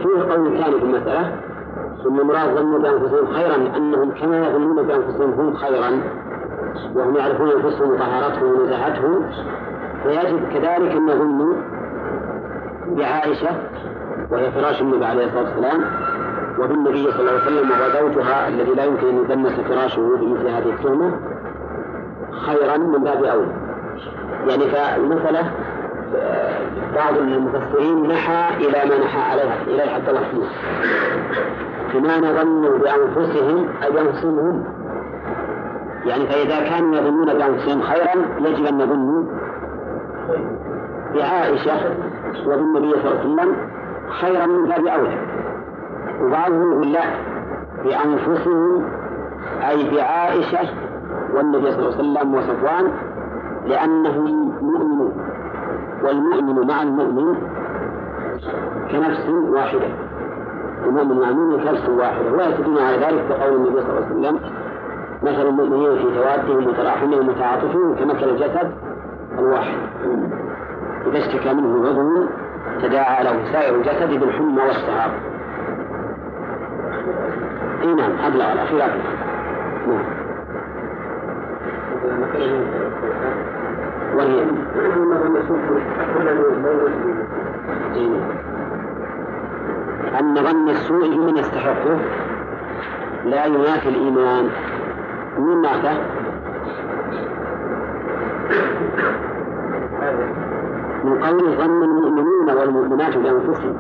فيه 0.03 0.33
قول 0.33 0.57
ثاني 0.57 0.79
في 0.79 0.83
المسألة 0.85 1.31
ثم 2.03 2.27
مراد 2.27 2.55
ظنوا 2.55 2.79
بأنفسهم 2.79 3.27
خيرا 3.27 3.57
لأنهم 3.57 4.11
كما 4.11 4.47
يظنون 4.47 4.87
بأنفسهم 4.87 5.31
هم 5.31 5.53
خيرا 5.53 6.01
وهم 6.95 7.15
يعرفون 7.15 7.49
أنفسهم 7.49 7.91
وطهارتهم 7.91 8.51
ونزاهتهم 8.51 9.25
فيجب 10.03 10.39
كذلك 10.53 10.91
أن 10.91 11.09
يظنوا 11.09 11.53
بعائشة 12.87 13.49
وهي 14.31 14.51
فراش 14.51 14.81
النبي 14.81 15.05
عليه 15.05 15.25
الصلاة 15.25 15.43
والسلام 15.43 15.81
وبالنبي 16.59 17.11
صلى 17.11 17.19
الله 17.19 17.31
عليه 17.31 17.41
وسلم 17.41 17.71
وهو 17.71 17.89
زوجها 17.99 18.47
الذي 18.47 18.71
لا 18.71 18.83
يمكن 18.83 19.07
أن 19.07 19.17
يدنس 19.17 19.59
فراشه 19.59 20.17
بمثل 20.21 20.47
هذه 20.47 20.69
التهمة 20.69 21.11
خيرا 22.31 22.77
من 22.77 23.03
باب 23.03 23.23
أولى. 23.23 23.66
يعني 24.47 24.67
فالمسألة 24.67 25.51
بعض 26.95 27.17
المفسرين 27.17 28.07
نحى 28.07 28.57
إلى 28.57 28.89
ما 28.89 29.05
نحى 29.05 29.31
عليها 29.31 29.61
إليه 29.67 29.91
عبد 29.91 30.09
الله 30.09 30.21
فيه 30.31 30.47
بما 31.93 32.41
ظنوا 32.43 32.77
بأنفسهم 32.77 33.67
أي 33.83 33.91
بأنفسهم؟ 33.91 34.39
هم 34.39 34.63
يعني 36.05 36.27
فإذا 36.27 36.69
كانوا 36.69 36.95
يظنون 36.95 37.25
بأنفسهم 37.25 37.81
خيرا 37.81 38.13
يجب 38.39 38.65
أن 38.65 38.81
يظنوا 38.81 39.23
بعائشة 41.15 41.77
وبالنبي 42.45 42.91
صلى 42.91 43.11
الله 43.11 43.19
عليه 43.19 43.19
وسلم 43.19 43.55
خيرا 44.09 44.45
من 44.45 44.65
باب 44.65 44.87
أولى 44.87 45.17
وبعضهم 46.21 46.71
يقول 46.71 46.93
لا 46.93 47.03
بأنفسهم 47.83 48.85
أي 49.69 49.89
بعائشة 49.95 50.69
والنبي 51.33 51.71
صلى 51.71 51.79
الله 51.79 51.97
عليه 51.97 52.19
وسلم 52.19 52.33
وصفوان 52.33 52.91
لأنهم 53.67 54.53
مؤمنون 54.61 55.13
والمؤمن 56.03 56.67
مع 56.67 56.81
المؤمن 56.81 57.37
كنفس 58.91 59.29
واحدة. 59.29 59.87
المؤمن 60.85 61.19
مع 61.19 61.29
المؤمن 61.29 61.63
كنفس 61.63 61.89
واحدة. 61.89 62.31
ويستدلون 62.31 62.77
على 62.77 62.97
ذلك 62.97 63.23
بقول 63.29 63.55
النبي 63.55 63.81
صلى 63.81 63.89
الله 63.89 64.05
عليه 64.05 64.19
وسلم 64.19 64.39
مثل 65.23 65.47
المؤمنين 65.47 65.97
في 65.97 66.15
توادهم 66.15 66.67
وتراحمهم 66.67 67.29
وتعاطفهم 67.29 67.95
كمثل 67.95 68.29
الجسد 68.29 68.71
الواحد. 69.39 69.77
إذا 71.07 71.17
اشتكى 71.17 71.53
منه 71.53 71.89
عضو 71.89 72.25
تداعى 72.81 73.23
له 73.23 73.51
سائر 73.51 73.75
الجسد 73.75 74.19
بالحمى 74.19 74.61
والسهر 74.61 75.11
إي 77.83 77.93
نعم 77.93 78.11
أبلغ 78.25 78.53
الأخير 78.53 78.85
أبلغ 78.85 79.03
نعم 79.87 80.03
وهي 84.15 84.43
أن 90.19 90.35
ظن 90.35 90.69
السوء 90.69 91.15
بمن 91.15 91.37
يستحقه 91.37 91.99
لا 93.25 93.45
ينافي 93.45 93.89
الإيمان. 93.89 94.49
من 95.37 95.61
مات؟ 95.61 95.85
من 101.03 101.23
قول 101.23 101.57
ظن 101.57 101.83
المؤمنون 101.83 102.49
والمؤمنات 102.49 103.17
بأنفسهم. 103.17 103.77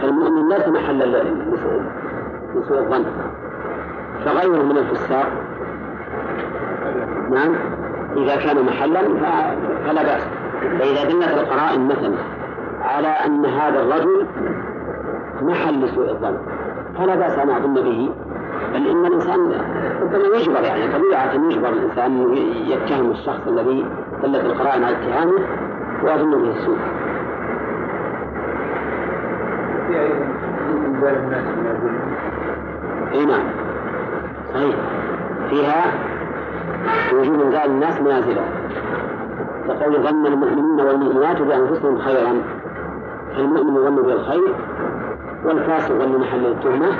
فالمؤمن 0.00 0.48
ليس 0.48 0.68
محل 0.68 0.98
لسوء 2.54 2.78
الظن. 2.78 3.04
فغيره 4.24 4.62
من 4.62 4.78
الفساق. 4.78 5.26
نعم. 7.30 7.81
إذا 8.16 8.36
كان 8.36 8.62
محلا 8.64 9.02
فلا 9.86 10.02
بأس. 10.02 10.22
فإذا 10.78 11.04
دلت 11.04 11.28
القرائن 11.28 11.88
مثلا 11.88 12.14
على 12.82 13.08
أن 13.08 13.46
هذا 13.46 13.82
الرجل 13.82 14.26
محل 15.42 15.84
لسوء 15.84 16.10
الظن 16.10 16.36
فلا 16.98 17.14
بأس 17.14 17.38
أن 17.38 17.50
أظن 17.50 17.74
به. 17.74 18.10
بل 18.74 18.86
إن 18.86 19.06
الإنسان 19.06 19.52
ربما 20.02 20.36
يجبر 20.36 20.60
يعني 20.60 20.92
طبيعة 20.92 21.32
يجبر 21.32 21.68
الإنسان 21.68 22.34
يتهم 22.66 23.10
الشخص 23.10 23.46
الذي 23.46 23.86
دلت 24.22 24.44
القرائن 24.44 24.84
على 24.84 24.96
اتهامه 24.96 25.38
ويظن 26.04 26.30
به 26.30 26.50
السوء. 26.50 26.78
أي 33.12 33.24
نعم. 33.26 33.44
صحيح. 34.54 34.76
فيها 35.50 35.84
وجود 37.12 37.42
انزال 37.42 37.70
الناس 37.70 38.00
منازله. 38.00 38.44
كقول 39.68 40.02
ظن 40.02 40.26
المؤمنين 40.26 40.80
والمؤمنات 40.80 41.42
بأنفسهم 41.42 41.98
خيرا. 41.98 42.42
فالمؤمن 43.36 43.76
يظن 43.76 44.02
بالخير 44.02 44.54
والفاسق 45.44 46.00
واللي 46.00 46.18
محل 46.18 46.46
التهمة. 46.46 46.92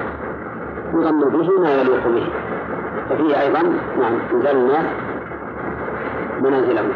يظن 0.94 1.20
به 1.20 1.60
ما 1.60 1.72
يليق 1.74 2.08
به. 2.08 2.26
ففيه 3.10 3.40
أيضا 3.40 3.62
نعم 4.00 4.14
انزال 4.34 4.56
الناس 4.56 4.86
منازلهم. 6.40 6.92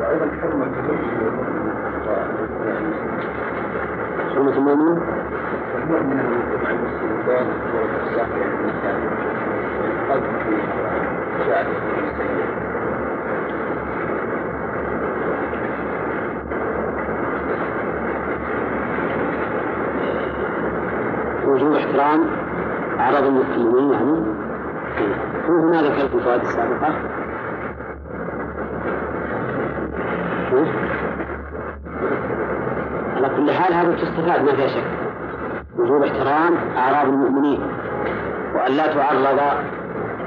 وأيضا 0.00 0.28
حرمة 0.42 0.66
حرمة 4.34 4.52
المؤمن 4.52 5.00
المؤمن 5.74 6.16
مع 6.64 6.70
والفساق 7.74 8.28
والقلب 9.80 11.19
وجوب 21.46 21.74
احترام 21.74 22.26
عرض 22.98 23.24
المسلمين 23.24 23.92
يعني 23.92 24.12
هو 25.48 25.68
هنا 25.68 25.82
ذكر 25.82 26.08
في 26.08 26.14
الفوائد 26.14 26.40
السابقة؟ 26.40 27.20
على 33.16 33.28
كل 33.36 33.50
حال 33.52 33.74
هذا 33.74 33.96
تستفاد 33.96 34.44
ما 34.44 34.56
فيها 34.56 34.68
شك 34.68 34.84
وجوب 35.78 36.02
احترام 36.02 36.54
أعراض 36.76 37.08
المؤمنين 37.08 37.60
وأن 38.54 38.72
لا 38.72 38.94
تعرض 38.94 39.38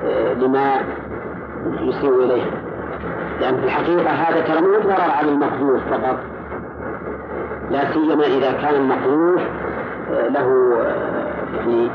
آه، 0.05 0.33
لما 0.33 0.81
يسيء 1.81 2.23
إليه. 2.23 2.43
لأن 3.41 3.57
في 3.57 3.65
الحقيقة 3.65 4.09
هذا 4.09 4.41
ترى 4.41 4.61
مو 4.61 4.79
ضرر 4.79 5.11
على 5.11 5.31
المقذوف 5.31 5.81
فقط. 5.91 6.19
لا 7.71 7.93
سيما 7.93 8.25
إذا 8.25 8.51
كان 8.51 8.75
المقذوف 8.75 9.41
آه، 10.11 10.27
له 10.27 10.77
آه، 10.81 11.57
يعني 11.57 11.89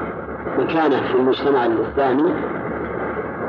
مكانة 0.59 1.01
في 1.09 1.14
المجتمع 1.14 1.66
الإسلامي. 1.66 2.35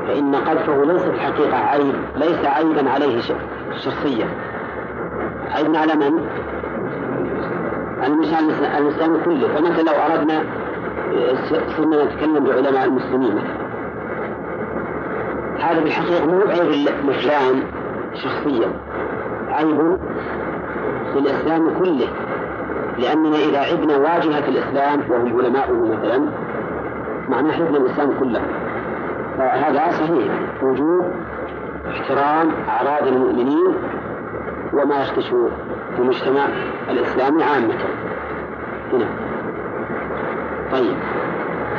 فإن 0.06 0.34
قذفه 0.34 0.84
ليس 0.84 1.02
في 1.02 1.10
الحقيقة 1.10 1.56
عيب 1.56 1.94
ليس 2.16 2.44
عيبا 2.44 2.90
عليه 2.90 3.20
شخصيا. 3.84 4.28
عيب 5.50 5.76
على 5.76 5.94
من؟ 5.94 6.26
على 8.00 8.12
المجتمع 8.12 8.38
الإسلامي 8.78 9.18
كله. 9.24 9.48
فمثلا 9.48 9.82
لو 9.82 10.14
أردنا 10.14 10.42
آه، 11.14 11.34
صرنا 11.76 12.04
نتكلم 12.04 12.44
بعلماء 12.44 12.84
المسلمين. 12.84 13.34
مثلا 13.34 13.59
هذا 15.70 15.80
بالحقيقة 15.80 16.26
مو 16.26 16.38
بعيب 16.38 16.88
لفلان 17.06 17.62
شخصيا. 18.14 18.72
عيب 19.48 19.98
للإسلام 21.14 21.78
كله. 21.78 22.08
لأننا 22.98 23.36
إذا 23.36 23.58
عبنا 23.58 23.96
واجهة 23.96 24.48
الإسلام 24.48 25.00
وهم 25.10 25.40
علماؤه 25.40 25.96
مثلا 25.96 26.30
معناه 27.28 27.52
حفظ 27.52 27.76
الإسلام 27.76 28.18
كله. 28.20 28.42
فهذا 29.38 29.90
صحيح. 29.90 30.32
وجوب 30.62 31.04
احترام 31.90 32.48
أعراض 32.68 33.06
المؤمنين 33.06 33.74
وما 34.72 35.02
يخدش 35.02 35.26
في 35.28 35.98
المجتمع 35.98 36.46
الإسلامي 36.90 37.44
عامة. 37.44 37.78
هنا. 38.92 39.06
طيب. 40.72 40.96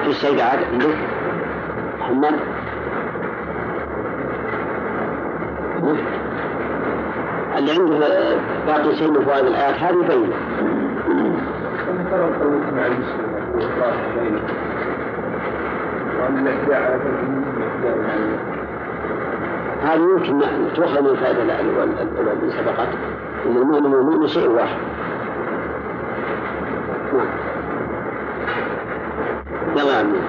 في 0.03 0.13
شيء 0.13 0.37
بعد؟ 0.37 0.59
عندك؟ 0.73 0.97
محمد؟ 1.99 2.39
اللي 7.57 7.71
عنده 7.71 8.09
باقي 8.67 8.95
شيء 8.95 9.11
من 9.11 9.25
فوائد 9.25 9.45
الآيات 9.45 9.75
هذه 9.75 9.95
يبين. 9.95 10.31
هذه 19.83 20.01
يمكن 20.01 20.41
تؤخذ 20.75 21.01
من 21.01 21.09
الفائدة 21.09 21.41
الأولى 21.41 21.83
اللي 21.83 22.51
سبقت 22.51 22.87
أن 23.45 23.57
المؤمن 23.57 23.93
والمؤمن 23.93 24.27
شيء 24.27 24.49
واحد. 24.49 24.77
نعم. 27.13 27.27
يلا 29.75 29.91
يا 29.91 29.99
عمي. 29.99 30.19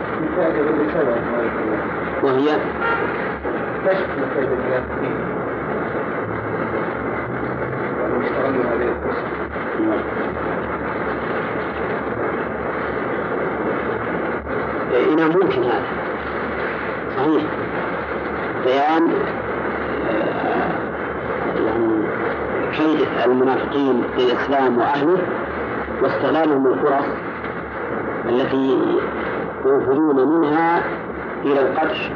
وهي 2.23 2.57
مكيد 3.87 4.49
المنافقين 4.53 5.17
وأنهم 8.01 8.23
اشتغلوا 8.23 8.65
هذه 8.65 8.89
القصة 8.89 9.27
إنه 15.13 15.22
ممكن 15.37 15.63
هذا 15.63 15.83
صحيح. 17.17 17.43
بيان 18.65 19.09
آه، 20.11 20.73
كيد 22.77 23.07
المنافقين 23.27 24.05
للإسلام 24.19 24.79
وأهله 24.79 25.19
واستغلالهم 26.03 26.67
الفرص 26.67 27.05
التي 28.29 28.79
ينفذون 29.67 30.29
منها 30.29 30.83
إلى 31.45 31.61
القدح 31.61 32.13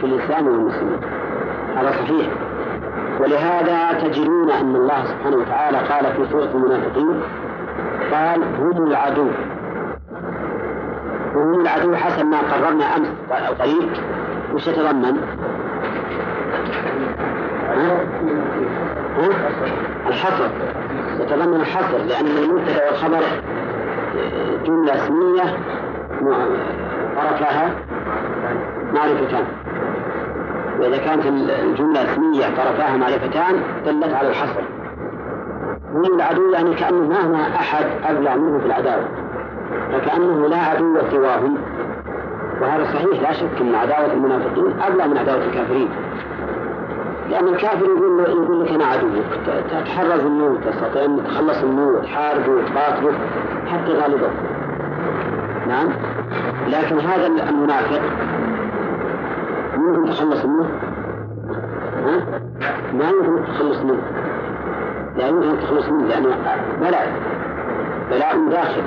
في 0.00 0.06
الإسلام 0.06 0.46
والمسلمين. 0.46 1.00
هذا 1.76 1.90
صحيح. 1.90 2.26
ولهذا 3.20 3.98
تجدون 4.08 4.50
أن 4.50 4.76
الله 4.76 5.04
سبحانه 5.04 5.36
وتعالى 5.36 5.78
قال 5.78 6.04
في 6.16 6.32
سورة 6.32 6.50
المنافقين 6.54 7.20
قال 8.12 8.42
هم 8.60 8.86
العدو. 8.86 9.26
وهم 11.34 11.60
العدو 11.60 11.96
حسب 11.96 12.26
ما 12.26 12.38
قررنا 12.38 12.96
أمس 12.96 13.08
قريب 13.60 13.90
وش 14.54 14.66
يتضمن؟ 14.66 15.16
الحصر. 20.08 20.48
يتضمن 21.20 21.60
الحصر 21.60 21.98
لأن 21.98 22.26
المبتدأ 22.26 22.86
والخبر 22.86 23.22
جملة 24.64 24.94
اسمية 24.94 25.56
طرفها 27.16 27.70
معرفتان. 28.94 29.44
وإذا 30.78 30.96
كانت 30.96 31.26
الجملة 31.64 32.12
اسمية 32.12 32.46
طرفاها 32.56 32.96
معرفتان 32.96 33.62
دلت 33.86 34.14
على 34.14 34.28
الحصر. 34.28 34.62
هم 35.94 36.14
العدو 36.14 36.50
يعني 36.52 36.74
كأنه 36.74 37.08
ما 37.08 37.26
هنا 37.26 37.56
أحد 37.56 37.86
أبلغ 38.04 38.36
منه 38.36 38.58
في 38.58 38.66
العداوة. 38.66 39.21
فكأنه 39.92 40.48
لا 40.48 40.56
عدو 40.56 40.98
سواهم. 41.10 41.58
وهذا 42.60 42.84
صحيح 42.84 43.22
لا 43.22 43.32
شك 43.32 43.60
أن 43.60 43.74
عداوة 43.74 44.12
المنافقين 44.12 44.80
أبلغ 44.80 45.06
من 45.06 45.18
عداوة 45.18 45.44
الكافرين. 45.44 45.88
لأن 47.30 47.48
الكافر 47.48 47.84
يقول 47.84 48.20
يقول 48.20 48.64
لك 48.64 48.72
أنا 48.72 48.84
عدوك. 48.84 49.10
تتحرز 49.70 50.24
منه 50.24 50.58
تستطيع 50.66 51.04
أن 51.04 51.24
تتخلص 51.24 51.64
منه 51.64 51.86
وتحاربه 51.88 52.52
وتقاتله 52.52 53.12
حتى 53.66 53.92
غالبه 53.92 54.28
نعم؟ 55.68 55.88
لكن 56.68 57.00
هذا 57.00 57.26
المنافق 57.26 58.00
يمكن 59.74 60.10
تخلص 60.10 60.44
منه 60.44 60.68
ها؟ 62.06 62.40
ما 62.92 63.04
يمكن 63.10 63.44
تخلص 63.44 63.78
منه 63.78 64.02
لا 65.16 65.28
يمكن 65.28 65.58
تخلص 65.60 65.88
منه 65.88 66.06
لأنه 66.08 66.36
بلاء. 66.80 67.12
بلاء 68.10 68.48
داخل 68.50 68.82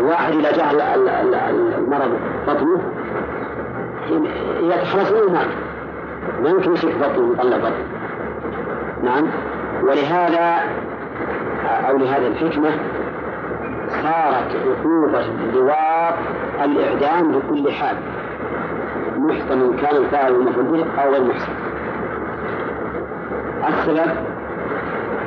الواحد 0.00 0.32
إذا 0.34 0.52
جاء 0.52 0.70
ال- 0.74 0.80
ال- 0.80 1.08
ال- 1.08 1.74
المرض 1.78 2.18
بطنه 2.48 2.80
يتخلص 4.60 5.12
منه 5.12 5.40
ما 6.42 6.48
يمكن 6.50 6.72
يشك 6.72 6.94
بطنه 6.98 7.32
يطلع 7.32 7.56
بطنه. 7.56 7.84
نعم. 9.02 9.26
ولهذا 9.82 10.60
أو 11.88 11.96
لهذه 11.96 12.26
الحكمة 12.26 12.70
صارت 13.88 14.56
عقوبة 14.66 15.20
اللواط 15.20 16.14
الإعدام 16.64 17.32
بكل 17.32 17.72
حال. 17.72 17.96
محصن 19.16 19.76
كان 19.76 19.96
الفاعل 19.96 20.32
المفعول 20.34 20.64
به 20.66 21.02
أو 21.02 21.10
غير 21.12 21.22
محصن 21.24 21.52
السبب 23.68 24.10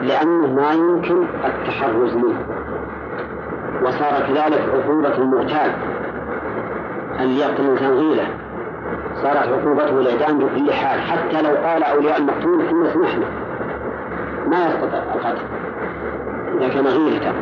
لأنه 0.01 0.47
ما 0.53 0.71
يمكن 0.71 1.23
التحرز 1.45 2.15
منه. 2.15 2.45
وصار 3.81 4.23
كذلك 4.27 4.61
عقوبة 4.73 5.17
المغتال 5.17 5.71
أن 7.19 7.29
يقتل 7.29 7.63
الإنسان 7.63 7.91
غيلة. 7.91 8.27
صارت 9.15 9.47
عقوبته 9.47 9.99
الإعدام 9.99 10.39
بكل 10.39 10.73
حال 10.73 11.01
حتى 11.01 11.41
لو 11.41 11.55
قال 11.55 11.83
أولياء 11.83 12.17
المقتول 12.17 12.61
إن 12.61 12.89
سمحنا. 12.93 13.25
ما 14.47 14.67
يستطيع 14.67 15.03
القتل. 15.15 15.45
إذا 16.57 16.69
كان 16.69 16.87
غيلة 16.87 17.33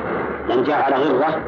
يعني 0.50 0.62
جاء 0.62 0.82
على 0.82 0.96
غرة 0.96 1.40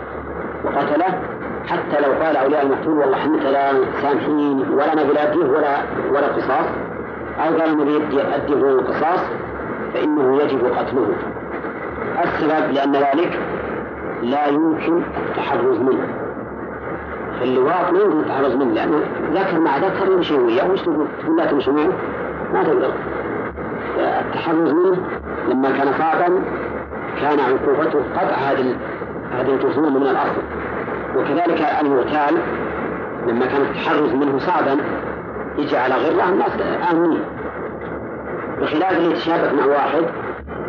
وقتله 0.64 1.20
حتى 1.68 2.02
لو 2.06 2.24
قال 2.24 2.38
أولياء 2.38 2.64
المقتول 2.64 2.98
والله 2.98 3.18
إحنا 3.18 3.50
لا 3.50 3.72
سامحين 4.02 4.70
ولا 4.70 4.96
نبي 4.96 5.14
لا 5.14 5.36
ولا 5.36 5.78
ولا 6.12 6.28
قصاص. 6.28 6.66
أو 7.40 7.60
قال 7.60 7.78
نبي 7.78 8.22
أديه 8.36 8.54
القصاص 8.54 9.20
فإنه 9.94 10.42
يجب 10.42 10.66
قتله. 10.66 11.16
السبب 12.24 12.72
لأن 12.72 12.96
ذلك 12.96 13.40
لا 14.22 14.48
يمكن 14.48 15.02
التحرز 15.30 15.80
منه. 15.80 16.08
اللواط 17.42 17.92
ما 17.94 18.00
يمكن 18.00 18.20
التحرز 18.20 18.56
منه 18.56 18.74
لأنه 18.74 19.02
ذكر 19.34 19.60
مع 19.60 19.78
ذكر 19.78 20.12
يمشي 20.12 20.34
وياه 20.34 20.72
وش؟ 20.72 20.82
تقول 20.82 21.38
لا 21.38 21.46
تمشي 21.46 21.72
معه 21.72 21.90
ما 22.54 22.64
تقدر. 22.64 22.94
التحرز 23.98 24.72
منه 24.72 24.98
لما 25.50 25.72
كان 25.78 25.94
صعبا 26.00 26.42
كان 27.22 27.40
عقوبته 27.40 28.00
قطع 28.16 28.36
هذه 28.36 28.76
هذه 29.32 29.54
الجسوم 29.54 29.96
من 29.96 30.02
الأصل. 30.02 30.42
وكذلك 31.16 31.62
المغتال 31.82 32.38
لما 33.28 33.46
كان 33.46 33.62
التحرز 33.62 34.14
منه 34.14 34.38
صعبا 34.38 34.78
يجي 35.58 35.78
على 35.78 35.96
غيره 35.96 36.30
الناس 36.30 36.52
آمنين. 36.92 37.22
بخلاف 38.62 38.98
اللي 38.98 39.12
يتشابك 39.12 39.54
مع 39.54 39.66
واحد 39.66 40.06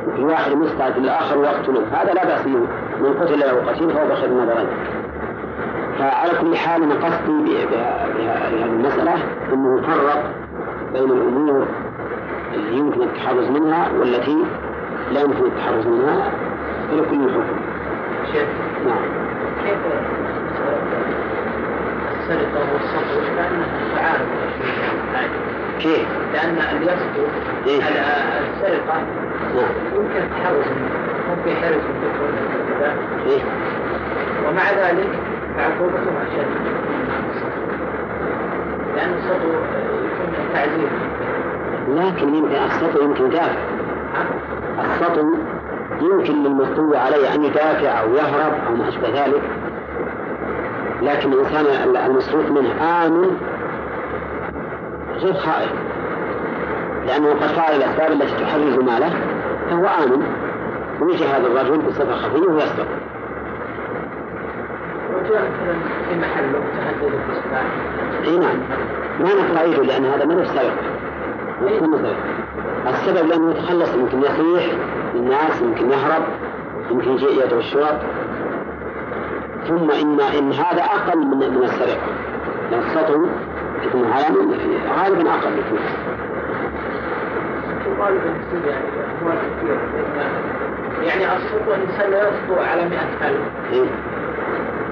وفي 0.06 0.22
واحد 0.22 0.52
مستعد 0.52 0.98
للآخر 0.98 1.38
ويقتله 1.38 1.82
هذا 1.92 2.12
لا 2.12 2.24
بأس 2.26 2.46
منه 2.46 2.66
من 3.00 3.14
قتل 3.20 3.40
له 3.40 3.70
قتيل 3.70 3.90
فهو 3.90 4.08
بخير 4.08 4.24
النظرين 4.24 4.66
فعلى 5.98 6.30
كل 6.40 6.56
حال 6.56 6.82
أنا 6.82 6.94
قصدي 6.94 7.66
بهذه 7.66 8.64
المسألة 8.64 9.14
أنه 9.52 9.78
يفرق 9.78 10.24
بين 10.92 11.10
الأمور 11.10 11.66
اللي 12.54 12.76
يمكن 12.78 13.02
التحرز 13.02 13.48
منها 13.48 13.88
والتي 13.98 14.38
لا 15.12 15.20
يمكن 15.20 15.44
التحرز 15.44 15.86
منها 15.86 16.30
فلكل 16.90 17.30
حكم. 17.30 17.60
شيخ 18.32 18.48
نعم. 18.86 19.02
كيف 19.64 19.78
السرقة 22.20 22.72
والسطو 22.72 23.20
كأنها 23.36 23.66
تعارض 23.96 24.26
كيف؟ 25.78 26.06
لأن 26.32 26.58
اللي 26.76 26.92
يسطو 26.92 27.26
إيه؟ 27.66 27.78
السرقة. 27.78 29.02
يمكن 29.96 30.22
منه 30.42 30.68
ممكن 31.54 31.84
الدخول 31.90 32.32
إيه؟ 33.26 33.42
ومع 34.48 34.70
ذلك 34.70 35.08
عقوبته 35.58 36.12
أشد 36.22 36.46
لأن 38.96 39.14
السطو 39.14 39.48
يكون 39.48 40.52
تعزير 40.54 40.88
لكن 41.88 42.34
يمكن 42.34 42.54
السطو 42.54 43.02
يمكن 43.02 43.26
يدافع. 43.26 43.58
السطو 44.84 45.34
يمكن 46.00 46.42
للمستوي 46.42 46.96
عليه 46.96 47.34
أن 47.34 47.44
يدافع 47.44 48.00
أو 48.00 48.14
يهرب 48.14 48.52
أو 48.68 48.76
ما 48.76 48.88
أشبه 48.88 49.08
ذلك. 49.08 49.42
لكن 51.02 51.32
الإنسان 51.32 51.66
المسروق 51.96 52.50
منه 52.50 53.04
آمن 53.06 53.36
غير 55.16 55.34
خائف. 55.34 55.72
لأنه 57.06 57.30
قد 57.30 57.46
فعل 57.46 57.76
الأسباب 57.76 58.12
التي 58.12 58.44
تحرز 58.44 58.78
ماله. 58.78 59.12
فهو 59.72 59.86
آمن 59.86 60.22
ويجي 61.00 61.24
هذا 61.24 61.46
الرجل 61.46 61.78
بصفة 61.78 62.14
خفية 62.14 62.48
ويسرق 62.48 62.86
وجاء 65.14 65.50
في 66.08 66.18
محله 66.18 66.62
تهدد 66.76 67.12
الإصلاح 67.14 67.64
إي 68.24 68.38
نعم. 68.38 68.58
ما 69.20 69.34
نقطعيده 69.34 69.82
لأن 69.82 70.04
هذا 70.04 70.24
ما 70.24 70.44
سبب. 70.44 70.72
السبب 72.86 73.28
لأنه 73.28 73.50
يتخلص 73.50 73.94
يمكن 73.94 74.18
يصيح 74.18 74.72
للناس 75.14 75.62
يمكن 75.62 75.90
يهرب 75.90 76.22
يمكن 76.90 77.10
يجي 77.10 77.40
يدعو 77.40 77.58
الشرط 77.58 78.00
ثم 79.68 79.90
إن 79.90 80.20
إن 80.20 80.52
هذا 80.52 80.82
أقل 80.82 81.18
من 81.18 81.38
من 81.38 81.62
السرقة. 81.62 82.06
لأن 82.70 82.80
السطو 82.80 83.26
يكون 83.86 84.02
غالبا 84.02 84.56
غالبا 84.98 85.30
أقل. 85.30 85.58
يكون 85.58 85.78
وغالبا 85.78 86.21
يصير 88.08 88.70
يعني 88.70 88.84
أموال 89.22 89.36
كثيرة. 89.58 89.78
لأن 91.02 91.20
يعني 91.20 91.38
الإنسان 91.66 92.10
لا 92.10 92.28
يسطو 92.28 92.60
على 92.60 92.88
100000 92.88 93.36
إيه؟ 93.72 93.88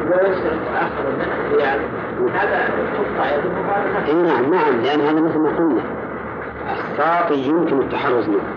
ويسرق 0.06 0.58
آخر 0.76 1.04
100 1.18 1.56
ريال. 1.56 1.80
هذا 2.34 2.70
تقطع 2.94 3.30
يده 3.30 3.50
مبالغة 3.50 4.06
إي 4.08 4.14
نعم 4.14 4.54
نعم 4.54 4.80
لأن 4.82 5.00
هذا 5.00 5.20
مثل 5.20 5.38
ما 5.38 5.48
قلنا. 5.48 5.82
الساطي 6.72 7.34
يمكن 7.34 7.80
التحرز 7.80 8.28
منه. 8.28 8.54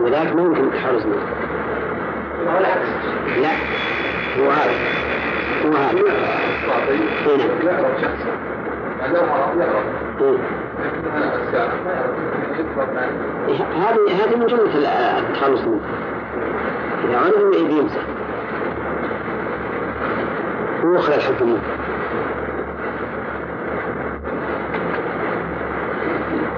وذاك 0.00 0.36
ما 0.36 0.42
يمكن 0.42 0.64
التحرز 0.64 1.06
منه. 1.06 1.26
وهو 2.46 2.58
العكس. 2.58 2.88
لا 3.42 3.52
هو 4.38 4.50
هذا. 4.50 4.74
هو 5.64 5.72
هذا. 5.76 5.98
إي 7.26 8.53
هذه 13.76 14.24
هذه 14.24 14.36
من 14.36 14.46
جملة 14.46 15.18
التخلص 15.18 15.60
منه 15.60 15.80
إذا 17.04 17.18
عرف 17.18 17.36
يبي 17.36 17.78
يمسح 17.78 18.00
ويخرج 20.84 21.14
الحكم 21.14 21.48
منه 21.48 21.62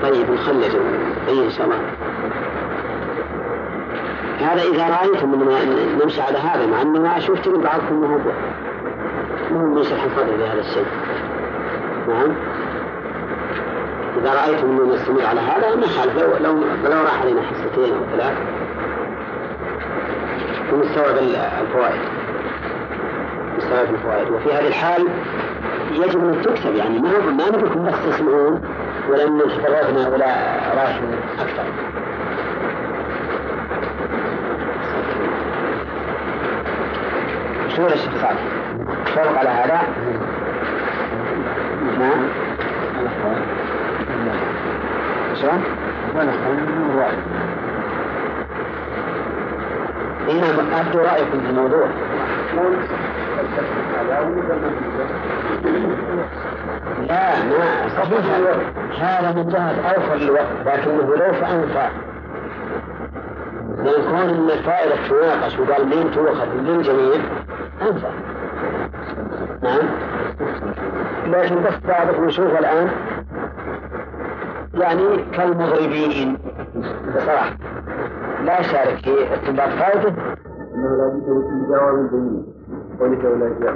طيب 0.02 0.30
نخلد 0.30 0.80
أي 1.28 1.44
إن 1.44 1.50
شاء 1.50 1.66
الله 1.66 1.78
هذا 4.40 4.62
إذا 4.62 4.88
رأيتم 4.88 5.34
أننا 5.34 5.64
نمشي 6.02 6.22
على 6.22 6.38
هذا 6.38 6.66
مع 6.66 6.82
أنه 6.82 7.00
ما 7.00 7.18
شفت 7.20 7.48
من 7.48 7.60
بعضكم 7.60 8.00
ما 8.00 8.06
هو 8.06 8.18
ما 9.50 9.74
هو 9.74 9.80
يشرح 9.80 10.04
الفضل 10.04 10.40
لهذا 10.40 10.60
الشيء. 10.60 10.86
نعم 12.08 12.32
إذا 14.18 14.34
رأيتم 14.34 14.70
أننا 14.70 14.94
نستمر 14.94 15.26
على 15.26 15.40
هذا 15.40 15.74
ما 15.74 15.86
خالف 15.86 16.16
لو 16.16 16.52
لو 16.84 17.02
راح 17.02 17.20
علينا 17.22 17.42
حصتين 17.42 17.94
أو 17.94 18.00
ثلاث. 18.12 18.36
ونستوعب 20.72 21.16
الفوائد. 21.60 22.00
مستوعب 23.56 23.94
الفوائد. 23.94 24.30
وفي 24.30 24.52
هذه 24.52 24.68
الحال 24.68 25.08
يجب 25.92 26.24
أن 26.24 26.42
تكتب. 26.42 26.74
يعني 26.74 26.98
ما 26.98 27.18
ما 27.18 27.48
نبيكم 27.48 27.84
بس 27.84 27.94
تسمعون 28.08 28.60
ولم 29.10 29.40
تفرغنا 29.40 30.08
ولا 30.08 30.26
راح 30.76 31.00
أكثر. 31.38 31.64
شو 37.76 37.86
الشيخ 37.86 38.12
سعد؟ 38.22 38.36
توافق 39.14 39.38
على 39.38 39.48
هذا؟ 39.48 39.80
نعم. 42.06 42.28
شلون؟ 45.34 45.62
إيه 50.28 50.40
نعم 50.40 50.80
أبدو 50.80 50.98
رأيكم 50.98 51.40
في 51.40 51.50
الموضوع. 51.50 51.86
لا 57.08 57.44
ما 57.44 57.88
صحيح 57.88 58.24
هذا 59.00 59.32
من 59.32 59.54
أوفر 59.94 60.14
للوقت 60.14 60.46
لكنه 60.66 61.16
لو 61.16 61.32
فأنفع. 61.32 61.88
لأن 63.84 64.02
كون 64.02 64.16
أن 64.16 64.50
الفائدة 64.50 64.94
تناقش 65.08 65.58
وقال 65.58 65.88
مين 65.88 66.10
تؤخذ 66.10 66.46
للجميع 66.54 67.20
أنفع. 67.82 68.08
نعم. 69.62 69.88
لكن 71.26 71.62
بس 71.62 71.86
بعضكم 71.88 72.28
يشوف 72.28 72.46
الآن. 72.46 72.88
يعني 74.74 75.24
كالمغربيين. 75.32 76.38
بصراحة. 77.16 77.56
لا 78.44 78.62
شارك 78.62 78.96
في 78.96 79.34
استنباط 79.34 79.68
فائدة 79.68 80.08
انه 80.74 80.96
لا 80.96 81.08
بد 81.08 81.28
من 81.28 81.66
جواب 81.68 82.10
بين 82.10 82.46
قولك 83.00 83.24
ولا 83.24 83.60
جاء 83.60 83.74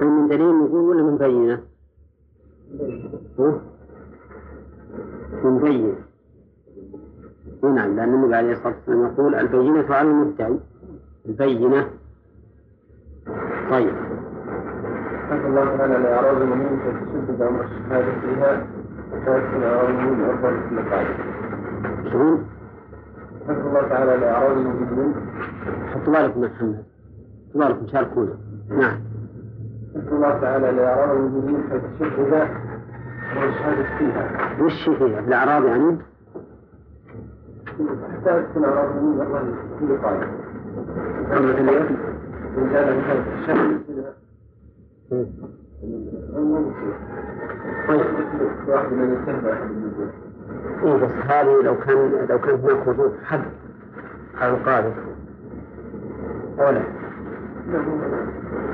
من 0.00 0.28
دليل 0.28 0.54
نقول 0.54 0.84
ولا 0.84 1.02
من 1.02 1.18
بينة؟ 1.18 1.60
من 5.44 5.58
بينة. 5.58 5.94
إي 7.64 7.68
نعم 7.68 7.96
لأن 7.96 8.14
النبي 8.14 8.34
عليه 8.34 8.52
الصلاة 8.52 8.74
والسلام 8.74 9.06
يقول 9.06 9.34
البينة 9.34 9.94
على 9.94 10.08
المدعي 10.08 10.58
البينة. 11.26 11.90
طيب. 13.70 13.94
قال 15.30 15.46
الله 15.46 15.76
تعالى 15.76 15.94
لا 15.94 16.10
يعرض 16.10 16.42
منك 16.42 16.80
تشدد 17.06 17.42
أمر 17.42 17.64
الشهادة 17.64 18.12
فيها 18.20 18.66
شلون؟ 22.12 22.46
نسأل 23.44 23.66
الله 23.66 23.88
تعالى 23.88 24.16
لأعراض 24.16 24.56
المسلمين 24.56 25.14
حطوا 25.94 26.12
بالكم 26.12 26.42
يا 26.42 26.48
محمد 26.48 26.84
حطوا 27.54 27.64
بالكم 27.68 27.86
شاركونا 27.86 28.34
نعم 28.70 29.00
نسأل 29.96 30.12
الله 30.12 30.38
تعالى 30.40 30.70
لأعراض 30.72 31.16
المسلمين 31.16 31.62
حيث 31.70 31.82
الشهد 31.94 32.18
والشهادة 33.36 33.82
فيها 33.98 34.30
وش 34.64 34.84
فيها؟ 34.98 35.20
الأعراض 35.20 35.64
يعني؟ 35.64 35.98
حتى 38.12 38.42
تكون 38.50 38.64
أعراض 38.64 38.90
المسلمين 38.96 39.20
الله 39.22 39.38
في 39.78 39.96
قائم 40.02 40.28
مثل 41.30 41.60
اليوم؟ 41.60 41.96
إن 42.58 42.70
كان 42.72 42.98
مثلا 42.98 43.78
طيب 45.10 45.28
واحد 48.68 48.92
من 48.92 49.08
بس 51.02 51.10
هذه 51.10 51.62
لو 51.62 51.78
كان 51.78 52.26
لو 52.30 52.38
كان 52.38 52.54
هناك 52.54 52.86
وجود 52.88 53.12
حد 53.24 53.44
على 54.34 54.52
القاذف 54.54 54.94
أولا 56.58 56.82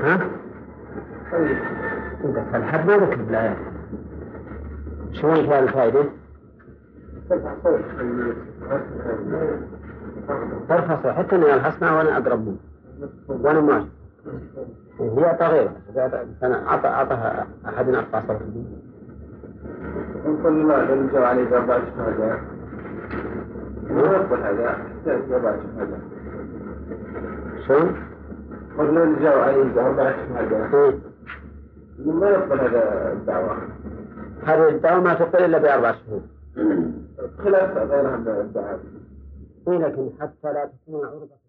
ها؟ 0.03 0.29
إيه 1.33 1.61
بس 2.23 2.55
الحد 2.55 2.87
ما 2.87 2.97
ذكر 2.97 3.15
بالآيات 3.15 3.57
شلون 5.11 5.35
فيها 5.35 5.59
الفائدة؟ 5.59 6.05
ترفع 10.69 10.95
صوت. 10.95 11.11
حتى 11.11 11.35
أنا 11.35 11.55
الحسنى 11.55 11.89
وأنا 11.89 12.17
أقرب 12.17 12.47
منه. 12.47 12.57
وأنا 13.27 13.61
ماشي. 13.61 13.87
هي 14.99 15.25
أعطى 15.25 15.45
غيرها 15.45 16.25
أنا 16.43 16.67
أعطى 16.67 16.87
أعطاها 16.87 17.47
أحد 17.65 17.85
صوت 18.27 18.41
نقول 20.25 20.61
الله 20.61 20.95
لو 20.95 21.07
جاء 21.07 21.21
عليه 21.21 21.49
بأربعة 21.49 21.81
شهادات 21.97 22.39
ما 23.89 24.01
يقبل 24.01 24.39
هذا؟ 24.39 24.63
يحتاج 24.63 25.21
بأربعة 25.29 25.57
شهادات 25.57 25.99
شلون؟ 27.67 27.95
قل 28.77 28.93
لو 28.93 29.15
جاء 29.15 29.39
عليه 29.39 29.63
بأربعة 29.63 30.15
إيه. 30.73 30.99
ما 32.05 32.29
يقبل 32.29 32.59
هذا 32.59 33.11
الدعوة؟ 33.13 33.57
هذه 34.43 34.69
الدعوة 34.69 35.01
ما 35.01 35.13
تقبل 35.13 35.45
إلا 35.45 35.57
بأربع 35.57 35.91
شهور 35.91 36.21
خلاف 37.43 37.77
غيرها 37.77 38.17
من 38.17 38.27
الدعوة 38.27 38.79
إيه 39.67 39.77
لكن 39.77 40.09
حتى 40.21 40.53
لا 40.53 40.65
تكون 40.65 41.05
عرضة. 41.05 41.44